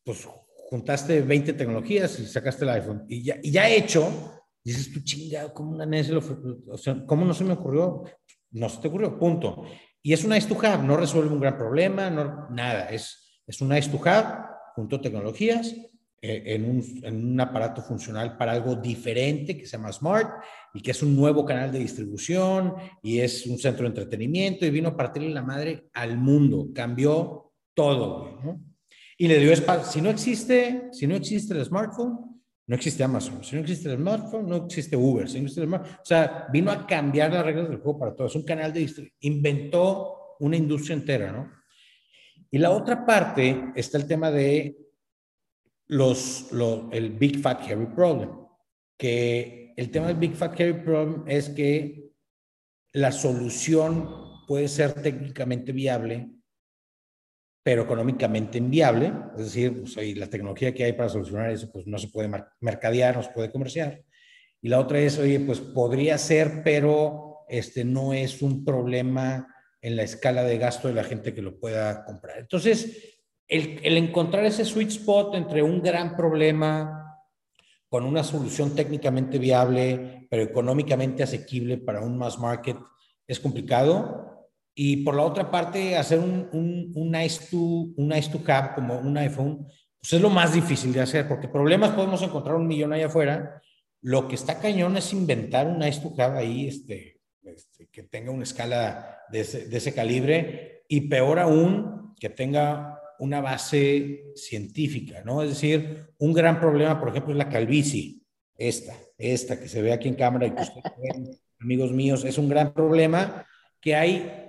pues 0.04 0.28
juntaste 0.70 1.22
20 1.22 1.54
tecnologías 1.54 2.20
y 2.20 2.26
sacaste 2.26 2.64
el 2.64 2.72
iPhone 2.72 3.06
y 3.08 3.24
ya, 3.24 3.38
y 3.42 3.52
ya 3.52 3.70
hecho, 3.70 4.42
dices 4.64 4.92
tú 4.92 5.02
chingado, 5.02 5.54
¿cómo, 5.54 5.72
una 5.72 5.86
o 6.68 6.78
sea, 6.78 7.06
¿cómo 7.06 7.26
no 7.26 7.34
se 7.34 7.44
me 7.44 7.54
ocurrió? 7.54 8.04
No 8.52 8.70
se 8.70 8.82
te 8.82 8.88
ocurrió, 8.88 9.20
punto. 9.20 9.66
Y 10.06 10.14
es 10.14 10.24
un 10.24 10.30
nice 10.30 10.48
to 10.48 10.56
have, 10.64 10.84
no 10.84 10.96
resuelve 10.96 11.34
un 11.34 11.40
gran 11.40 11.58
problema, 11.58 12.12
no, 12.12 12.48
nada, 12.52 12.90
es, 12.92 13.42
es 13.48 13.60
un 13.60 13.70
nice 13.70 13.90
to 13.90 14.00
have 14.08 14.38
junto 14.76 14.98
a 14.98 15.02
tecnologías 15.02 15.76
eh, 16.22 16.44
en, 16.46 16.70
un, 16.70 16.84
en, 17.02 17.32
un, 17.32 17.42
aparato 17.42 17.82
funcional 17.82 18.38
para 18.38 18.52
algo 18.52 18.76
diferente 18.76 19.58
que 19.58 19.66
se 19.66 19.78
llama 19.78 19.92
Smart 19.92 20.44
y 20.76 20.82
que 20.84 20.92
es 20.92 21.02
un 21.02 21.16
nuevo 21.16 21.44
canal 21.44 21.72
de 21.72 21.80
distribución 21.80 22.76
y 23.02 23.18
es 23.18 23.48
un 23.48 23.58
centro 23.58 23.82
de 23.82 23.88
entretenimiento 23.88 24.64
y 24.64 24.70
vino 24.70 24.90
a 24.90 24.96
partirle 24.96 25.32
la 25.32 25.42
madre 25.42 25.90
al 25.94 26.20
mundo, 26.20 26.68
cambió 26.72 27.54
todo. 27.74 28.62
Y 29.18 29.28
le 29.28 29.40
dio 29.40 29.52
espacio, 29.52 29.92
si 29.92 30.02
no 30.04 30.12
existe, 30.12 30.90
si 30.92 31.08
no 31.08 31.16
existe 31.16 31.56
el 31.56 31.66
smartphone, 31.66 32.35
no 32.68 32.76
existe 32.76 33.04
Amazon. 33.04 33.44
Si 33.44 33.56
no 33.56 33.62
existe 33.62 33.90
el 33.90 33.98
smartphone, 33.98 34.50
no 34.50 34.56
existe 34.66 34.98
Uber. 34.98 35.26
No 35.26 35.40
existe 35.40 35.62
el 35.62 35.74
o 35.74 35.84
sea, 36.04 36.48
vino 36.52 36.72
a 36.72 36.88
cambiar 36.88 37.32
las 37.32 37.46
reglas 37.46 37.70
del 37.70 37.78
juego 37.78 38.00
para 38.00 38.16
todos. 38.16 38.36
Un 38.36 38.44
canal 38.44 38.74
de 38.74 38.80
distribución. 38.80 39.18
Inventó 39.22 40.36
una 40.40 40.58
industria 40.58 40.96
entera, 40.96 41.32
¿no? 41.32 41.52
Y 42.50 42.58
la 42.58 42.72
otra 42.72 43.06
parte 43.06 43.72
está 43.76 43.98
el 43.98 44.08
tema 44.08 44.32
de 44.32 44.78
los, 45.88 46.50
el 46.92 47.12
Big 47.12 47.40
Fat 47.40 47.62
Heavy 47.64 47.88
Problem. 47.88 48.32
Que 48.98 49.74
el 49.76 49.92
tema 49.92 50.08
del 50.08 50.18
Big 50.18 50.36
Fat 50.36 50.56
Heavy 50.56 50.82
Problem 50.82 51.24
es 51.28 51.50
que 51.50 52.12
la 52.94 53.12
solución 53.12 54.10
puede 54.48 54.68
ser 54.68 54.94
técnicamente 54.94 55.72
viable, 55.72 56.30
pero 57.66 57.82
económicamente 57.82 58.60
inviable, 58.60 59.12
es 59.40 59.46
decir, 59.46 59.82
pues, 59.82 59.98
la 60.16 60.28
tecnología 60.28 60.72
que 60.72 60.84
hay 60.84 60.94
para 60.94 61.10
solucionar 61.10 61.50
eso 61.50 61.68
pues 61.74 61.88
no 61.88 61.98
se 61.98 62.10
puede 62.10 62.30
mercadear, 62.62 63.16
no 63.16 63.24
se 63.24 63.32
puede 63.32 63.52
comerciar. 63.52 64.04
y 64.62 64.70
la 64.70 64.80
otra 64.80 65.00
es, 65.00 65.18
oye, 65.18 65.40
pues 65.40 65.62
podría 65.62 66.20
ser, 66.20 66.62
pero 66.64 67.40
este 67.50 67.84
no 67.84 68.14
es 68.14 68.44
un 68.44 68.64
problema 68.64 69.48
en 69.82 69.96
la 69.96 70.04
escala 70.04 70.44
de 70.44 70.60
gasto 70.60 70.88
de 70.88 70.94
la 70.94 71.04
gente 71.04 71.34
que 71.34 71.42
lo 71.42 71.60
pueda 71.60 72.06
comprar. 72.06 72.38
Entonces, 72.38 73.20
el, 73.48 73.80
el 73.82 73.98
encontrar 73.98 74.46
ese 74.46 74.64
sweet 74.64 74.90
spot 74.90 75.34
entre 75.34 75.64
un 75.64 75.82
gran 75.82 76.16
problema 76.16 77.20
con 77.90 78.06
una 78.06 78.24
solución 78.24 78.76
técnicamente 78.76 79.40
viable, 79.40 80.28
pero 80.30 80.44
económicamente 80.44 81.24
asequible 81.24 81.80
para 81.80 82.02
un 82.02 82.16
mass 82.16 82.38
market, 82.38 82.78
es 83.26 83.40
complicado. 83.40 84.35
Y 84.76 84.98
por 84.98 85.16
la 85.16 85.24
otra 85.24 85.50
parte, 85.50 85.96
hacer 85.96 86.20
un, 86.20 86.50
un, 86.52 86.92
un 86.94 87.12
nice, 87.12 87.48
to, 87.50 87.58
un 87.58 88.10
nice 88.10 88.30
to 88.30 88.42
have 88.46 88.76
como 88.76 89.00
un 89.00 89.18
iPhone, 89.18 89.66
pues 90.00 90.14
es 90.14 90.22
lo 90.22 90.30
más 90.30 90.54
difícil 90.54 90.92
de 90.94 91.02
hacer, 91.02 91.28
porque 91.28 91.48
problemas 91.48 91.92
podemos 91.92 92.22
encontrar 92.22 92.56
un 92.56 92.68
millón 92.68 92.94
allá 92.94 93.08
afuera. 93.08 93.62
Lo 94.02 94.28
que 94.28 94.36
está 94.36 94.60
cañón 94.60 94.98
es 94.98 95.14
inventar 95.14 95.66
un 95.66 95.80
nice 95.80 96.02
to 96.02 96.14
have 96.22 96.38
ahí, 96.38 96.68
este, 96.68 97.22
este, 97.44 97.88
que 97.88 98.04
tenga 98.04 98.32
una 98.32 98.44
escala 98.44 99.20
de 99.32 99.40
ese, 99.40 99.68
de 99.68 99.78
ese 99.78 99.94
calibre 99.94 100.84
y 100.90 101.02
peor 101.02 101.40
aún, 101.40 102.14
que 102.20 102.30
tenga 102.30 103.02
una 103.20 103.42
base 103.42 104.26
científica, 104.36 105.22
¿no? 105.24 105.42
Es 105.42 105.50
decir, 105.50 106.08
un 106.18 106.34
gran 106.34 106.60
problema, 106.60 107.00
por 107.00 107.10
ejemplo, 107.10 107.32
es 107.32 107.38
la 107.38 107.50
calvicie, 107.50 108.18
esta, 108.58 108.94
esta 109.18 109.60
que 109.60 109.68
se 109.68 109.82
ve 109.82 109.94
aquí 109.94 110.08
en 110.08 110.16
cámara 110.16 110.48
y 110.48 110.52
que 110.52 110.62
ustedes 110.62 110.84
ven, 111.02 111.32
amigos 111.60 111.92
míos, 111.92 112.24
es 112.26 112.38
un 112.38 112.50
gran 112.50 112.74
problema 112.74 113.46
que 113.80 113.96
hay, 113.96 114.45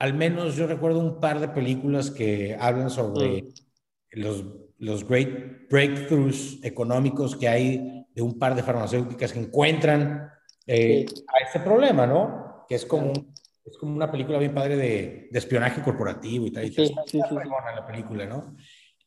al 0.00 0.14
menos 0.14 0.56
yo 0.56 0.66
recuerdo 0.66 0.98
un 0.98 1.20
par 1.20 1.38
de 1.38 1.48
películas 1.48 2.10
que 2.10 2.56
hablan 2.58 2.90
sobre 2.90 3.42
mm. 3.42 3.46
los, 4.12 4.44
los 4.78 5.06
great 5.06 5.68
breakthroughs 5.70 6.58
económicos 6.64 7.36
que 7.36 7.48
hay 7.48 8.06
de 8.12 8.22
un 8.22 8.38
par 8.38 8.56
de 8.56 8.62
farmacéuticas 8.62 9.32
que 9.32 9.38
encuentran 9.38 10.28
eh, 10.66 11.06
a 11.28 11.48
ese 11.48 11.60
problema, 11.60 12.06
¿no? 12.06 12.64
Que 12.68 12.74
es 12.74 12.84
como 12.84 13.12
es 13.64 13.76
como 13.78 13.94
una 13.94 14.10
película 14.10 14.38
bien 14.38 14.54
padre 14.54 14.76
de, 14.76 15.28
de 15.30 15.38
espionaje 15.38 15.82
corporativo 15.82 16.46
y 16.46 16.50
tal. 16.50 16.64
Y 16.64 16.72
sí, 16.72 16.86
sí, 16.86 16.94
sí, 17.06 17.18
la 17.20 17.86
película, 17.86 18.26
¿no? 18.26 18.56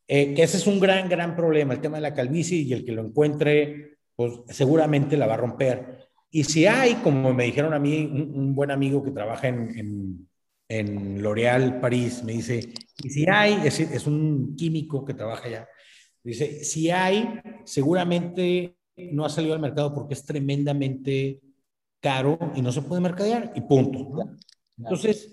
Eh, 0.07 0.33
que 0.33 0.43
ese 0.43 0.57
es 0.57 0.67
un 0.67 0.79
gran, 0.79 1.09
gran 1.09 1.35
problema, 1.35 1.73
el 1.73 1.81
tema 1.81 1.97
de 1.97 2.01
la 2.01 2.13
calvicie 2.13 2.59
y 2.59 2.71
el 2.71 2.85
que 2.85 2.91
lo 2.91 3.01
encuentre, 3.03 3.97
pues 4.15 4.41
seguramente 4.49 5.17
la 5.17 5.27
va 5.27 5.33
a 5.33 5.37
romper. 5.37 6.07
Y 6.29 6.43
si 6.43 6.65
hay, 6.65 6.95
como 6.95 7.33
me 7.33 7.45
dijeron 7.45 7.73
a 7.73 7.79
mí, 7.79 8.05
un, 8.05 8.53
buen 8.53 8.71
amigo 8.71 9.03
que 9.03 9.11
trabaja 9.11 9.47
en, 9.47 9.77
en, 9.77 10.29
en 10.67 11.21
L'Oréal 11.21 11.79
París, 11.79 12.23
me 12.23 12.33
dice, 12.33 12.73
y 13.03 13.09
si 13.09 13.29
hay, 13.29 13.61
es, 13.65 13.79
es 13.79 14.07
un 14.07 14.55
químico 14.55 15.03
que 15.05 15.13
trabaja 15.13 15.47
allá, 15.47 15.67
dice, 16.23 16.63
si 16.63 16.89
hay, 16.89 17.41
seguramente 17.65 18.77
no 18.95 19.25
ha 19.25 19.29
salido 19.29 19.53
al 19.53 19.59
mercado 19.59 19.93
porque 19.93 20.13
es 20.13 20.25
tremendamente 20.25 21.41
caro 21.99 22.37
y 22.55 22.61
no 22.61 22.71
se 22.71 22.81
puede 22.81 23.01
mercadear 23.01 23.51
y 23.55 23.61
punto. 23.61 24.35
Entonces, 24.77 25.31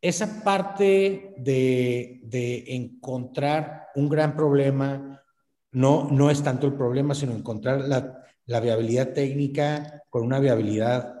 esa 0.00 0.42
parte 0.42 1.34
de, 1.36 2.20
de, 2.22 2.64
encontrar 2.74 3.88
un 3.94 4.08
gran 4.08 4.34
problema 4.34 5.22
no, 5.72 6.08
no 6.10 6.30
es 6.30 6.42
tanto 6.42 6.66
el 6.66 6.74
problema, 6.74 7.14
sino 7.14 7.32
encontrar 7.32 7.82
la, 7.82 8.24
la 8.46 8.60
viabilidad 8.60 9.12
técnica 9.12 10.02
con 10.08 10.22
una 10.24 10.40
viabilidad 10.40 11.19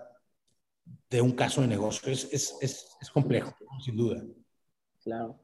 de 1.10 1.20
un 1.20 1.32
caso 1.32 1.60
de 1.60 1.66
negocio. 1.66 2.10
Es, 2.10 2.32
es, 2.32 2.56
es, 2.60 2.96
es 3.00 3.10
complejo, 3.10 3.52
sin 3.84 3.96
duda. 3.96 4.22
Claro. 5.02 5.36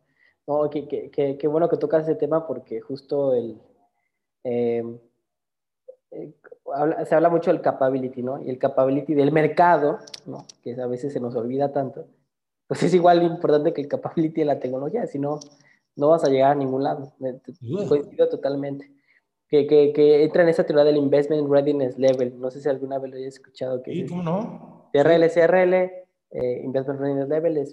No, 0.47 0.71
qué, 0.71 0.87
qué, 0.87 1.37
qué, 1.37 1.49
bueno 1.49 1.69
que 1.69 1.77
tocas 1.77 2.05
ese 2.05 2.15
tema 2.15 2.47
porque 2.47 2.81
justo 2.81 3.35
el... 3.35 3.61
Eh, 4.45 4.85
eh, 6.13 6.33
se 7.05 7.15
habla 7.15 7.29
mucho 7.29 7.51
del 7.51 7.61
capability, 7.61 8.23
¿no? 8.23 8.41
Y 8.43 8.49
el 8.49 8.59
capability 8.59 9.15
del 9.15 9.33
mercado, 9.33 9.99
¿no? 10.25 10.47
Que 10.63 10.81
a 10.81 10.87
veces 10.87 11.13
se 11.13 11.21
nos 11.21 11.35
olvida 11.35 11.73
tanto, 11.73 12.07
pues 12.67 12.83
es 12.83 12.95
igual 12.95 13.23
importante 13.23 13.73
que 13.73 13.81
el 13.81 13.89
capability 13.89 14.41
de 14.41 14.47
la 14.47 14.59
tecnología, 14.59 15.07
si 15.07 15.19
no, 15.19 15.41
no 15.97 16.09
vas 16.09 16.25
a 16.25 16.29
llegar 16.29 16.53
a 16.53 16.55
ningún 16.55 16.85
lado. 16.85 17.13
Coincido 17.89 18.29
totalmente. 18.29 18.93
Que, 19.49 19.67
que, 19.67 19.93
que, 19.93 20.25
entra 20.25 20.43
en 20.43 20.49
esa 20.49 20.65
teoría 20.65 20.85
del 20.85 20.97
Investment 20.97 21.49
Readiness 21.49 21.97
Level. 21.99 22.39
No 22.41 22.51
sé 22.51 22.61
si 22.61 22.69
alguna 22.69 22.99
vez 22.99 23.11
lo 23.13 23.17
hayas 23.17 23.35
escuchado. 23.35 23.83
Que 23.83 23.93
sí, 23.93 24.07
¿cómo 24.07 24.23
no? 24.23 24.86
CRL, 25.03 25.31
CRL, 25.31 25.75
eh, 25.75 26.61
Investment 26.65 27.01
Readiness 27.01 27.29
Level, 27.29 27.67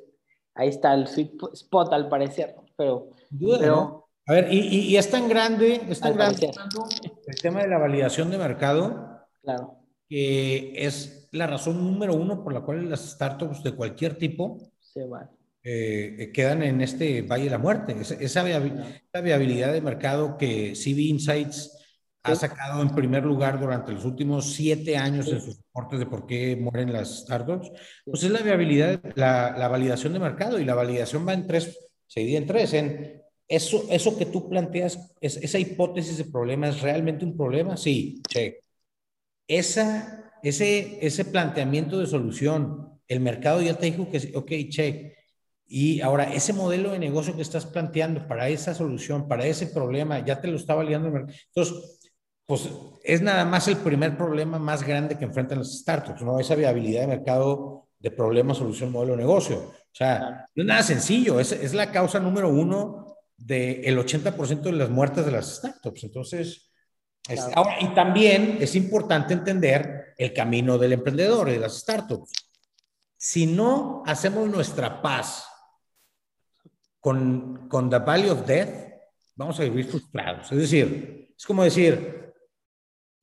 ahí 0.56 0.70
está 0.70 0.94
el 0.94 1.08
sweet 1.08 1.34
spot 1.54 1.94
al 1.94 2.10
parecer, 2.10 2.56
pero... 2.76 3.10
pero 3.40 4.04
a 4.26 4.34
ver, 4.34 4.54
y, 4.54 4.60
y, 4.60 4.96
es 4.96 5.10
tan 5.10 5.28
grande, 5.28 5.82
es 5.90 6.00
tan 6.00 6.16
grande 6.16 6.50
el 7.28 7.36
tema 7.42 7.62
de 7.62 7.68
la 7.68 7.78
validación 7.78 8.32
de 8.32 8.38
mercado, 8.38 9.26
claro. 9.42 9.80
que 10.08 10.74
es 10.78 11.28
la 11.34 11.46
razón 11.46 11.84
número 11.84 12.16
uno 12.16 12.42
por 12.42 12.54
la 12.54 12.62
cual 12.62 12.90
las 12.90 13.02
startups 13.02 13.64
de 13.64 13.74
cualquier 13.74 14.18
tipo 14.18 14.72
Se 14.80 15.06
van. 15.06 15.30
Eh, 15.66 16.32
quedan 16.34 16.62
en 16.62 16.82
este 16.82 17.22
valle 17.22 17.46
de 17.46 17.50
la 17.50 17.58
muerte. 17.58 17.96
Esa, 18.00 18.16
esa, 18.16 18.44
viabilidad 19.22 19.72
de 19.72 19.82
mercado 19.82 20.38
que 20.38 20.74
CB 20.74 21.00
Insights 21.00 21.83
ha 22.24 22.36
sacado 22.36 22.82
en 22.82 22.96
primer 22.96 23.24
lugar 23.26 23.60
durante 23.60 23.92
los 23.92 24.06
últimos 24.06 24.54
siete 24.54 24.98
años 24.98 25.28
en 25.28 25.42
sus 25.42 25.58
reportes 25.58 26.00
de 26.00 26.06
por 26.06 26.26
qué 26.26 26.56
mueren 26.56 26.94
las 26.94 27.20
startups, 27.20 27.70
pues 28.06 28.24
es 28.24 28.32
la 28.32 28.42
viabilidad, 28.42 29.02
la, 29.16 29.56
la 29.58 29.68
validación 29.68 30.14
de 30.14 30.20
mercado 30.20 30.58
y 30.58 30.64
la 30.64 30.74
validación 30.74 31.28
va 31.28 31.34
en 31.34 31.46
tres, 31.46 31.78
se 32.08 32.22
divide 32.22 32.38
en 32.38 32.48
tres, 32.48 32.74
en 32.74 33.22
eso, 33.48 33.86
eso 33.90 34.18
que 34.18 34.26
tú 34.26 34.50
planteas, 34.50 35.14
es, 35.20 35.38
esa 35.38 35.60
hipótesis 35.60 36.18
de 36.18 36.26
problema, 36.26 36.70
¿es 36.70 36.82
realmente 36.82 37.26
un 37.26 37.36
problema? 37.36 37.76
Sí, 37.76 38.22
check. 38.30 38.56
Esa, 39.46 40.32
ese, 40.42 41.06
ese 41.06 41.26
planteamiento 41.26 42.00
de 42.00 42.08
solución, 42.08 43.00
el 43.08 43.20
mercado 43.20 43.62
ya 43.62 43.78
te 43.78 43.88
dijo 43.88 44.10
que 44.10 44.32
ok, 44.34 44.52
check. 44.70 45.14
Y 45.68 46.02
ahora, 46.02 46.34
ese 46.34 46.54
modelo 46.54 46.92
de 46.92 47.00
negocio 47.00 47.36
que 47.36 47.42
estás 47.42 47.66
planteando 47.66 48.28
para 48.28 48.48
esa 48.48 48.74
solución, 48.74 49.28
para 49.28 49.46
ese 49.46 49.68
problema, 49.68 50.24
ya 50.24 50.40
te 50.40 50.48
lo 50.48 50.56
está 50.56 50.76
validando 50.76 51.08
el 51.08 51.14
mercado. 51.14 51.38
Entonces, 51.48 52.00
pues 52.46 52.70
es 53.04 53.22
nada 53.22 53.46
más 53.46 53.68
el 53.68 53.78
primer 53.78 54.18
problema 54.18 54.60
más 54.60 54.84
grande 54.84 55.18
que 55.18 55.26
enfrentan 55.26 55.60
las 55.60 55.80
startups, 55.80 56.22
¿no? 56.22 56.40
Esa 56.40 56.56
viabilidad 56.56 57.02
de 57.02 57.08
mercado 57.08 57.88
de 58.00 58.12
problema, 58.12 58.54
solución, 58.54 58.92
modelo 58.92 59.14
de 59.14 59.20
negocio. 59.20 59.58
O 59.58 59.96
sea, 59.96 60.46
no 60.56 60.64
es 60.64 60.68
nada 60.68 60.84
sencillo, 60.84 61.40
es, 61.40 61.52
es 61.52 61.74
la 61.74 61.92
causa 61.92 62.20
número 62.20 62.50
uno 62.50 63.16
del 63.38 63.98
80% 63.98 64.62
de 64.62 64.72
las 64.74 64.90
muertes 64.90 65.26
de 65.26 65.32
las 65.32 65.56
startups. 65.58 66.04
Entonces, 66.04 66.70
ahora, 67.56 67.78
y 67.80 67.94
también 67.94 68.58
es 68.60 68.76
importante 68.76 69.34
entender 69.34 70.14
el 70.18 70.34
camino 70.34 70.78
del 70.78 70.94
emprendedor 70.94 71.50
y 71.50 71.54
de 71.54 71.60
las 71.60 71.80
startups. 71.80 72.32
Si 73.16 73.46
no 73.46 74.04
hacemos 74.06 74.50
nuestra 74.50 75.02
paz 75.02 75.48
con, 77.00 77.70
con 77.70 77.90
the 77.90 78.00
value 78.00 78.32
of 78.32 78.46
death, 78.46 78.70
vamos 79.36 79.60
a 79.60 79.64
vivir 79.64 79.86
frustrados. 79.86 80.52
Es 80.52 80.58
decir, 80.58 81.34
es 81.38 81.46
como 81.46 81.64
decir, 81.64 82.33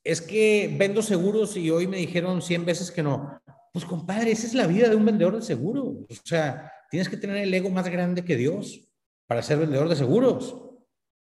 es 0.04 0.20
que 0.20 0.74
vendo 0.78 1.02
seguros 1.02 1.56
y 1.56 1.70
hoy 1.70 1.86
me 1.86 1.98
dijeron 1.98 2.42
100 2.42 2.64
veces 2.64 2.90
que 2.90 3.02
no. 3.02 3.40
Pues 3.72 3.84
compadre, 3.84 4.32
esa 4.32 4.46
es 4.46 4.54
la 4.54 4.66
vida 4.66 4.88
de 4.88 4.96
un 4.96 5.04
vendedor 5.04 5.36
de 5.36 5.42
seguros. 5.42 5.88
O 6.08 6.14
sea, 6.24 6.72
tienes 6.90 7.08
que 7.08 7.16
tener 7.16 7.36
el 7.36 7.54
ego 7.54 7.70
más 7.70 7.88
grande 7.88 8.24
que 8.24 8.36
Dios 8.36 8.88
para 9.26 9.42
ser 9.42 9.58
vendedor 9.58 9.88
de 9.88 9.96
seguros. 9.96 10.56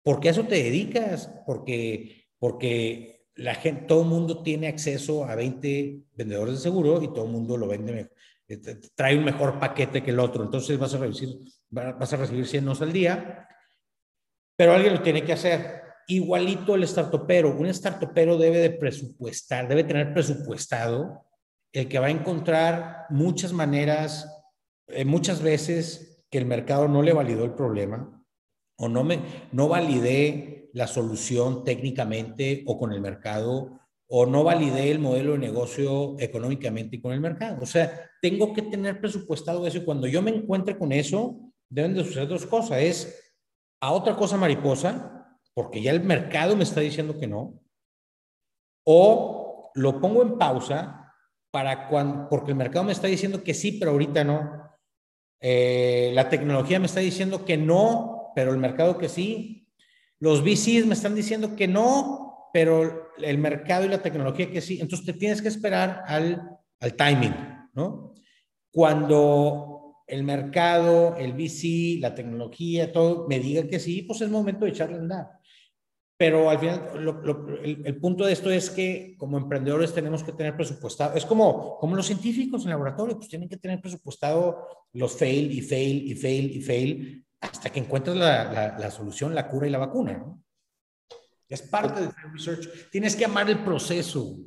porque 0.02 0.28
a 0.28 0.32
eso 0.32 0.44
te 0.44 0.56
dedicas? 0.62 1.30
Porque, 1.46 2.26
porque 2.38 3.26
la 3.36 3.54
gente, 3.54 3.86
todo 3.86 4.02
el 4.02 4.08
mundo 4.08 4.42
tiene 4.42 4.68
acceso 4.68 5.24
a 5.24 5.34
20 5.34 6.00
vendedores 6.12 6.56
de 6.56 6.60
seguro 6.60 7.02
y 7.02 7.08
todo 7.08 7.24
el 7.24 7.32
mundo 7.32 7.56
lo 7.56 7.66
vende, 7.66 8.10
eh, 8.48 8.58
trae 8.94 9.16
un 9.16 9.24
mejor 9.24 9.58
paquete 9.58 10.02
que 10.02 10.10
el 10.10 10.20
otro. 10.20 10.44
Entonces 10.44 10.78
vas 10.78 10.92
a 10.94 10.98
recibir, 10.98 11.38
vas 11.70 12.12
a 12.12 12.16
recibir 12.16 12.46
100 12.46 12.68
al 12.68 12.92
día, 12.92 13.48
pero 14.56 14.74
alguien 14.74 14.94
lo 14.94 15.02
tiene 15.02 15.24
que 15.24 15.32
hacer. 15.32 15.83
Igualito 16.06 16.74
el 16.74 16.86
startupero. 16.86 17.56
Un 17.56 17.72
startupero 17.72 18.36
debe 18.36 18.58
de 18.58 18.70
presupuestar, 18.70 19.68
debe 19.68 19.84
tener 19.84 20.12
presupuestado 20.12 21.24
el 21.72 21.88
que 21.88 21.98
va 21.98 22.06
a 22.06 22.10
encontrar 22.10 23.06
muchas 23.10 23.52
maneras, 23.52 24.28
eh, 24.88 25.04
muchas 25.04 25.42
veces 25.42 26.24
que 26.30 26.38
el 26.38 26.46
mercado 26.46 26.88
no 26.88 27.02
le 27.02 27.12
validó 27.12 27.44
el 27.44 27.54
problema 27.54 28.22
o 28.76 28.88
no, 28.88 29.04
me, 29.04 29.20
no 29.52 29.68
validé 29.68 30.70
la 30.72 30.86
solución 30.86 31.64
técnicamente 31.64 32.64
o 32.66 32.78
con 32.78 32.92
el 32.92 33.00
mercado 33.00 33.80
o 34.06 34.26
no 34.26 34.44
validé 34.44 34.90
el 34.90 34.98
modelo 34.98 35.32
de 35.32 35.38
negocio 35.38 36.16
económicamente 36.18 36.96
y 36.96 37.00
con 37.00 37.12
el 37.12 37.20
mercado. 37.20 37.58
O 37.62 37.66
sea, 37.66 38.10
tengo 38.20 38.52
que 38.52 38.62
tener 38.62 39.00
presupuestado 39.00 39.66
eso 39.66 39.78
y 39.78 39.84
cuando 39.84 40.06
yo 40.06 40.22
me 40.22 40.30
encuentre 40.30 40.76
con 40.76 40.92
eso, 40.92 41.40
deben 41.68 41.94
de 41.94 42.04
suceder 42.04 42.28
dos 42.28 42.46
cosas. 42.46 42.78
Es 42.82 43.34
a 43.80 43.92
otra 43.92 44.16
cosa 44.16 44.36
mariposa, 44.36 45.13
porque 45.54 45.80
ya 45.80 45.92
el 45.92 46.02
mercado 46.02 46.56
me 46.56 46.64
está 46.64 46.80
diciendo 46.80 47.18
que 47.18 47.26
no, 47.26 47.60
o 48.84 49.70
lo 49.74 50.00
pongo 50.00 50.22
en 50.22 50.36
pausa 50.36 51.12
para 51.50 51.88
cuando, 51.88 52.28
porque 52.28 52.50
el 52.50 52.56
mercado 52.56 52.84
me 52.84 52.92
está 52.92 53.06
diciendo 53.06 53.42
que 53.42 53.54
sí, 53.54 53.72
pero 53.72 53.92
ahorita 53.92 54.24
no. 54.24 54.64
Eh, 55.40 56.10
la 56.14 56.28
tecnología 56.28 56.80
me 56.80 56.86
está 56.86 57.00
diciendo 57.00 57.44
que 57.44 57.56
no, 57.56 58.32
pero 58.34 58.50
el 58.50 58.58
mercado 58.58 58.98
que 58.98 59.08
sí. 59.08 59.68
Los 60.18 60.42
VCs 60.42 60.86
me 60.86 60.94
están 60.94 61.14
diciendo 61.14 61.54
que 61.54 61.68
no, 61.68 62.48
pero 62.52 63.10
el 63.18 63.38
mercado 63.38 63.84
y 63.84 63.88
la 63.88 64.02
tecnología 64.02 64.50
que 64.50 64.60
sí. 64.60 64.80
Entonces 64.80 65.06
te 65.06 65.12
tienes 65.12 65.42
que 65.42 65.48
esperar 65.48 66.02
al, 66.06 66.58
al 66.80 66.94
timing, 66.94 67.34
¿no? 67.74 68.14
Cuando 68.72 70.02
el 70.06 70.24
mercado, 70.24 71.16
el 71.16 71.32
VC, 71.34 72.00
la 72.00 72.14
tecnología, 72.14 72.92
todo 72.92 73.26
me 73.28 73.38
diga 73.38 73.66
que 73.66 73.78
sí, 73.78 74.02
pues 74.02 74.20
es 74.20 74.30
momento 74.30 74.64
de 74.64 74.72
echarle 74.72 74.96
andar. 74.96 75.33
Pero 76.24 76.48
al 76.48 76.58
final, 76.58 76.80
el, 77.84 78.00
punto 78.00 78.24
de 78.24 78.32
esto 78.32 78.50
es 78.50 78.70
que 78.70 79.14
como 79.18 79.36
emprendedores 79.36 79.92
tenemos 79.92 80.24
que 80.24 80.32
tener 80.32 80.56
presupuestado, 80.56 81.14
es 81.16 81.26
como, 81.26 81.76
como 81.76 81.94
los 81.94 82.06
científicos 82.06 82.64
en 82.64 82.70
laboratorio, 82.70 83.18
pues 83.18 83.28
tienen 83.28 83.46
que 83.46 83.58
tener 83.58 83.78
presupuestado 83.78 84.66
los 84.94 85.18
fail 85.18 85.52
y 85.52 85.60
fail 85.60 86.10
y 86.10 86.14
fail 86.14 86.56
y 86.56 86.62
fail 86.62 87.26
hasta 87.42 87.68
que 87.68 87.80
encuentres 87.80 88.16
la, 88.16 88.74
la, 88.78 88.90
solución, 88.90 89.34
la 89.34 89.46
cura 89.46 89.66
y 89.66 89.70
la 89.70 89.76
vacuna, 89.76 90.14
¿no? 90.14 90.40
Es 91.46 91.60
parte 91.60 92.00
del 92.00 92.12
research. 92.32 92.88
Tienes 92.90 93.14
que 93.14 93.26
amar 93.26 93.50
el 93.50 93.62
proceso. 93.62 94.38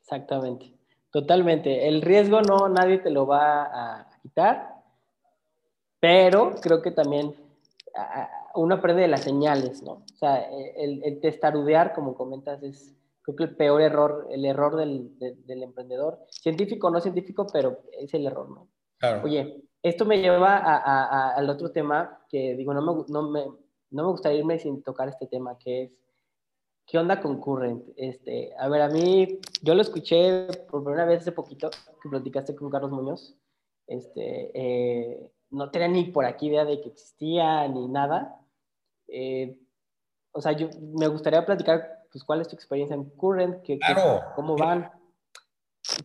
Exactamente. 0.00 0.72
Totalmente. 1.10 1.88
El 1.88 2.00
riesgo 2.00 2.40
no, 2.40 2.70
nadie 2.70 3.00
te 3.00 3.10
lo 3.10 3.26
va 3.26 3.64
a 3.64 4.10
quitar, 4.22 4.76
pero 6.00 6.54
creo 6.62 6.80
que 6.80 6.90
también 6.90 7.36
uno 8.54 8.76
aprende 8.76 9.02
de 9.02 9.08
las 9.08 9.22
señales, 9.22 9.82
¿no? 9.82 9.92
O 9.92 10.16
sea, 10.16 10.36
el, 10.76 11.02
el 11.04 11.20
testarudear, 11.20 11.92
como 11.92 12.14
comentas, 12.14 12.62
es 12.62 12.94
creo 13.22 13.36
que 13.36 13.44
el 13.44 13.56
peor 13.56 13.80
error, 13.80 14.28
el 14.30 14.44
error 14.44 14.76
del, 14.76 15.16
del, 15.18 15.62
emprendedor, 15.62 16.18
científico 16.28 16.88
o 16.88 16.90
no 16.90 17.00
científico, 17.00 17.46
pero 17.52 17.82
es 17.92 18.12
el 18.14 18.26
error, 18.26 18.50
¿no? 18.50 18.68
Claro. 18.98 19.22
Oye, 19.24 19.64
esto 19.82 20.04
me 20.04 20.20
lleva 20.20 20.58
a, 20.58 20.76
a, 20.76 21.34
al 21.34 21.48
otro 21.48 21.70
tema 21.70 22.20
que 22.28 22.54
digo, 22.56 22.74
no 22.74 22.82
me, 22.82 23.04
no, 23.08 23.22
me, 23.30 23.44
no 23.90 24.02
me 24.04 24.10
gustaría 24.10 24.40
irme 24.40 24.58
sin 24.58 24.82
tocar 24.82 25.08
este 25.08 25.26
tema, 25.26 25.56
que 25.58 25.84
es, 25.84 25.92
¿qué 26.86 26.98
onda 26.98 27.20
con 27.20 27.40
Current? 27.40 27.84
Este, 27.96 28.52
a 28.58 28.68
ver, 28.68 28.82
a 28.82 28.88
mí, 28.88 29.40
yo 29.62 29.74
lo 29.74 29.82
escuché 29.82 30.46
por 30.70 30.84
primera 30.84 31.04
vez 31.04 31.20
hace 31.20 31.32
poquito, 31.32 31.70
que 32.02 32.08
platicaste 32.08 32.54
con 32.56 32.70
Carlos 32.70 32.90
Muñoz, 32.90 33.36
este, 33.86 34.50
eh, 34.54 35.32
no 35.50 35.70
tenía 35.70 35.88
ni 35.88 36.04
por 36.04 36.24
aquí 36.24 36.48
idea 36.48 36.64
de 36.64 36.80
que 36.80 36.88
existía 36.88 37.66
ni 37.68 37.88
nada, 37.88 38.41
eh, 39.12 39.58
o 40.32 40.40
sea, 40.40 40.52
yo 40.52 40.70
me 40.80 41.06
gustaría 41.08 41.44
platicar, 41.44 42.06
pues, 42.10 42.24
cuál 42.24 42.40
es 42.40 42.48
tu 42.48 42.56
experiencia 42.56 42.94
en 42.94 43.10
Current, 43.10 43.62
que, 43.62 43.78
cómo 44.34 44.56
van, 44.56 44.90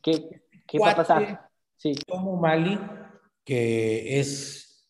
qué, 0.01 0.43
qué 0.67 0.79
va 0.79 0.91
a 0.91 0.95
pasar. 0.95 1.49
Sí. 1.77 1.93
Tomo 2.05 2.35
Mali, 2.35 2.77
que 3.45 4.19
es 4.19 4.87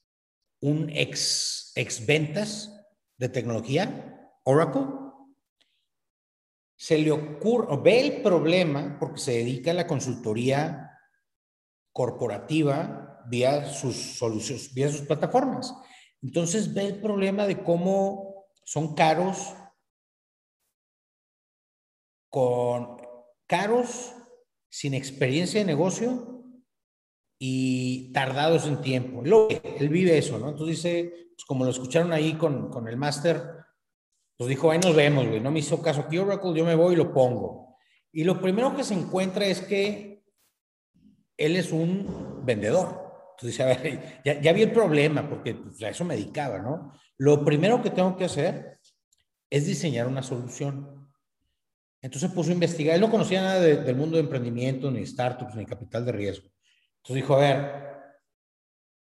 un 0.62 0.90
ex, 0.90 1.72
ex 1.76 2.06
ventas 2.06 2.74
de 3.18 3.30
tecnología, 3.30 4.34
Oracle, 4.44 4.86
se 6.76 6.98
le 6.98 7.12
ocurre, 7.12 7.78
ve 7.82 8.00
el 8.00 8.22
problema 8.22 8.98
porque 9.00 9.20
se 9.20 9.32
dedica 9.34 9.72
a 9.72 9.76
la 9.76 9.88
consultoría 9.88 10.92
corporativa 11.92 13.24
vía 13.28 13.66
sus 13.66 13.96
soluciones, 14.18 14.74
vía 14.74 14.90
sus 14.90 15.02
plataformas. 15.02 15.74
Entonces 16.22 16.74
ve 16.74 16.88
el 16.88 17.02
problema 17.02 17.46
de 17.46 17.64
cómo 17.64 18.48
son 18.64 18.96
caros, 18.96 19.56
con 22.30 22.98
caros, 23.46 24.14
sin 24.70 24.94
experiencia 24.94 25.60
de 25.60 25.66
negocio 25.66 26.44
y 27.40 28.12
tardados 28.12 28.66
en 28.66 28.82
tiempo. 28.82 29.24
él 29.24 29.90
vive 29.90 30.18
eso, 30.18 30.38
¿no? 30.40 30.50
Entonces 30.50 30.78
dice, 30.78 31.30
pues 31.36 31.46
como 31.46 31.64
lo 31.66 31.72
escucharon 31.72 32.12
ahí 32.12 32.34
con, 32.34 32.70
con 32.70 32.88
el 32.88 32.98
máster, 32.98 33.42
pues 34.38 34.50
dijo, 34.50 34.70
ahí 34.70 34.80
nos 34.80 34.96
vemos, 34.96 35.28
güey, 35.28 35.40
no 35.40 35.52
me 35.52 35.60
hizo 35.60 35.82
caso 35.82 36.02
aquí 36.02 36.18
Oracle, 36.18 36.54
yo 36.56 36.66
me 36.66 36.76
voy 36.76 36.94
y 36.94 36.98
lo 36.98 37.14
pongo. 37.14 37.78
Y 38.12 38.24
lo 38.24 38.42
primero 38.42 38.76
que 38.76 38.84
se 38.84 38.94
encuentra 38.94 39.46
es 39.46 39.62
que 39.62 40.24
él 41.38 41.56
es 41.56 41.72
un 41.72 42.46
vendedor. 42.46 43.07
Entonces 43.38 43.58
dice, 43.58 43.64
a 43.64 43.68
ver, 43.68 44.22
ya, 44.26 44.42
ya 44.42 44.54
vi 44.54 44.64
el 44.64 44.72
problema, 44.72 45.30
porque 45.30 45.54
pues, 45.54 45.82
a 45.84 45.90
eso 45.90 46.04
me 46.04 46.16
dedicaba, 46.16 46.60
¿no? 46.60 46.94
Lo 47.18 47.46
primero 47.46 47.82
que 47.82 47.92
tengo 47.92 48.18
que 48.18 48.26
hacer 48.26 48.80
es 49.50 49.66
diseñar 49.68 50.08
una 50.08 50.24
solución. 50.24 51.08
Entonces 52.02 52.32
puso 52.32 52.50
a 52.50 52.54
investigar. 52.54 52.96
Él 52.96 53.02
no 53.02 53.12
conocía 53.12 53.42
nada 53.42 53.60
del 53.60 53.96
mundo 53.96 54.18
de 54.18 54.24
emprendimiento, 54.24 54.90
ni 54.92 55.06
startups, 55.06 55.56
ni 55.56 55.66
capital 55.66 56.06
de 56.06 56.12
riesgo. 56.12 56.48
Entonces 56.98 57.16
dijo, 57.16 57.36
a 57.36 57.40
ver, 57.40 57.88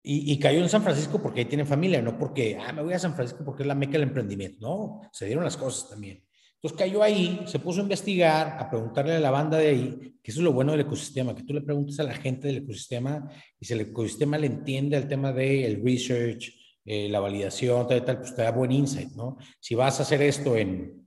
y, 0.08 0.38
cayó 0.38 0.60
en 0.60 0.68
San 0.68 0.82
Francisco 0.82 1.20
porque 1.20 1.40
ahí 1.40 1.46
tiene 1.46 1.64
familia, 1.64 2.00
no 2.00 2.16
porque, 2.16 2.56
ah, 2.60 2.72
me 2.72 2.82
voy 2.82 2.94
a 2.94 2.98
San 2.98 3.14
Francisco 3.14 3.44
porque 3.44 3.64
es 3.64 3.66
la 3.66 3.74
meca 3.74 3.92
del 3.92 4.04
emprendimiento. 4.04 4.58
No, 4.60 5.08
se 5.12 5.26
dieron 5.26 5.42
las 5.42 5.56
cosas 5.56 5.90
también. 5.90 6.25
Entonces 6.56 6.78
cayó 6.78 7.02
ahí, 7.02 7.40
se 7.46 7.58
puso 7.58 7.80
a 7.80 7.82
investigar, 7.82 8.56
a 8.58 8.68
preguntarle 8.70 9.14
a 9.14 9.20
la 9.20 9.30
banda 9.30 9.58
de 9.58 9.68
ahí, 9.68 10.16
que 10.22 10.30
eso 10.30 10.40
es 10.40 10.44
lo 10.44 10.52
bueno 10.52 10.72
del 10.72 10.80
ecosistema, 10.80 11.34
que 11.34 11.42
tú 11.42 11.52
le 11.52 11.60
preguntes 11.60 12.00
a 12.00 12.04
la 12.04 12.14
gente 12.14 12.48
del 12.48 12.58
ecosistema 12.58 13.30
y 13.60 13.66
si 13.66 13.74
el 13.74 13.82
ecosistema 13.82 14.38
le 14.38 14.46
entiende 14.46 14.96
al 14.96 15.06
tema 15.06 15.32
del 15.32 15.82
research, 15.84 16.52
eh, 16.84 17.08
la 17.08 17.20
validación, 17.20 17.86
tal, 17.86 18.04
tal, 18.04 18.18
pues 18.18 18.34
te 18.34 18.42
da 18.42 18.52
buen 18.52 18.72
insight, 18.72 19.10
¿no? 19.10 19.36
Si 19.60 19.74
vas 19.74 20.00
a 20.00 20.04
hacer 20.04 20.22
esto 20.22 20.56
en, 20.56 21.06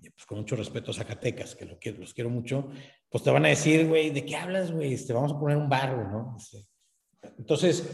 pues 0.00 0.26
con 0.26 0.38
mucho 0.38 0.54
respeto 0.54 0.90
a 0.90 0.94
Zacatecas, 0.94 1.56
que 1.56 1.64
lo 1.64 1.78
quiero, 1.78 1.98
los 1.98 2.14
quiero 2.14 2.30
mucho, 2.30 2.70
pues 3.08 3.24
te 3.24 3.30
van 3.30 3.46
a 3.46 3.48
decir, 3.48 3.88
güey, 3.88 4.10
¿de 4.10 4.24
qué 4.24 4.36
hablas, 4.36 4.70
güey? 4.70 4.90
Te 4.90 4.94
este, 4.94 5.12
vamos 5.12 5.32
a 5.32 5.38
poner 5.38 5.56
un 5.56 5.68
barro, 5.68 6.10
¿no? 6.10 6.36
Este, 6.38 6.66
entonces, 7.38 7.88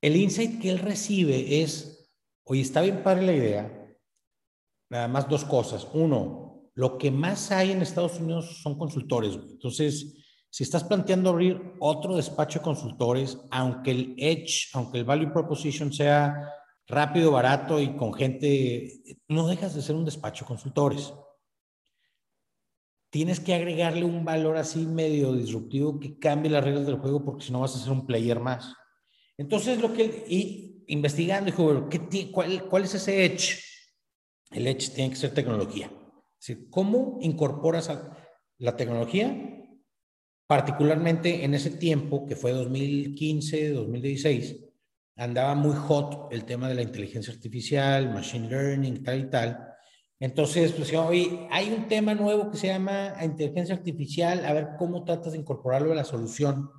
el 0.00 0.16
insight 0.16 0.60
que 0.60 0.70
él 0.70 0.78
recibe 0.78 1.62
es, 1.62 2.12
oye, 2.44 2.60
está 2.60 2.82
bien 2.82 3.02
padre 3.02 3.26
la 3.26 3.32
idea, 3.32 3.75
nada 4.88 5.08
más 5.08 5.28
dos 5.28 5.44
cosas. 5.44 5.86
Uno, 5.92 6.70
lo 6.74 6.98
que 6.98 7.10
más 7.10 7.50
hay 7.52 7.72
en 7.72 7.82
Estados 7.82 8.20
Unidos 8.20 8.60
son 8.62 8.78
consultores. 8.78 9.34
Entonces, 9.34 10.14
si 10.50 10.62
estás 10.62 10.84
planteando 10.84 11.30
abrir 11.30 11.60
otro 11.80 12.16
despacho 12.16 12.58
de 12.58 12.64
consultores, 12.64 13.38
aunque 13.50 13.90
el 13.90 14.14
edge, 14.18 14.70
aunque 14.74 14.98
el 14.98 15.04
value 15.04 15.32
proposition 15.32 15.92
sea 15.92 16.34
rápido, 16.86 17.32
barato 17.32 17.80
y 17.80 17.96
con 17.96 18.14
gente, 18.14 19.02
no 19.28 19.48
dejas 19.48 19.74
de 19.74 19.82
ser 19.82 19.96
un 19.96 20.04
despacho 20.04 20.44
de 20.44 20.48
consultores. 20.48 21.12
Tienes 23.10 23.40
que 23.40 23.54
agregarle 23.54 24.04
un 24.04 24.24
valor 24.24 24.56
así 24.56 24.86
medio 24.86 25.32
disruptivo 25.32 25.98
que 25.98 26.18
cambie 26.18 26.50
las 26.50 26.64
reglas 26.64 26.86
del 26.86 26.98
juego 26.98 27.24
porque 27.24 27.44
si 27.44 27.52
no 27.52 27.60
vas 27.60 27.74
a 27.74 27.78
ser 27.78 27.92
un 27.92 28.06
player 28.06 28.40
más. 28.40 28.74
Entonces, 29.38 29.80
lo 29.80 29.92
que, 29.92 30.24
y 30.28 30.84
investigando, 30.88 31.50
dijo, 31.50 31.88
¿qué, 31.88 32.30
cuál, 32.30 32.64
¿cuál 32.68 32.84
es 32.84 32.94
ese 32.94 33.24
edge? 33.24 33.60
El 34.50 34.66
edge 34.66 34.90
tiene 34.94 35.10
que 35.10 35.16
ser 35.16 35.34
tecnología. 35.34 35.90
¿Cómo 36.70 37.18
incorporas 37.20 37.90
la 38.58 38.76
tecnología 38.76 39.56
particularmente 40.46 41.44
en 41.44 41.54
ese 41.54 41.70
tiempo, 41.70 42.26
que 42.26 42.36
fue 42.36 42.52
2015, 42.52 43.70
2016, 43.70 44.56
andaba 45.16 45.54
muy 45.54 45.74
hot 45.74 46.32
el 46.32 46.44
tema 46.44 46.68
de 46.68 46.74
la 46.74 46.82
inteligencia 46.82 47.32
artificial, 47.32 48.12
machine 48.12 48.48
learning, 48.48 49.02
tal 49.02 49.20
y 49.20 49.30
tal. 49.30 49.66
Entonces, 50.20 50.72
pues, 50.72 50.94
oye, 50.94 51.46
hay 51.50 51.70
un 51.70 51.88
tema 51.88 52.14
nuevo 52.14 52.50
que 52.50 52.56
se 52.56 52.68
llama 52.68 53.14
inteligencia 53.22 53.74
artificial, 53.74 54.44
a 54.44 54.52
ver 54.52 54.68
cómo 54.78 55.04
tratas 55.04 55.32
de 55.32 55.38
incorporarlo 55.38 55.92
a 55.92 55.96
la 55.96 56.04
solución. 56.04 56.70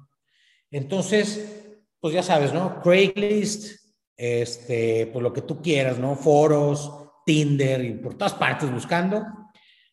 Entonces, 0.71 1.65
pues 1.99 2.13
ya 2.13 2.23
sabes, 2.23 2.53
¿no? 2.53 2.81
Craigslist, 2.81 3.79
este, 4.15 5.07
pues 5.07 5.21
lo 5.21 5.33
que 5.33 5.41
tú 5.41 5.61
quieras, 5.61 5.99
¿no? 5.99 6.15
Foros, 6.15 6.91
Tinder 7.27 7.83
y 7.83 7.93
por 7.95 8.13
todas 8.15 8.33
partes 8.35 8.71
buscando, 8.71 9.25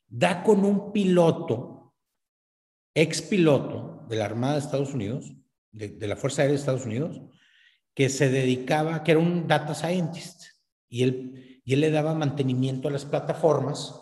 da 0.06 0.44
con 0.44 0.64
un 0.64 0.92
piloto 0.92 1.92
ex 2.94 3.22
piloto 3.22 4.06
de 4.08 4.16
la 4.16 4.26
Armada 4.26 4.52
de 4.52 4.60
Estados 4.60 4.94
Unidos, 4.94 5.34
de, 5.72 6.06
la 6.06 6.14
Fuerza 6.14 6.42
Aérea 6.42 6.54
de 6.54 6.60
Estados 6.60 6.86
Unidos, 6.86 7.20
que 7.92 8.08
se 8.08 8.30
dedicaba, 8.30 9.02
que 9.02 9.10
era 9.10 9.20
un 9.20 9.48
data 9.48 9.74
scientist, 9.74 10.44
y 10.88 11.02
él, 11.02 11.60
y 11.64 11.74
él 11.74 11.80
le 11.80 11.90
daba 11.90 12.14
mantenimiento 12.14 12.86
a 12.86 12.92
las 12.92 13.04
plataformas 13.04 14.00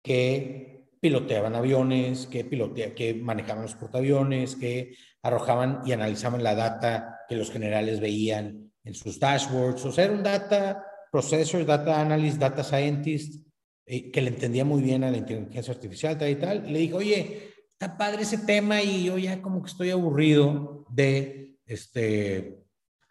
que 0.00 0.90
piloteaban 1.00 1.56
aviones, 1.56 2.28
que, 2.28 2.44
pilotea, 2.44 2.94
que 2.94 3.14
manejaban 3.14 3.64
los 3.64 3.74
portaaviones, 3.74 4.54
que 4.54 4.94
arrojaban 5.22 5.82
y 5.84 5.90
analizaban 5.90 6.44
la 6.44 6.54
data 6.54 7.20
que 7.28 7.34
los 7.34 7.50
generales 7.50 7.98
veían 7.98 8.72
en 8.84 8.94
sus 8.94 9.18
dashboards. 9.18 9.84
O 9.84 9.92
sea, 9.92 10.04
era 10.04 10.14
un 10.14 10.22
data 10.22 10.87
processor, 11.10 11.64
data 11.64 12.00
analyst, 12.00 12.38
data 12.38 12.62
scientist, 12.62 13.46
eh, 13.86 14.10
que 14.10 14.20
le 14.20 14.28
entendía 14.28 14.64
muy 14.64 14.82
bien 14.82 15.04
a 15.04 15.10
la 15.10 15.16
inteligencia 15.16 15.72
artificial, 15.72 16.18
tal 16.18 16.30
y 16.30 16.36
tal. 16.36 16.72
Le 16.72 16.78
dijo, 16.78 16.98
oye, 16.98 17.52
está 17.70 17.96
padre 17.96 18.22
ese 18.22 18.38
tema 18.38 18.82
y 18.82 19.04
yo 19.04 19.18
ya 19.18 19.40
como 19.40 19.62
que 19.62 19.70
estoy 19.70 19.90
aburrido 19.90 20.86
de 20.90 21.58
este, 21.64 22.64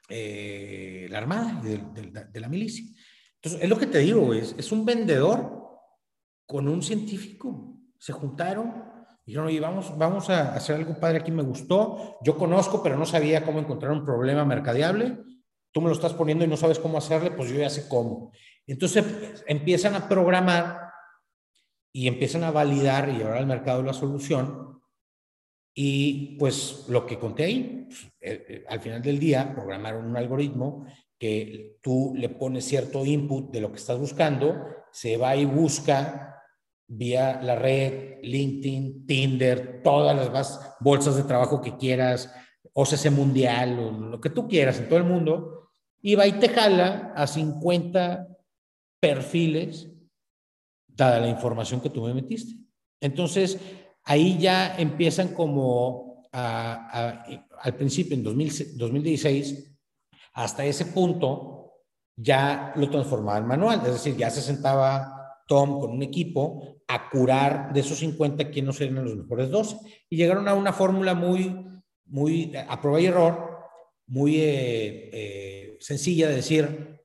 eh, 0.10 1.08
la 1.10 1.18
Armada 1.18 1.62
y 1.64 2.32
de, 2.32 2.40
la 2.40 2.50
milicia. 2.50 2.86
Entonces, 3.36 3.64
es 3.64 3.70
lo 3.70 3.78
que 3.78 3.88
te 3.88 4.00
digo, 4.00 4.34
es, 4.34 4.56
es 4.58 4.72
un 4.72 4.86
vendedor 4.86 5.58
con 6.46 6.68
un 6.68 6.82
científico. 6.82 7.80
Se 8.00 8.14
juntaron 8.14 8.84
y 9.26 9.32
dijeron, 9.32 9.48
oye, 9.48 9.60
vamos, 9.60 9.98
vamos 9.98 10.30
a 10.30 10.56
hacer 10.56 10.78
algo 10.78 11.00
padre 11.00 11.20
aquí, 11.20 11.32
me 11.32 11.44
gustó. 11.44 12.18
Yo 12.24 12.38
conozco, 12.38 12.82
pero 12.82 12.98
no 12.98 13.06
sabía 13.06 13.44
cómo 13.44 13.60
encontrar 13.60 13.92
un 13.92 14.06
problema 14.06 14.46
mercadeable. 14.46 15.18
Tú 15.78 15.82
me 15.82 15.90
lo 15.90 15.94
estás 15.94 16.16
poniendo 16.16 16.44
y 16.44 16.48
no 16.48 16.58
sabes 16.58 16.80
cómo 16.80 16.98
hacerle, 16.98 17.30
pues 17.30 17.52
yo 17.52 17.60
ya 17.60 17.70
sé 17.70 17.88
cómo. 17.88 18.32
Entonces 18.66 19.06
empiezan 19.46 19.94
a 19.94 20.10
programar 20.10 20.90
y 21.94 22.08
empiezan 22.08 22.44
a 22.44 22.50
validar 22.50 23.10
y 23.10 23.20
llevar 23.20 23.38
al 23.38 23.46
mercado 23.46 23.84
la 23.84 23.94
solución. 23.94 24.82
Y 25.76 26.36
pues 26.40 26.86
lo 26.90 27.06
que 27.06 27.20
conté 27.20 27.44
ahí, 27.44 27.86
pues, 27.88 28.06
eh, 28.22 28.46
eh, 28.50 28.66
al 28.68 28.80
final 28.80 29.04
del 29.04 29.20
día 29.20 29.54
programaron 29.54 30.08
un 30.08 30.18
algoritmo 30.18 30.88
que 31.16 31.78
tú 31.84 32.16
le 32.16 32.30
pones 32.30 32.66
cierto 32.66 33.06
input 33.06 33.52
de 33.52 33.62
lo 33.62 33.72
que 33.72 33.78
estás 33.78 34.00
buscando, 34.00 34.66
se 34.92 35.16
va 35.16 35.36
y 35.36 35.46
busca 35.46 36.42
vía 36.88 37.40
la 37.40 37.56
red, 37.56 38.16
LinkedIn, 38.24 39.06
Tinder, 39.06 39.84
todas 39.84 40.16
las 40.16 40.76
bolsas 40.80 41.18
de 41.18 41.24
trabajo 41.26 41.62
que 41.62 41.78
quieras, 41.78 42.34
OCC 42.74 43.12
Mundial, 43.12 43.78
o 43.78 43.92
lo 43.92 44.20
que 44.20 44.32
tú 44.32 44.48
quieras 44.48 44.80
en 44.80 44.88
todo 44.88 44.98
el 44.98 45.06
mundo, 45.06 45.57
y 46.02 46.16
va 46.16 46.28
y 46.28 46.34
te 46.34 46.50
jala 46.50 47.14
a 47.16 47.28
50 47.28 48.28
perfiles, 49.00 49.90
dada 50.88 51.20
la 51.20 51.30
información 51.30 51.82
que 51.82 51.90
tú 51.90 52.04
me 52.04 52.14
metiste. 52.14 52.54
Entonces, 53.02 53.58
ahí 54.04 54.38
ya 54.38 54.76
empiezan 54.78 55.34
como 55.34 56.08
al 56.32 57.76
principio, 57.78 58.16
en 58.16 58.24
2016, 58.24 59.76
hasta 60.34 60.66
ese 60.66 60.86
punto, 60.86 61.74
ya 62.16 62.74
lo 62.76 62.90
transformaba 62.90 63.38
en 63.38 63.48
manual, 63.48 63.82
es 63.86 63.94
decir, 63.94 64.16
ya 64.16 64.30
se 64.30 64.42
sentaba 64.42 65.18
Tom 65.48 65.80
con 65.80 65.92
un 65.92 66.04
equipo 66.04 66.78
a 66.88 67.10
curar 67.10 67.74
de 67.74 67.80
esos 67.80 68.00
50 68.00 68.50
quiénes 68.50 68.80
eran 68.82 69.04
los 69.04 69.16
mejores 69.16 69.50
12. 69.50 69.78
Y 70.10 70.18
llegaron 70.18 70.48
a 70.48 70.54
una 70.54 70.74
fórmula 70.74 71.14
muy, 71.14 71.66
muy, 72.06 72.54
a 72.56 72.82
prueba 72.82 73.00
y 73.00 73.06
error, 73.06 73.60
muy 74.08 74.38
eh, 74.38 75.10
eh, 75.14 75.67
sencilla 75.80 76.30
de 76.30 76.36
decir, 76.36 77.02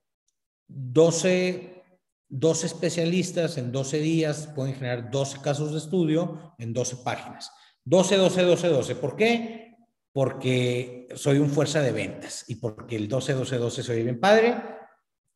12, 0.69 1.85
12 2.29 2.67
especialistas 2.67 3.59
en 3.59 3.73
12 3.73 3.99
días 3.99 4.49
pueden 4.55 4.75
generar 4.75 5.11
12 5.11 5.41
casos 5.41 5.73
de 5.73 5.79
estudio 5.79 6.55
en 6.59 6.73
12 6.73 6.97
páginas. 7.05 7.51
12, 7.85 8.17
12, 8.17 8.43
12, 8.43 8.69
12. 8.69 8.95
¿Por 8.97 9.17
qué? 9.17 9.77
Porque 10.13 11.09
soy 11.15 11.39
un 11.39 11.51
fuerza 11.51 11.83
de 11.83 11.93
ventas 11.93 12.45
y 12.49 12.57
porque 12.57 12.97
el 12.97 13.09
12, 13.09 13.35
12, 13.35 13.57
12 13.59 13.83
soy 13.83 14.03
bien 14.03 14.21
padre 14.21 14.57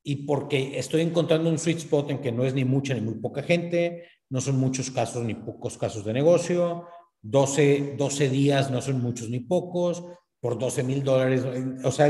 y 0.03 0.26
porque 0.26 0.78
estoy 0.78 1.01
encontrando 1.01 1.51
un 1.51 1.59
sweet 1.59 1.78
spot 1.78 2.11
en 2.11 2.20
que 2.20 2.30
no 2.30 2.45
es 2.45 2.55
ni 2.55 2.64
mucha 2.64 2.95
ni 2.95 3.01
muy 3.01 3.14
poca 3.14 3.43
gente, 3.43 4.05
no 4.30 4.41
son 4.41 4.59
muchos 4.59 4.91
casos 4.91 5.24
ni 5.24 5.34
pocos 5.34 5.76
casos 5.76 6.05
de 6.05 6.12
negocio, 6.12 6.87
12, 7.22 7.97
12 7.99 8.28
días 8.28 8.70
no 8.70 8.80
son 8.80 9.03
muchos 9.03 9.28
ni 9.28 9.41
pocos, 9.41 10.05
por 10.41 10.59
12 10.59 10.82
mil 10.82 11.03
dólares, 11.03 11.45
o 11.84 11.91
sea, 11.91 12.09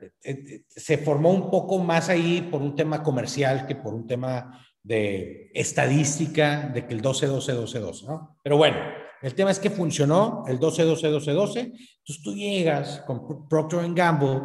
eh, 0.00 0.10
eh, 0.24 0.62
se 0.68 0.98
formó 0.98 1.30
un 1.30 1.50
poco 1.50 1.78
más 1.78 2.08
ahí 2.08 2.48
por 2.50 2.60
un 2.60 2.74
tema 2.74 3.02
comercial 3.02 3.66
que 3.66 3.76
por 3.76 3.94
un 3.94 4.06
tema 4.06 4.64
de 4.82 5.50
estadística 5.54 6.68
de 6.68 6.86
que 6.86 6.94
el 6.94 7.00
12, 7.00 7.26
12, 7.26 7.52
12, 7.52 7.78
12, 7.78 8.06
¿no? 8.06 8.36
Pero 8.42 8.56
bueno, 8.56 8.76
el 9.22 9.34
tema 9.34 9.50
es 9.50 9.58
que 9.58 9.70
funcionó 9.70 10.44
el 10.46 10.58
12, 10.58 10.84
12, 10.84 11.08
12, 11.08 11.32
12, 11.32 11.60
entonces 11.60 12.22
tú 12.22 12.34
llegas 12.34 13.02
con 13.06 13.48
Procter 13.48 13.92
Gamble 13.92 14.40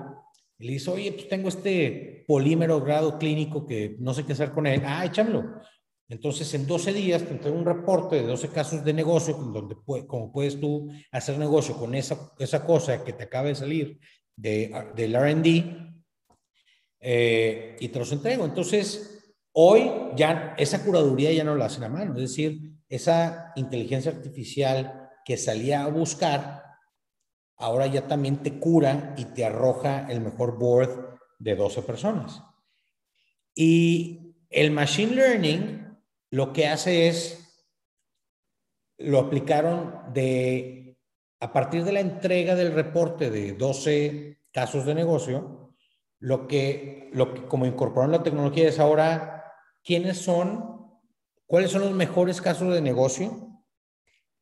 y 0.57 0.65
le 0.65 0.73
dices, 0.73 0.88
oye, 0.88 1.11
pues 1.11 1.27
tengo 1.27 1.49
este 1.49 2.23
polímero 2.27 2.81
grado 2.81 3.17
clínico 3.19 3.65
que 3.65 3.95
no 3.99 4.13
sé 4.13 4.25
qué 4.25 4.34
hacer 4.34 4.51
con 4.51 4.65
él, 4.65 4.81
ah, 4.86 5.05
échamelo. 5.05 5.43
Entonces, 6.14 6.53
en 6.53 6.68
12 6.68 6.93
días 6.93 7.24
te 7.24 7.32
entrego 7.32 7.57
un 7.57 7.66
reporte 7.66 8.18
de 8.18 8.28
12 8.28 8.49
casos 8.49 8.86
de 8.86 8.93
negocio, 8.93 9.34
donde 9.34 9.76
como 10.05 10.32
puedes 10.32 10.59
tú 10.59 10.88
hacer 11.11 11.39
negocio 11.39 11.76
con 11.76 11.95
esa, 11.95 12.32
esa 12.38 12.64
cosa 12.64 13.03
que 13.03 13.14
te 13.14 13.24
acaba 13.24 13.47
de 13.47 13.55
salir 13.55 13.99
de, 14.36 14.91
del 14.95 15.16
RD, 15.16 15.84
eh, 16.99 17.78
y 17.80 17.88
te 17.88 17.97
los 17.97 18.11
entrego. 18.11 18.45
Entonces, 18.45 19.36
hoy 19.53 19.89
ya 20.16 20.53
esa 20.55 20.86
curaduría 20.86 21.34
ya 21.34 21.43
no 21.43 21.55
la 21.55 21.66
hacen 21.66 21.84
a 21.84 21.89
mano, 21.89 22.14
es 22.14 22.22
decir, 22.30 22.61
esa 22.88 23.51
inteligencia 23.55 24.11
artificial 24.11 25.09
que 25.26 25.36
salía 25.36 25.84
a 25.84 25.89
buscar, 25.89 26.64
ahora 27.57 27.88
ya 27.88 28.07
también 28.07 28.43
te 28.43 28.59
cura 28.59 29.16
y 29.18 29.26
te 29.26 29.45
arroja 29.45 30.05
el 30.11 30.22
mejor 30.22 30.59
board 30.59 31.18
de 31.39 31.55
12 31.55 31.82
personas. 31.82 32.39
Y 33.55 34.36
el 34.51 34.70
machine 34.70 35.16
learning 35.16 35.82
lo 36.34 36.51
que 36.51 36.65
hace 36.65 37.07
es, 37.09 37.63
lo 38.97 39.19
aplicaron 39.19 40.11
de, 40.15 40.97
a 41.39 41.53
partir 41.53 41.84
de 41.84 41.91
la 41.91 41.99
entrega 41.99 42.55
del 42.55 42.73
reporte 42.73 43.29
de 43.29 43.53
12 43.53 44.39
casos 44.51 44.84
de 44.88 44.95
negocio, 44.95 45.75
lo 46.17 46.47
que, 46.47 47.11
lo 47.13 47.36
que 47.36 47.45
como 47.45 47.67
incorporaron 47.67 48.13
la 48.13 48.23
tecnología 48.23 48.67
es 48.67 48.79
ahora, 48.79 49.43
¿quiénes 49.84 50.17
son? 50.17 50.99
¿Cuáles 51.45 51.69
son 51.69 51.81
los 51.81 51.91
mejores 51.91 52.41
casos 52.41 52.73
de 52.73 52.81
negocio? 52.81 53.61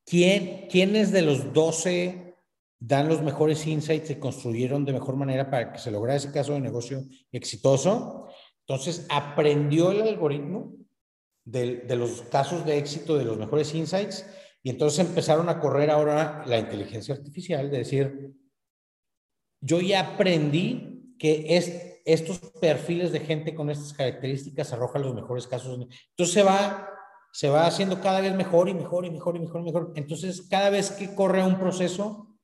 ¿Quién, 0.06 0.70
¿Quiénes 0.70 1.12
de 1.12 1.24
los 1.24 1.52
12 1.52 2.38
dan 2.80 3.10
los 3.10 3.22
mejores 3.22 3.68
insights 3.68 4.12
y 4.12 4.16
construyeron 4.16 4.86
de 4.86 4.94
mejor 4.94 5.18
manera 5.18 5.50
para 5.50 5.74
que 5.74 5.80
se 5.80 5.92
lograra 5.92 6.16
ese 6.16 6.32
caso 6.32 6.54
de 6.54 6.62
negocio 6.62 7.04
exitoso? 7.34 8.30
Entonces, 8.66 9.06
aprendió 9.10 9.92
el 9.92 10.04
algoritmo 10.04 10.81
de, 11.44 11.84
los 11.96 12.22
casos 12.24 12.66
de 12.66 12.78
éxito, 12.78 13.18
de 13.18 13.26
los 13.26 13.38
mejores 13.38 13.74
insights, 13.74 14.26
y 14.64 14.70
entonces 14.70 15.06
empezaron 15.06 15.50
a 15.50 15.60
correr 15.60 15.90
ahora 15.90 16.44
la 16.46 16.60
inteligencia 16.60 17.16
artificial, 17.16 17.72
de 17.72 17.78
decir, 17.80 18.34
yo 19.60 19.80
ya 19.82 20.14
aprendí 20.14 21.16
que 21.18 21.58
es, 21.58 22.02
estos 22.06 22.40
perfiles 22.60 23.12
de 23.12 23.20
gente 23.20 23.54
con 23.54 23.70
estas 23.70 23.94
características 23.94 24.74
arrojan 24.74 25.04
los 25.04 25.14
mejores 25.14 25.48
casos. 25.48 25.80
Entonces 26.10 26.34
se 26.34 26.44
va, 26.44 26.90
se 27.32 27.50
va 27.50 27.68
haciendo 27.68 28.02
cada 28.02 28.22
vez 28.22 28.34
mejor 28.36 28.70
y 28.70 28.74
mejor 28.74 29.06
y 29.06 29.12
mejor 29.12 29.36
y 29.36 29.40
mejor 29.40 29.62
y 29.62 29.66
mejor. 29.66 29.94
Entonces, 29.96 30.48
cada 30.50 30.70
vez 30.70 30.92
que 30.92 31.14
corre 31.14 31.44
un 31.44 31.60
proceso, 31.60 32.40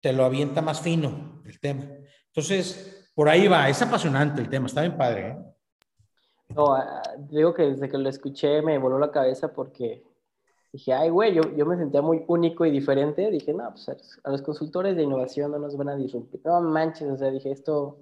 te 0.00 0.12
lo 0.12 0.24
avienta 0.24 0.62
más 0.62 0.80
fino 0.80 1.42
el 1.44 1.58
tema. 1.58 1.88
Entonces, 2.26 3.10
por 3.14 3.28
ahí 3.28 3.48
va, 3.48 3.68
es 3.68 3.80
apasionante 3.82 4.40
el 4.40 4.48
tema, 4.48 4.66
está 4.66 4.82
bien 4.82 4.96
padre. 4.96 5.28
¿eh? 5.28 5.36
No, 6.54 6.74
ah, 6.74 7.02
digo 7.30 7.54
que 7.54 7.62
desde 7.62 7.88
que 7.88 7.98
lo 7.98 8.08
escuché 8.08 8.62
me 8.62 8.78
voló 8.78 8.98
la 8.98 9.10
cabeza 9.10 9.52
porque 9.52 10.04
dije, 10.72 10.92
ay, 10.92 11.10
güey, 11.10 11.34
yo, 11.34 11.42
yo 11.56 11.66
me 11.66 11.76
sentía 11.76 12.02
muy 12.02 12.24
único 12.28 12.64
y 12.64 12.70
diferente. 12.70 13.30
Dije, 13.30 13.52
no, 13.52 13.70
pues 13.70 13.88
a 14.22 14.30
los 14.30 14.42
consultores 14.42 14.96
de 14.96 15.02
innovación 15.02 15.50
no 15.50 15.58
nos 15.58 15.76
van 15.76 15.88
a 15.88 15.96
disrumpir. 15.96 16.40
No 16.44 16.60
manches, 16.60 17.10
o 17.10 17.16
sea, 17.16 17.30
dije, 17.30 17.50
esto, 17.50 17.82
o 17.82 17.98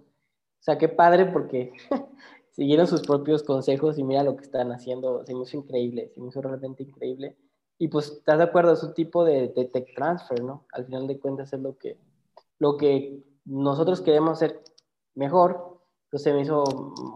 sea, 0.61 0.79
qué 0.79 0.89
padre 0.89 1.27
porque 1.27 1.73
siguieron 2.51 2.87
sus 2.87 3.03
propios 3.03 3.43
consejos 3.43 3.99
y 3.99 4.05
mira 4.05 4.23
lo 4.23 4.37
que 4.37 4.45
están 4.45 4.73
haciendo. 4.73 5.25
Se 5.25 5.35
me 5.35 5.43
hizo 5.43 5.57
increíble, 5.57 6.11
se 6.15 6.21
me 6.21 6.29
hizo 6.29 6.43
realmente 6.43 6.83
increíble. 6.83 7.37
Y 7.79 7.89
pues, 7.89 8.11
¿estás 8.13 8.39
de 8.39 8.45
acuerdo? 8.45 8.73
Es 8.73 8.83
un 8.83 8.95
tipo 8.95 9.25
de, 9.25 9.49
de 9.49 9.65
tech 9.67 9.95
transfer, 9.95 10.43
¿no? 10.43 10.67
Al 10.73 10.85
final 10.85 11.07
de 11.07 11.19
cuentas 11.19 11.53
es 11.53 11.61
lo 11.61 11.77
que, 11.77 11.99
lo 12.59 12.77
que 12.77 13.23
nosotros 13.45 14.01
queremos 14.01 14.33
hacer 14.33 14.63
mejor 15.15 15.74
entonces 16.15 16.33
me 16.33 16.43
hizo 16.43 16.63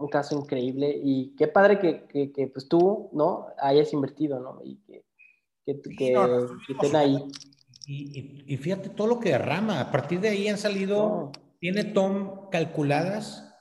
un 0.01 0.09
caso 0.09 0.37
increíble 0.37 0.93
y 1.01 1.33
qué 1.37 1.47
padre 1.47 1.79
que, 1.79 2.31
que, 2.33 2.47
pues 2.47 2.67
tú, 2.67 3.09
¿no? 3.13 3.47
Hayas 3.57 3.93
invertido, 3.93 4.41
¿no? 4.41 4.59
Y 4.61 4.75
que, 4.85 5.05
que, 5.65 5.81
que, 5.97 6.17
estén 6.69 6.95
ahí. 6.97 7.17
Y, 7.85 8.43
y, 8.45 8.57
fíjate 8.57 8.89
todo 8.89 9.07
lo 9.07 9.19
que 9.21 9.29
derrama. 9.29 9.79
A 9.79 9.89
partir 9.89 10.19
de 10.19 10.27
ahí 10.27 10.49
han 10.49 10.57
salido, 10.57 11.31
tiene 11.61 11.85
Tom 11.85 12.49
calculadas, 12.49 13.55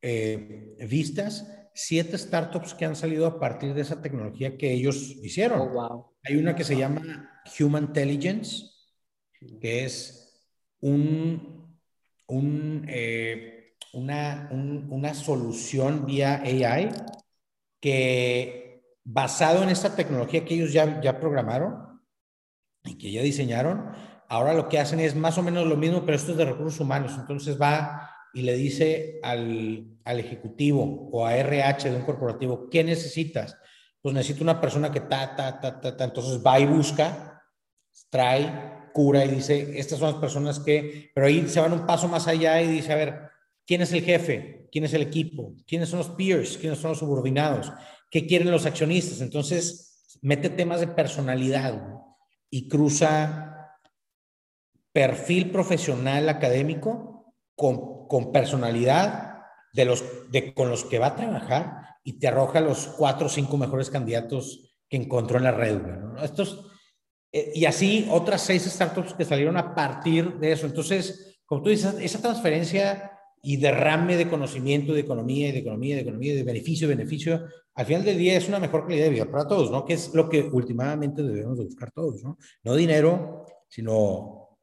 eh, 0.00 0.76
vistas, 0.88 1.52
siete 1.74 2.16
startups 2.16 2.74
que 2.74 2.84
han 2.84 2.94
salido 2.94 3.26
a 3.26 3.40
partir 3.40 3.74
de 3.74 3.80
esa 3.80 4.00
tecnología 4.00 4.56
que 4.56 4.72
ellos 4.72 5.16
hicieron. 5.24 5.60
Oh, 5.60 5.68
wow. 5.70 6.06
Hay 6.22 6.36
una 6.36 6.54
que 6.54 6.62
se 6.62 6.76
llama 6.76 7.42
Human 7.58 7.86
Intelligence, 7.86 8.66
que 9.60 9.86
es 9.86 10.40
un, 10.78 11.80
un 12.28 12.86
eh, 12.88 13.53
una, 13.94 14.48
una 14.52 15.14
solución 15.14 16.06
vía 16.06 16.42
AI 16.42 16.90
que 17.80 18.82
basado 19.04 19.62
en 19.62 19.68
esta 19.68 19.94
tecnología 19.94 20.44
que 20.44 20.54
ellos 20.54 20.72
ya, 20.72 21.00
ya 21.00 21.20
programaron 21.20 22.00
y 22.84 22.96
que 22.96 23.12
ya 23.12 23.22
diseñaron, 23.22 23.90
ahora 24.28 24.54
lo 24.54 24.68
que 24.68 24.78
hacen 24.78 25.00
es 25.00 25.14
más 25.14 25.38
o 25.38 25.42
menos 25.42 25.66
lo 25.66 25.76
mismo, 25.76 26.04
pero 26.04 26.16
esto 26.16 26.32
es 26.32 26.38
de 26.38 26.44
recursos 26.44 26.80
humanos. 26.80 27.12
Entonces 27.18 27.60
va 27.60 28.10
y 28.32 28.42
le 28.42 28.56
dice 28.56 29.20
al, 29.22 29.98
al 30.04 30.20
ejecutivo 30.20 31.08
o 31.12 31.26
a 31.26 31.36
RH 31.36 31.90
de 31.90 31.96
un 31.96 32.02
corporativo, 32.02 32.68
¿qué 32.68 32.82
necesitas? 32.82 33.56
Pues 34.02 34.14
necesito 34.14 34.42
una 34.42 34.60
persona 34.60 34.90
que 34.90 35.00
ta, 35.00 35.34
ta, 35.36 35.60
ta, 35.60 35.80
ta, 35.80 35.96
ta. 35.96 36.04
Entonces 36.04 36.42
va 36.44 36.58
y 36.58 36.66
busca, 36.66 37.42
trae, 38.10 38.90
cura 38.92 39.24
y 39.24 39.28
dice, 39.28 39.78
estas 39.78 39.98
son 39.98 40.12
las 40.12 40.20
personas 40.20 40.60
que, 40.60 41.10
pero 41.14 41.26
ahí 41.26 41.48
se 41.48 41.60
van 41.60 41.72
un 41.72 41.86
paso 41.86 42.08
más 42.08 42.26
allá 42.28 42.60
y 42.60 42.68
dice, 42.68 42.92
a 42.92 42.96
ver, 42.96 43.30
¿Quién 43.66 43.82
es 43.82 43.92
el 43.92 44.02
jefe? 44.02 44.68
¿Quién 44.70 44.84
es 44.84 44.94
el 44.94 45.02
equipo? 45.02 45.54
¿Quiénes 45.66 45.88
son 45.88 46.00
los 46.00 46.10
peers? 46.10 46.58
¿Quiénes 46.58 46.78
son 46.78 46.90
los 46.90 46.98
subordinados? 46.98 47.72
¿Qué 48.10 48.26
quieren 48.26 48.50
los 48.50 48.66
accionistas? 48.66 49.20
Entonces, 49.20 50.18
mete 50.22 50.50
temas 50.50 50.80
de 50.80 50.88
personalidad 50.88 51.80
y 52.50 52.68
cruza 52.68 53.80
perfil 54.92 55.50
profesional 55.50 56.28
académico 56.28 57.34
con, 57.56 58.06
con 58.06 58.32
personalidad 58.32 59.38
de 59.72 59.84
los, 59.84 60.04
de, 60.30 60.54
con 60.54 60.70
los 60.70 60.84
que 60.84 60.98
va 60.98 61.08
a 61.08 61.16
trabajar 61.16 61.84
y 62.04 62.18
te 62.18 62.28
arroja 62.28 62.60
los 62.60 62.86
cuatro 62.86 63.26
o 63.26 63.30
cinco 63.30 63.56
mejores 63.56 63.90
candidatos 63.90 64.76
que 64.88 64.96
encontró 64.96 65.38
en 65.38 65.44
la 65.44 65.52
red. 65.52 65.80
¿no? 65.80 66.22
Estos, 66.22 66.70
eh, 67.32 67.50
y 67.54 67.64
así 67.64 68.06
otras 68.10 68.42
seis 68.42 68.64
startups 68.64 69.14
que 69.14 69.24
salieron 69.24 69.56
a 69.56 69.74
partir 69.74 70.38
de 70.38 70.52
eso. 70.52 70.66
Entonces, 70.66 71.40
como 71.44 71.62
tú 71.62 71.70
dices, 71.70 71.96
esa 71.98 72.20
transferencia 72.20 73.13
y 73.44 73.58
derrame 73.58 74.16
de 74.16 74.28
conocimiento, 74.28 74.94
de 74.94 75.00
economía 75.00 75.50
y 75.50 75.52
de 75.52 75.58
economía, 75.58 75.96
de 75.96 76.02
economía, 76.02 76.34
de 76.34 76.42
beneficio, 76.42 76.88
beneficio, 76.88 77.46
al 77.74 77.86
final 77.86 78.04
del 78.04 78.16
día 78.16 78.36
es 78.36 78.48
una 78.48 78.58
mejor 78.58 78.86
calidad 78.86 79.04
de 79.04 79.10
vida 79.10 79.30
para 79.30 79.46
todos, 79.46 79.70
¿no? 79.70 79.84
Que 79.84 79.94
es 79.94 80.14
lo 80.14 80.28
que 80.28 80.42
últimamente 80.42 81.22
debemos 81.22 81.58
de 81.58 81.64
buscar 81.64 81.90
todos, 81.90 82.22
¿no? 82.22 82.38
No 82.62 82.74
dinero, 82.74 83.44
sino 83.68 84.58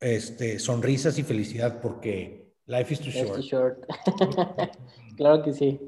este, 0.00 0.58
sonrisas 0.58 1.18
y 1.18 1.24
felicidad, 1.24 1.80
porque 1.80 2.54
life 2.66 2.94
is 2.94 3.00
too 3.00 3.10
short. 3.10 3.40
Short. 3.40 3.86
claro 5.16 5.42
que 5.42 5.52
sí. 5.52 5.78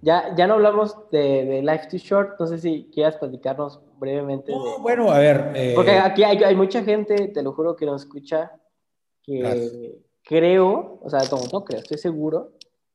Ya, 0.00 0.34
ya 0.34 0.46
no 0.48 0.54
hablamos 0.54 0.96
de, 1.10 1.44
de, 1.44 1.62
Life 1.62 1.86
Too 1.88 1.98
Short, 1.98 2.40
no 2.40 2.46
sé 2.48 2.58
si 2.58 2.90
quieras 2.92 3.16
platicarnos 3.16 3.80
brevemente. 3.98 4.52
bueno, 4.80 5.12
a 5.12 5.18
ver. 5.18 5.52
Eh, 5.54 5.72
porque 5.76 5.92
aquí 5.92 6.24
hay, 6.24 6.38
hay, 6.38 6.56
mucha 6.56 6.82
gente, 6.82 7.28
te 7.28 7.42
lo 7.42 7.52
juro, 7.52 7.76
que 7.76 7.86
nos 7.86 8.02
escucha, 8.02 8.50
que 9.22 10.02
creo, 10.22 11.00
o 11.02 11.10
sea, 11.10 11.20
no, 11.30 11.38
no 11.52 11.64
creo, 11.64 11.80
estoy 11.80 11.98
seguro 11.98 12.52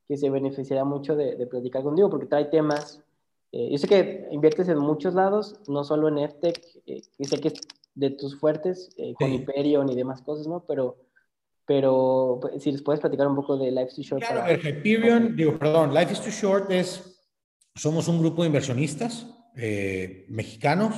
que 0.08 0.18
se 0.18 0.30
beneficiará 0.30 0.84
mucho 0.84 1.16
de, 1.16 1.36
de 1.36 1.48
platicar 1.48 1.84
contigo 1.84 2.10
porque 2.10 2.28
trae 2.28 2.46
temas. 2.46 3.04
Eh, 3.52 3.70
yo 3.72 3.78
sé 3.78 3.88
que 3.88 4.28
inviertes 4.32 4.68
en 4.70 4.80
muchos 4.80 5.14
lados, 5.14 5.60
no 5.68 5.84
solo 5.84 6.08
en 6.08 6.18
EdTech, 6.18 6.62
eh, 6.86 7.02
y 7.18 7.26
sé 7.26 7.40
que 7.40 7.50
es 7.50 7.56
de 7.96 8.12
tus 8.12 8.40
fuertes, 8.40 8.90
eh, 8.98 9.14
con 9.16 9.32
Hyperion 9.34 9.90
y 9.90 9.96
demás 9.96 10.22
cosas, 10.22 10.48
¿no? 10.48 10.64
Pero, 10.68 10.98
pero 11.66 12.40
pues, 12.42 12.62
si 12.62 12.72
les 12.72 12.82
puedes 12.82 13.02
platicar 13.02 13.28
un 13.28 13.36
poco 13.36 13.58
de 13.58 13.72
Life 13.72 13.90
is 13.90 13.96
Too 13.96 14.04
Short. 14.04 14.24
Claro, 14.24 14.42
para... 14.42 14.54
Hyperion, 14.54 15.36
digo, 15.36 15.58
perdón, 15.58 15.94
Life 15.94 16.14
is 16.14 16.22
Too 16.22 16.30
Short 16.30 16.72
es, 16.72 17.20
somos 17.76 18.08
un 18.08 18.20
grupo 18.20 18.44
de 18.44 18.48
inversionistas 18.48 19.26
eh, 19.56 20.26
mexicanos, 20.30 20.94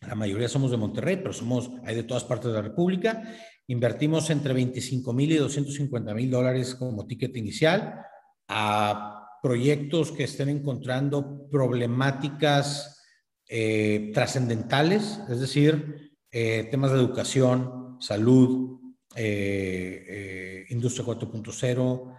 la 0.00 0.14
mayoría 0.14 0.48
somos 0.48 0.70
de 0.70 0.76
Monterrey, 0.76 1.16
pero 1.16 1.32
somos, 1.32 1.72
hay 1.84 1.96
de 1.96 2.04
todas 2.04 2.22
partes 2.22 2.46
de 2.46 2.54
la 2.54 2.62
República, 2.62 3.24
Invertimos 3.68 4.30
entre 4.30 4.52
25 4.52 5.12
mil 5.12 5.32
y 5.32 5.36
250 5.36 6.14
mil 6.14 6.30
dólares 6.30 6.74
como 6.76 7.06
ticket 7.06 7.36
inicial 7.36 8.00
a 8.48 9.38
proyectos 9.42 10.12
que 10.12 10.24
estén 10.24 10.48
encontrando 10.48 11.48
problemáticas 11.50 13.04
eh, 13.48 14.10
trascendentales, 14.12 15.20
es 15.28 15.40
decir, 15.40 16.12
eh, 16.30 16.68
temas 16.70 16.92
de 16.92 16.98
educación, 16.98 17.96
salud, 18.00 18.80
eh, 19.14 20.66
industria 20.70 21.06
4.0, 21.06 22.12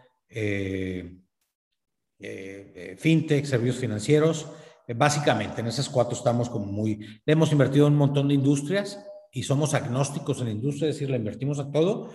fintech, 2.97 3.45
servicios 3.45 3.77
financieros. 3.77 4.47
básicamente, 4.95 5.59
en 5.59 5.67
esas 5.67 5.89
cuatro 5.89 6.15
estamos 6.15 6.49
como 6.49 6.65
muy... 6.65 7.21
Hemos 7.25 7.51
invertido 7.51 7.87
en 7.87 7.93
un 7.93 7.99
montón 7.99 8.29
de 8.29 8.35
industrias 8.35 8.97
y 9.31 9.43
somos 9.43 9.73
agnósticos 9.73 10.39
en 10.39 10.45
la 10.45 10.51
industria, 10.51 10.89
es 10.89 10.95
decir, 10.95 11.09
le 11.09 11.17
invertimos 11.17 11.59
a 11.59 11.71
todo, 11.71 12.09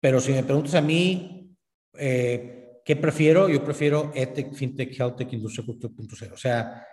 pero 0.00 0.20
si 0.20 0.32
me 0.32 0.42
preguntas 0.42 0.74
a 0.74 0.80
mí, 0.80 1.56
eh, 1.98 2.80
¿qué 2.84 2.96
prefiero? 2.96 3.48
Yo 3.48 3.64
prefiero 3.64 4.12
EdTech, 4.14 4.52
FinTech, 4.54 4.98
HealthTech, 4.98 5.32
Industria 5.32 5.66
4.0. 5.66 6.32
O 6.32 6.36
sea, 6.36 6.86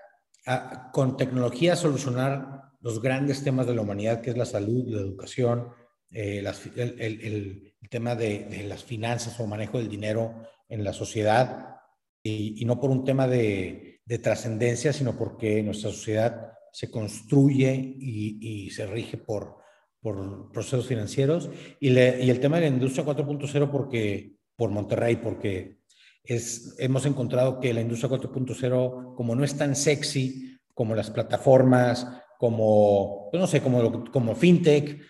con 0.91 1.15
tecnología 1.15 1.76
solucionar 1.76 2.63
los 2.82 3.01
grandes 3.01 3.43
temas 3.43 3.67
de 3.67 3.76
la 3.76 3.82
humanidad, 3.82 4.21
que 4.21 4.32
es 4.32 4.38
la 4.38 4.45
salud, 4.45 4.88
la 4.88 5.01
educación, 5.01 5.69
eh, 6.11 6.43
el, 6.76 6.99
el, 7.01 7.74
tema 7.89 8.15
de, 8.15 8.45
de, 8.45 8.63
las 8.63 8.84
finanzas 8.84 9.39
o 9.39 9.45
manejo 9.45 9.78
del 9.78 9.89
dinero 9.89 10.34
en 10.67 10.84
la 10.84 10.93
sociedad, 10.93 11.78
y, 12.24 12.61
y 12.61 12.65
no 12.65 12.80
por 12.80 12.89
un 12.89 13.03
tema 13.03 13.28
de, 13.28 14.01
de 14.05 14.17
trascendencia, 14.17 14.91
sino 14.93 15.15
porque 15.17 15.61
nuestra 15.61 15.91
sociedad 15.91 16.53
se 16.71 16.89
construye 16.89 17.76
y, 17.76 18.65
y 18.65 18.69
se 18.71 18.88
rige 18.88 19.17
por, 19.17 19.62
por 20.04 20.51
procesos 20.51 20.86
financieros 20.86 21.49
y, 21.80 21.89
y 21.89 22.30
el 22.30 22.39
tema 22.39 22.58
de 22.58 22.70
la 22.70 22.76
industria 22.76 23.06
4.0 23.06 23.72
porque 23.72 24.36
por 24.56 24.70
Monterrey, 24.70 25.16
porque 25.16 25.80
es, 26.24 26.76
hemos 26.78 27.06
encontrado 27.06 27.60
que 27.60 27.74
la 27.74 27.82
industria 27.82 28.12
4.0, 28.12 29.16
como 29.16 29.36
no 29.36 29.43
es 29.43 29.58
tan 29.58 29.76
sexy 29.76 30.60
como 30.74 30.93
las 30.93 31.10
plataformas, 31.10 32.06
como, 32.38 33.30
pues 33.32 33.39
no 33.39 33.47
sé, 33.47 33.62
como, 33.62 34.04
como 34.12 34.36
fintech, 34.36 35.01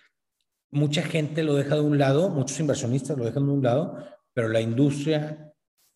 mucha 0.72 1.02
gente 1.02 1.44
lo 1.44 1.56
deja 1.56 1.76
de 1.76 1.82
un 1.82 1.98
lado, 1.98 2.30
muchos 2.30 2.60
inversionistas 2.60 3.18
lo 3.18 3.26
dejan 3.26 3.46
de 3.46 3.52
un 3.52 3.64
lado, 3.64 3.98
pero 4.34 4.50
la 4.50 4.62
industria 4.62 5.54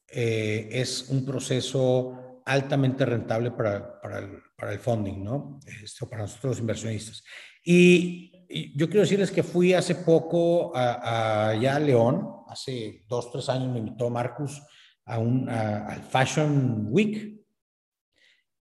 eh, 0.10 0.70
es 0.72 1.10
un 1.10 1.26
proceso 1.26 2.42
altamente 2.46 3.06
rentable 3.06 3.52
para, 3.52 4.00
para, 4.02 4.20
el, 4.20 4.40
para 4.56 4.72
el 4.72 4.80
funding, 4.80 5.24
¿no? 5.24 5.60
Esto 5.84 6.10
para 6.10 6.24
nosotros 6.24 6.52
los 6.52 6.60
inversionistas. 6.60 7.24
Y 7.64 8.37
yo 8.50 8.88
quiero 8.88 9.02
decirles 9.02 9.32
que 9.32 9.44
fui 9.44 9.74
hace 9.74 9.96
poco 9.96 10.76
a, 10.76 11.50
allá 11.50 11.76
a 11.76 11.80
León, 11.80 12.28
hace 12.48 13.04
dos, 13.08 13.32
tres 13.32 13.50
años 13.50 13.72
me 13.72 13.80
invitó 13.80 14.10
Marcus 14.10 14.62
a 15.06 15.20
un, 15.20 15.50
al 15.50 16.02
Fashion 16.04 16.88
Week. 16.90 17.36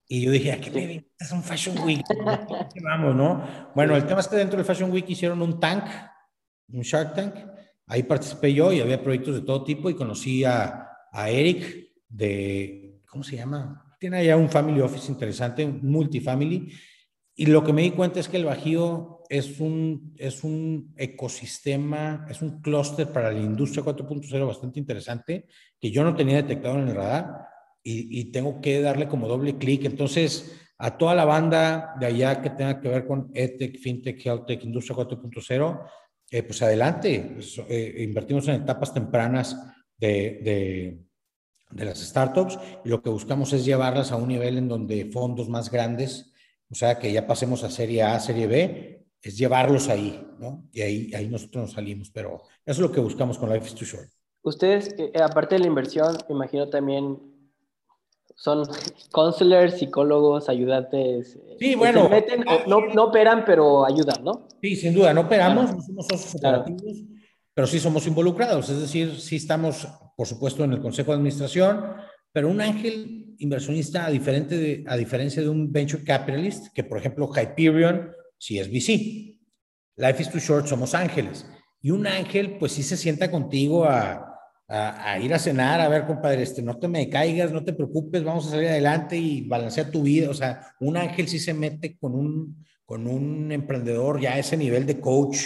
Y 0.07 0.23
yo 0.23 0.31
dije, 0.31 0.51
¿a 0.51 0.59
qué 0.59 0.71
me 0.71 0.81
invitas 0.81 1.31
a 1.31 1.35
un 1.35 1.43
Fashion 1.43 1.77
Week? 1.83 2.03
Vamos, 2.83 3.15
¿no? 3.15 3.71
Bueno, 3.73 3.95
el 3.95 4.05
tema 4.05 4.19
es 4.19 4.27
que 4.27 4.35
dentro 4.35 4.57
del 4.57 4.65
Fashion 4.65 4.91
Week 4.91 5.05
hicieron 5.07 5.41
un 5.41 5.59
tank, 5.59 5.85
un 6.69 6.81
Shark 6.81 7.13
Tank. 7.13 7.35
Ahí 7.87 8.03
participé 8.03 8.53
yo 8.53 8.71
y 8.71 8.81
había 8.81 9.01
proyectos 9.01 9.35
de 9.35 9.41
todo 9.41 9.63
tipo 9.63 9.89
y 9.89 9.95
conocí 9.95 10.43
a, 10.43 10.89
a 11.11 11.29
Eric 11.29 11.91
de, 12.07 13.01
¿cómo 13.07 13.23
se 13.23 13.37
llama? 13.37 13.95
Tiene 13.99 14.17
allá 14.17 14.37
un 14.37 14.49
family 14.49 14.81
office 14.81 15.11
interesante, 15.11 15.63
un 15.63 15.79
multifamily. 15.83 16.73
Y 17.35 17.45
lo 17.45 17.63
que 17.63 17.73
me 17.73 17.83
di 17.83 17.91
cuenta 17.91 18.19
es 18.19 18.27
que 18.27 18.37
el 18.37 18.45
Bajío 18.45 19.20
es 19.31 19.61
un, 19.61 20.13
es 20.17 20.43
un 20.43 20.93
ecosistema, 20.97 22.27
es 22.29 22.41
un 22.41 22.61
clúster 22.61 23.07
para 23.07 23.31
la 23.31 23.39
industria 23.39 23.81
4.0 23.81 24.45
bastante 24.45 24.77
interesante 24.77 25.47
que 25.79 25.89
yo 25.89 26.03
no 26.03 26.13
tenía 26.13 26.35
detectado 26.35 26.77
en 26.77 26.89
el 26.89 26.95
radar 26.95 27.47
y, 27.81 28.19
y 28.19 28.25
tengo 28.25 28.59
que 28.59 28.81
darle 28.81 29.07
como 29.07 29.29
doble 29.29 29.57
clic. 29.57 29.85
Entonces, 29.85 30.51
a 30.77 30.97
toda 30.97 31.15
la 31.15 31.23
banda 31.23 31.95
de 31.97 32.07
allá 32.07 32.41
que 32.41 32.49
tenga 32.49 32.81
que 32.81 32.89
ver 32.89 33.07
con 33.07 33.31
EdTech, 33.33 33.79
FinTech, 33.79 34.19
HealthTech, 34.19 34.65
Industria 34.65 34.97
4.0, 34.97 35.85
eh, 36.29 36.43
pues 36.43 36.61
adelante. 36.61 37.37
Eh, 37.69 38.03
invertimos 38.03 38.49
en 38.49 38.55
etapas 38.55 38.93
tempranas 38.93 39.55
de, 39.97 40.41
de, 40.43 40.99
de 41.69 41.85
las 41.85 41.99
startups 41.99 42.59
y 42.83 42.89
lo 42.89 43.01
que 43.01 43.09
buscamos 43.09 43.53
es 43.53 43.63
llevarlas 43.63 44.11
a 44.11 44.17
un 44.17 44.27
nivel 44.27 44.57
en 44.57 44.67
donde 44.67 45.05
fondos 45.05 45.47
más 45.47 45.71
grandes, 45.71 46.33
o 46.69 46.75
sea, 46.75 46.99
que 46.99 47.13
ya 47.13 47.25
pasemos 47.25 47.63
a 47.63 47.69
serie 47.69 48.03
A, 48.03 48.19
serie 48.19 48.47
B, 48.47 49.00
es 49.21 49.37
llevarlos 49.37 49.87
ahí, 49.89 50.27
¿no? 50.39 50.63
Y 50.71 50.81
ahí, 50.81 51.13
ahí 51.13 51.27
nosotros 51.27 51.63
nos 51.63 51.71
salimos, 51.73 52.09
pero 52.09 52.41
eso 52.65 52.71
es 52.71 52.79
lo 52.79 52.91
que 52.91 52.99
buscamos 52.99 53.37
con 53.37 53.51
Life 53.51 53.67
is 53.67 53.75
Too 53.75 53.85
Short. 53.85 54.09
Ustedes, 54.43 54.95
eh, 54.97 55.11
aparte 55.21 55.55
de 55.55 55.59
la 55.59 55.67
inversión, 55.67 56.17
imagino 56.29 56.69
también 56.69 57.19
son 58.35 58.63
counselors, 59.11 59.77
psicólogos, 59.77 60.49
ayudantes. 60.49 61.35
Eh, 61.35 61.57
sí, 61.59 61.75
bueno. 61.75 62.09
no, 62.67 62.87
no, 62.87 63.03
operan, 63.03 63.43
pero 63.45 63.85
ayudan, 63.85 64.23
¿no? 64.23 64.47
Sí, 64.61 64.75
sin 64.75 64.93
duda, 64.93 65.13
no 65.13 65.21
operamos, 65.21 65.71
no 65.71 65.81
somos 65.81 66.07
socios 66.07 66.35
operativos, 66.35 67.03
pero 67.53 67.67
sí 67.67 67.79
somos 67.79 68.07
involucrados. 68.07 68.69
Es 68.69 68.79
decir, 68.79 69.19
sí 69.19 69.35
estamos, 69.35 69.87
por 70.17 70.25
supuesto, 70.25 70.63
en 70.63 70.73
el 70.73 70.81
Consejo 70.81 71.11
de 71.11 71.17
Administración, 71.17 71.83
pero 72.31 72.49
un 72.49 72.61
ángel 72.61 73.35
inversionista, 73.37 74.05
a, 74.05 74.09
diferente 74.09 74.57
de, 74.57 74.83
a 74.87 74.95
diferencia 74.95 75.41
de 75.41 75.49
un 75.49 75.71
venture 75.71 76.03
capitalist, 76.03 76.73
que 76.73 76.83
por 76.83 76.97
ejemplo 76.97 77.29
Hyperion 77.29 78.11
si 78.41 78.57
es 78.57 78.67
VC. 78.69 79.37
Life 79.97 80.23
is 80.23 80.29
too 80.31 80.39
short, 80.39 80.65
somos 80.65 80.95
ángeles. 80.95 81.45
Y 81.79 81.91
un 81.91 82.07
ángel, 82.07 82.57
pues 82.57 82.71
sí 82.71 82.81
se 82.81 82.97
sienta 82.97 83.29
contigo 83.29 83.85
a, 83.85 84.35
a, 84.67 85.19
ir 85.19 85.31
a 85.31 85.37
cenar, 85.37 85.79
a 85.79 85.87
ver, 85.87 86.07
compadre, 86.07 86.41
este, 86.41 86.63
no 86.63 86.79
te 86.79 86.87
me 86.87 87.07
caigas, 87.07 87.51
no 87.51 87.63
te 87.63 87.73
preocupes, 87.73 88.23
vamos 88.23 88.47
a 88.47 88.51
salir 88.51 88.69
adelante 88.69 89.15
y 89.15 89.47
balancear 89.47 89.91
tu 89.91 90.01
vida. 90.01 90.31
O 90.31 90.33
sea, 90.33 90.73
un 90.79 90.97
ángel 90.97 91.27
sí 91.27 91.37
se 91.37 91.53
mete 91.53 91.95
con 91.99 92.15
un, 92.15 92.65
con 92.83 93.05
un 93.05 93.51
emprendedor 93.51 94.19
ya 94.19 94.33
a 94.33 94.39
ese 94.39 94.57
nivel 94.57 94.87
de 94.87 94.99
coach, 94.99 95.45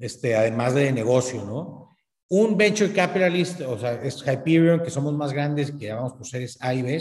este, 0.00 0.34
además 0.34 0.74
de 0.74 0.90
negocio, 0.90 1.44
¿no? 1.44 1.94
Un 2.28 2.56
venture 2.56 2.92
capitalist, 2.92 3.60
o 3.60 3.78
sea, 3.78 3.92
es 4.02 4.24
Hyperion, 4.26 4.82
que 4.82 4.90
somos 4.90 5.14
más 5.14 5.32
grandes, 5.32 5.70
que 5.70 5.86
llamamos 5.86 6.14
por 6.14 6.26
seres 6.26 6.58
A 6.60 6.74
y 6.74 6.82
B, 6.82 7.00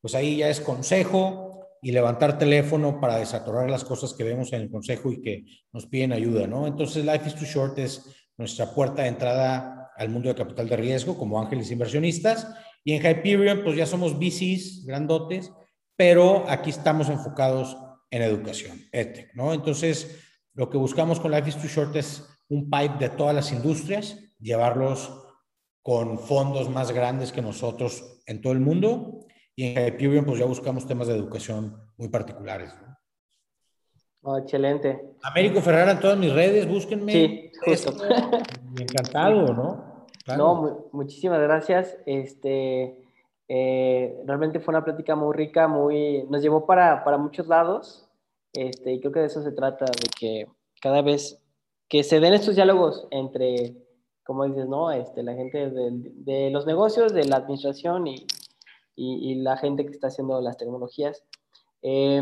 pues 0.00 0.16
ahí 0.16 0.38
ya 0.38 0.48
es 0.48 0.60
consejo, 0.60 1.61
y 1.84 1.90
levantar 1.90 2.38
teléfono 2.38 3.00
para 3.00 3.16
desatorar 3.16 3.68
las 3.68 3.82
cosas 3.82 4.14
que 4.14 4.22
vemos 4.22 4.52
en 4.52 4.62
el 4.62 4.70
consejo 4.70 5.10
y 5.10 5.20
que 5.20 5.44
nos 5.72 5.86
piden 5.86 6.12
ayuda, 6.12 6.46
¿no? 6.46 6.68
Entonces, 6.68 7.04
Life 7.04 7.26
is 7.26 7.34
Too 7.34 7.44
Short 7.44 7.78
es 7.80 8.06
nuestra 8.38 8.72
puerta 8.72 9.02
de 9.02 9.08
entrada 9.08 9.90
al 9.96 10.08
mundo 10.08 10.28
de 10.28 10.36
capital 10.36 10.68
de 10.68 10.76
riesgo 10.76 11.18
como 11.18 11.40
ángeles 11.40 11.72
inversionistas. 11.72 12.46
Y 12.84 12.92
en 12.92 13.02
Hyperion, 13.04 13.64
pues 13.64 13.76
ya 13.76 13.84
somos 13.84 14.16
VCs 14.16 14.86
grandotes, 14.86 15.52
pero 15.96 16.44
aquí 16.48 16.70
estamos 16.70 17.08
enfocados 17.08 17.76
en 18.10 18.22
educación, 18.22 18.80
EdTech, 18.92 19.34
¿no? 19.34 19.52
Entonces, 19.52 20.20
lo 20.54 20.70
que 20.70 20.78
buscamos 20.78 21.18
con 21.18 21.32
Life 21.32 21.48
is 21.48 21.56
Too 21.56 21.68
Short 21.68 21.96
es 21.96 22.24
un 22.48 22.70
pipe 22.70 22.96
de 23.00 23.08
todas 23.08 23.34
las 23.34 23.50
industrias, 23.50 24.16
llevarlos 24.38 25.10
con 25.82 26.20
fondos 26.20 26.70
más 26.70 26.92
grandes 26.92 27.32
que 27.32 27.42
nosotros 27.42 28.22
en 28.26 28.40
todo 28.40 28.52
el 28.52 28.60
mundo 28.60 29.21
y 29.54 29.66
en 29.66 29.88
Hyperion 29.88 30.24
pues 30.24 30.38
ya 30.38 30.46
buscamos 30.46 30.86
temas 30.86 31.08
de 31.08 31.16
educación 31.16 31.76
muy 31.96 32.08
particulares. 32.08 32.72
Oh, 34.22 34.38
excelente. 34.38 35.16
Américo 35.22 35.60
Ferrara 35.60 35.92
en 35.92 36.00
todas 36.00 36.16
mis 36.16 36.32
redes, 36.32 36.68
búsquenme. 36.68 37.12
Sí, 37.12 37.52
justo. 37.64 37.92
Encantado, 38.78 39.52
¿no? 39.52 40.06
No, 40.36 40.88
muchísimas 40.92 41.40
gracias. 41.40 41.98
Este, 42.06 42.96
eh, 43.48 44.22
realmente 44.24 44.60
fue 44.60 44.72
una 44.72 44.84
plática 44.84 45.16
muy 45.16 45.34
rica, 45.34 45.66
muy, 45.66 46.24
nos 46.30 46.40
llevó 46.40 46.66
para, 46.66 47.02
para 47.02 47.18
muchos 47.18 47.48
lados. 47.48 48.08
Este, 48.52 48.92
y 48.92 49.00
creo 49.00 49.12
que 49.12 49.20
de 49.20 49.26
eso 49.26 49.42
se 49.42 49.52
trata, 49.52 49.86
de 49.86 50.08
que 50.18 50.46
cada 50.80 51.02
vez 51.02 51.42
que 51.88 52.04
se 52.04 52.20
den 52.20 52.34
estos 52.34 52.54
diálogos 52.54 53.08
entre, 53.10 53.74
como 54.24 54.44
dices, 54.46 54.68
¿no? 54.68 54.92
Este, 54.92 55.24
la 55.24 55.34
gente 55.34 55.68
de, 55.68 55.90
de 55.90 56.50
los 56.50 56.64
negocios, 56.64 57.12
de 57.12 57.24
la 57.24 57.38
administración 57.38 58.06
y, 58.06 58.24
y, 58.94 59.34
la 59.36 59.56
gente 59.56 59.84
que 59.84 59.92
está 59.92 60.08
haciendo 60.08 60.40
las 60.40 60.56
tecnologías. 60.56 61.22
Eh, 61.82 62.20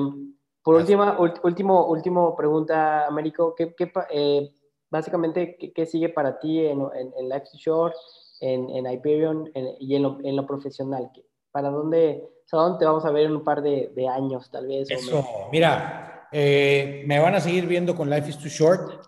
por 0.62 0.76
última, 0.76 1.18
último, 1.18 1.86
último 1.86 2.36
pregunta, 2.36 3.06
Américo, 3.06 3.54
¿qué, 3.54 3.74
qué 3.74 3.90
eh, 4.10 4.50
básicamente, 4.90 5.56
¿qué, 5.74 5.86
sigue 5.86 6.10
para 6.10 6.38
ti 6.38 6.66
en, 6.66 6.80
en, 6.80 7.12
en 7.18 7.28
Life 7.28 7.46
Short, 7.54 7.94
en, 8.40 8.68
en 8.70 8.86
Hyperion 8.86 9.50
y 9.78 9.94
en 9.94 10.02
lo, 10.02 10.18
en 10.22 10.36
lo 10.36 10.46
profesional? 10.46 11.10
¿Para 11.50 11.70
dónde, 11.70 12.28
o 12.52 12.56
dónde 12.56 12.78
te 12.78 12.84
vamos 12.84 13.04
a 13.04 13.10
ver 13.10 13.26
en 13.26 13.36
un 13.36 13.44
par 13.44 13.62
de, 13.62 13.90
de 13.94 14.08
años, 14.08 14.50
tal 14.50 14.66
vez? 14.66 14.90
Eso, 14.90 15.24
mira, 15.50 16.28
eh, 16.30 17.02
me 17.06 17.18
van 17.18 17.34
a 17.34 17.40
seguir 17.40 17.66
viendo 17.66 17.96
con 17.96 18.10
Life 18.10 18.28
is 18.28 18.38
Too 18.38 18.48
Short, 18.48 19.02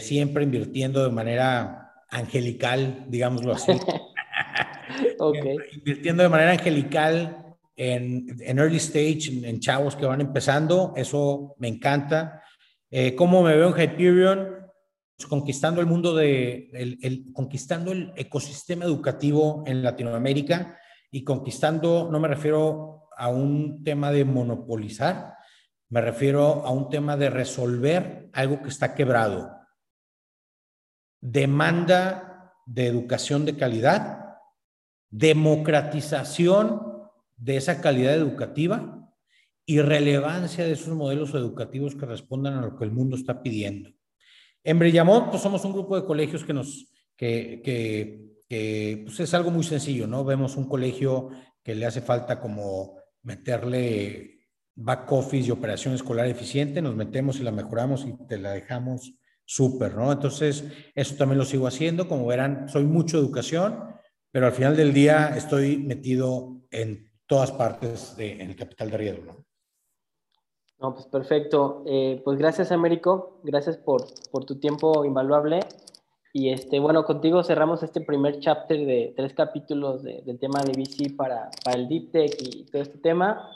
siempre 0.00 0.44
invirtiendo 0.44 1.02
de 1.02 1.10
manera 1.10 1.92
angelical, 2.08 3.04
digámoslo 3.08 3.52
así. 3.52 3.72
okay. 5.18 5.56
Invirtiendo 5.72 6.22
de 6.22 6.28
manera 6.28 6.52
angelical 6.52 7.46
en, 7.76 8.36
en 8.40 8.58
early 8.58 8.78
stage, 8.78 9.28
en, 9.28 9.60
chavos 9.60 9.96
que 9.96 10.06
van 10.06 10.20
empezando, 10.20 10.94
eso 10.96 11.54
me 11.58 11.68
encanta. 11.68 12.42
Eh, 12.90 13.14
¿Cómo 13.14 13.42
me 13.42 13.54
veo 13.54 13.76
en 13.76 13.82
Hyperion? 13.82 14.56
Pues 15.16 15.28
conquistando 15.28 15.80
el 15.80 15.86
mundo 15.86 16.14
de, 16.14 16.70
el, 16.72 17.32
conquistando 17.32 17.92
el 17.92 18.12
ecosistema 18.16 18.84
educativo 18.84 19.64
en 19.66 19.82
Latinoamérica 19.82 20.78
y 21.10 21.24
conquistando, 21.24 22.08
no 22.10 22.20
me 22.20 22.28
refiero 22.28 23.08
a 23.16 23.28
un 23.28 23.82
tema 23.82 24.12
de 24.12 24.24
monopolizar, 24.24 25.34
me 25.88 26.00
refiero 26.00 26.66
a 26.66 26.70
un 26.70 26.90
tema 26.90 27.16
de 27.16 27.30
resolver 27.30 28.28
algo 28.32 28.60
que 28.60 28.68
está 28.68 28.94
quebrado. 28.94 29.52
Demanda 31.20 32.52
de 32.66 32.86
educación 32.86 33.46
de 33.46 33.56
calidad 33.56 34.25
democratización 35.16 36.82
de 37.36 37.56
esa 37.56 37.80
calidad 37.80 38.14
educativa 38.14 39.10
y 39.64 39.80
relevancia 39.80 40.64
de 40.64 40.72
esos 40.72 40.94
modelos 40.94 41.34
educativos 41.34 41.94
que 41.94 42.06
respondan 42.06 42.54
a 42.54 42.60
lo 42.60 42.76
que 42.76 42.84
el 42.84 42.92
mundo 42.92 43.16
está 43.16 43.42
pidiendo. 43.42 43.90
En 44.62 44.78
Brillamont, 44.78 45.30
pues 45.30 45.42
somos 45.42 45.64
un 45.64 45.72
grupo 45.72 45.96
de 45.96 46.06
colegios 46.06 46.44
que 46.44 46.52
nos, 46.52 46.92
que, 47.16 47.62
que, 47.64 49.02
pues 49.04 49.18
es 49.20 49.32
algo 49.32 49.50
muy 49.50 49.64
sencillo, 49.64 50.06
¿no? 50.06 50.24
Vemos 50.24 50.56
un 50.56 50.68
colegio 50.68 51.30
que 51.62 51.74
le 51.74 51.86
hace 51.86 52.02
falta 52.02 52.38
como 52.38 52.98
meterle 53.22 54.40
back 54.74 55.10
office 55.10 55.48
y 55.48 55.50
operación 55.50 55.94
escolar 55.94 56.26
eficiente, 56.26 56.82
nos 56.82 56.94
metemos 56.94 57.40
y 57.40 57.42
la 57.42 57.52
mejoramos 57.52 58.04
y 58.06 58.14
te 58.26 58.38
la 58.38 58.52
dejamos 58.52 59.14
súper, 59.46 59.94
¿no? 59.94 60.12
Entonces, 60.12 60.64
eso 60.94 61.14
también 61.16 61.38
lo 61.38 61.44
sigo 61.46 61.66
haciendo, 61.66 62.06
como 62.06 62.26
verán, 62.26 62.68
soy 62.68 62.84
mucho 62.84 63.18
educación, 63.18 63.95
pero 64.36 64.48
al 64.48 64.52
final 64.52 64.76
del 64.76 64.92
día 64.92 65.34
estoy 65.34 65.78
metido 65.78 66.58
en 66.70 67.10
todas 67.26 67.52
partes 67.52 68.18
de, 68.18 68.32
en 68.32 68.50
el 68.50 68.56
capital 68.56 68.90
de 68.90 68.96
riesgo. 68.98 69.24
¿no? 69.24 69.46
No, 70.78 70.92
pues 70.92 71.06
perfecto. 71.06 71.82
Eh, 71.86 72.20
pues 72.22 72.36
gracias, 72.36 72.70
Américo. 72.70 73.40
Gracias 73.44 73.78
por, 73.78 74.04
por 74.30 74.44
tu 74.44 74.60
tiempo 74.60 75.06
invaluable. 75.06 75.60
Y 76.34 76.50
este, 76.50 76.80
bueno, 76.80 77.06
contigo 77.06 77.42
cerramos 77.44 77.82
este 77.82 78.02
primer 78.02 78.38
chapter 78.38 78.76
de 78.84 79.14
tres 79.16 79.32
capítulos 79.32 80.02
del 80.02 80.38
tema 80.38 80.60
de 80.60 80.72
VC 80.72 81.16
para, 81.16 81.48
para, 81.64 81.78
el 81.78 81.88
Deep 81.88 82.12
Tech 82.12 82.36
y 82.38 82.66
todo 82.66 82.82
este 82.82 82.98
tema. 82.98 83.50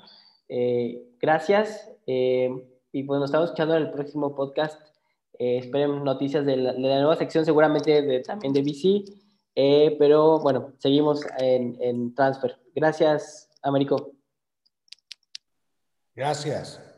Eh, 0.49 1.11
gracias. 1.20 1.93
Eh, 2.07 2.49
y 2.91 3.03
pues 3.03 3.20
nos 3.20 3.28
estamos 3.28 3.51
escuchando 3.51 3.76
en 3.76 3.83
el 3.83 3.91
próximo 3.91 4.35
podcast. 4.35 4.81
esperen 5.39 6.05
noticias 6.05 6.47
de 6.47 6.57
la, 6.57 6.72
de 6.72 6.81
la, 6.81 7.01
nueva 7.01 7.16
sección, 7.16 7.45
seguramente 7.45 8.01
de, 8.01 8.20
también 8.20 8.55
de 8.55 8.62
VC. 8.62 9.20
Eh, 9.55 9.96
pero 9.98 10.38
bueno, 10.40 10.72
seguimos 10.78 11.24
en, 11.38 11.76
en 11.80 12.14
transfer. 12.14 12.59
Gracias, 12.74 13.48
Américo. 13.62 14.12
Gracias. 16.14 16.89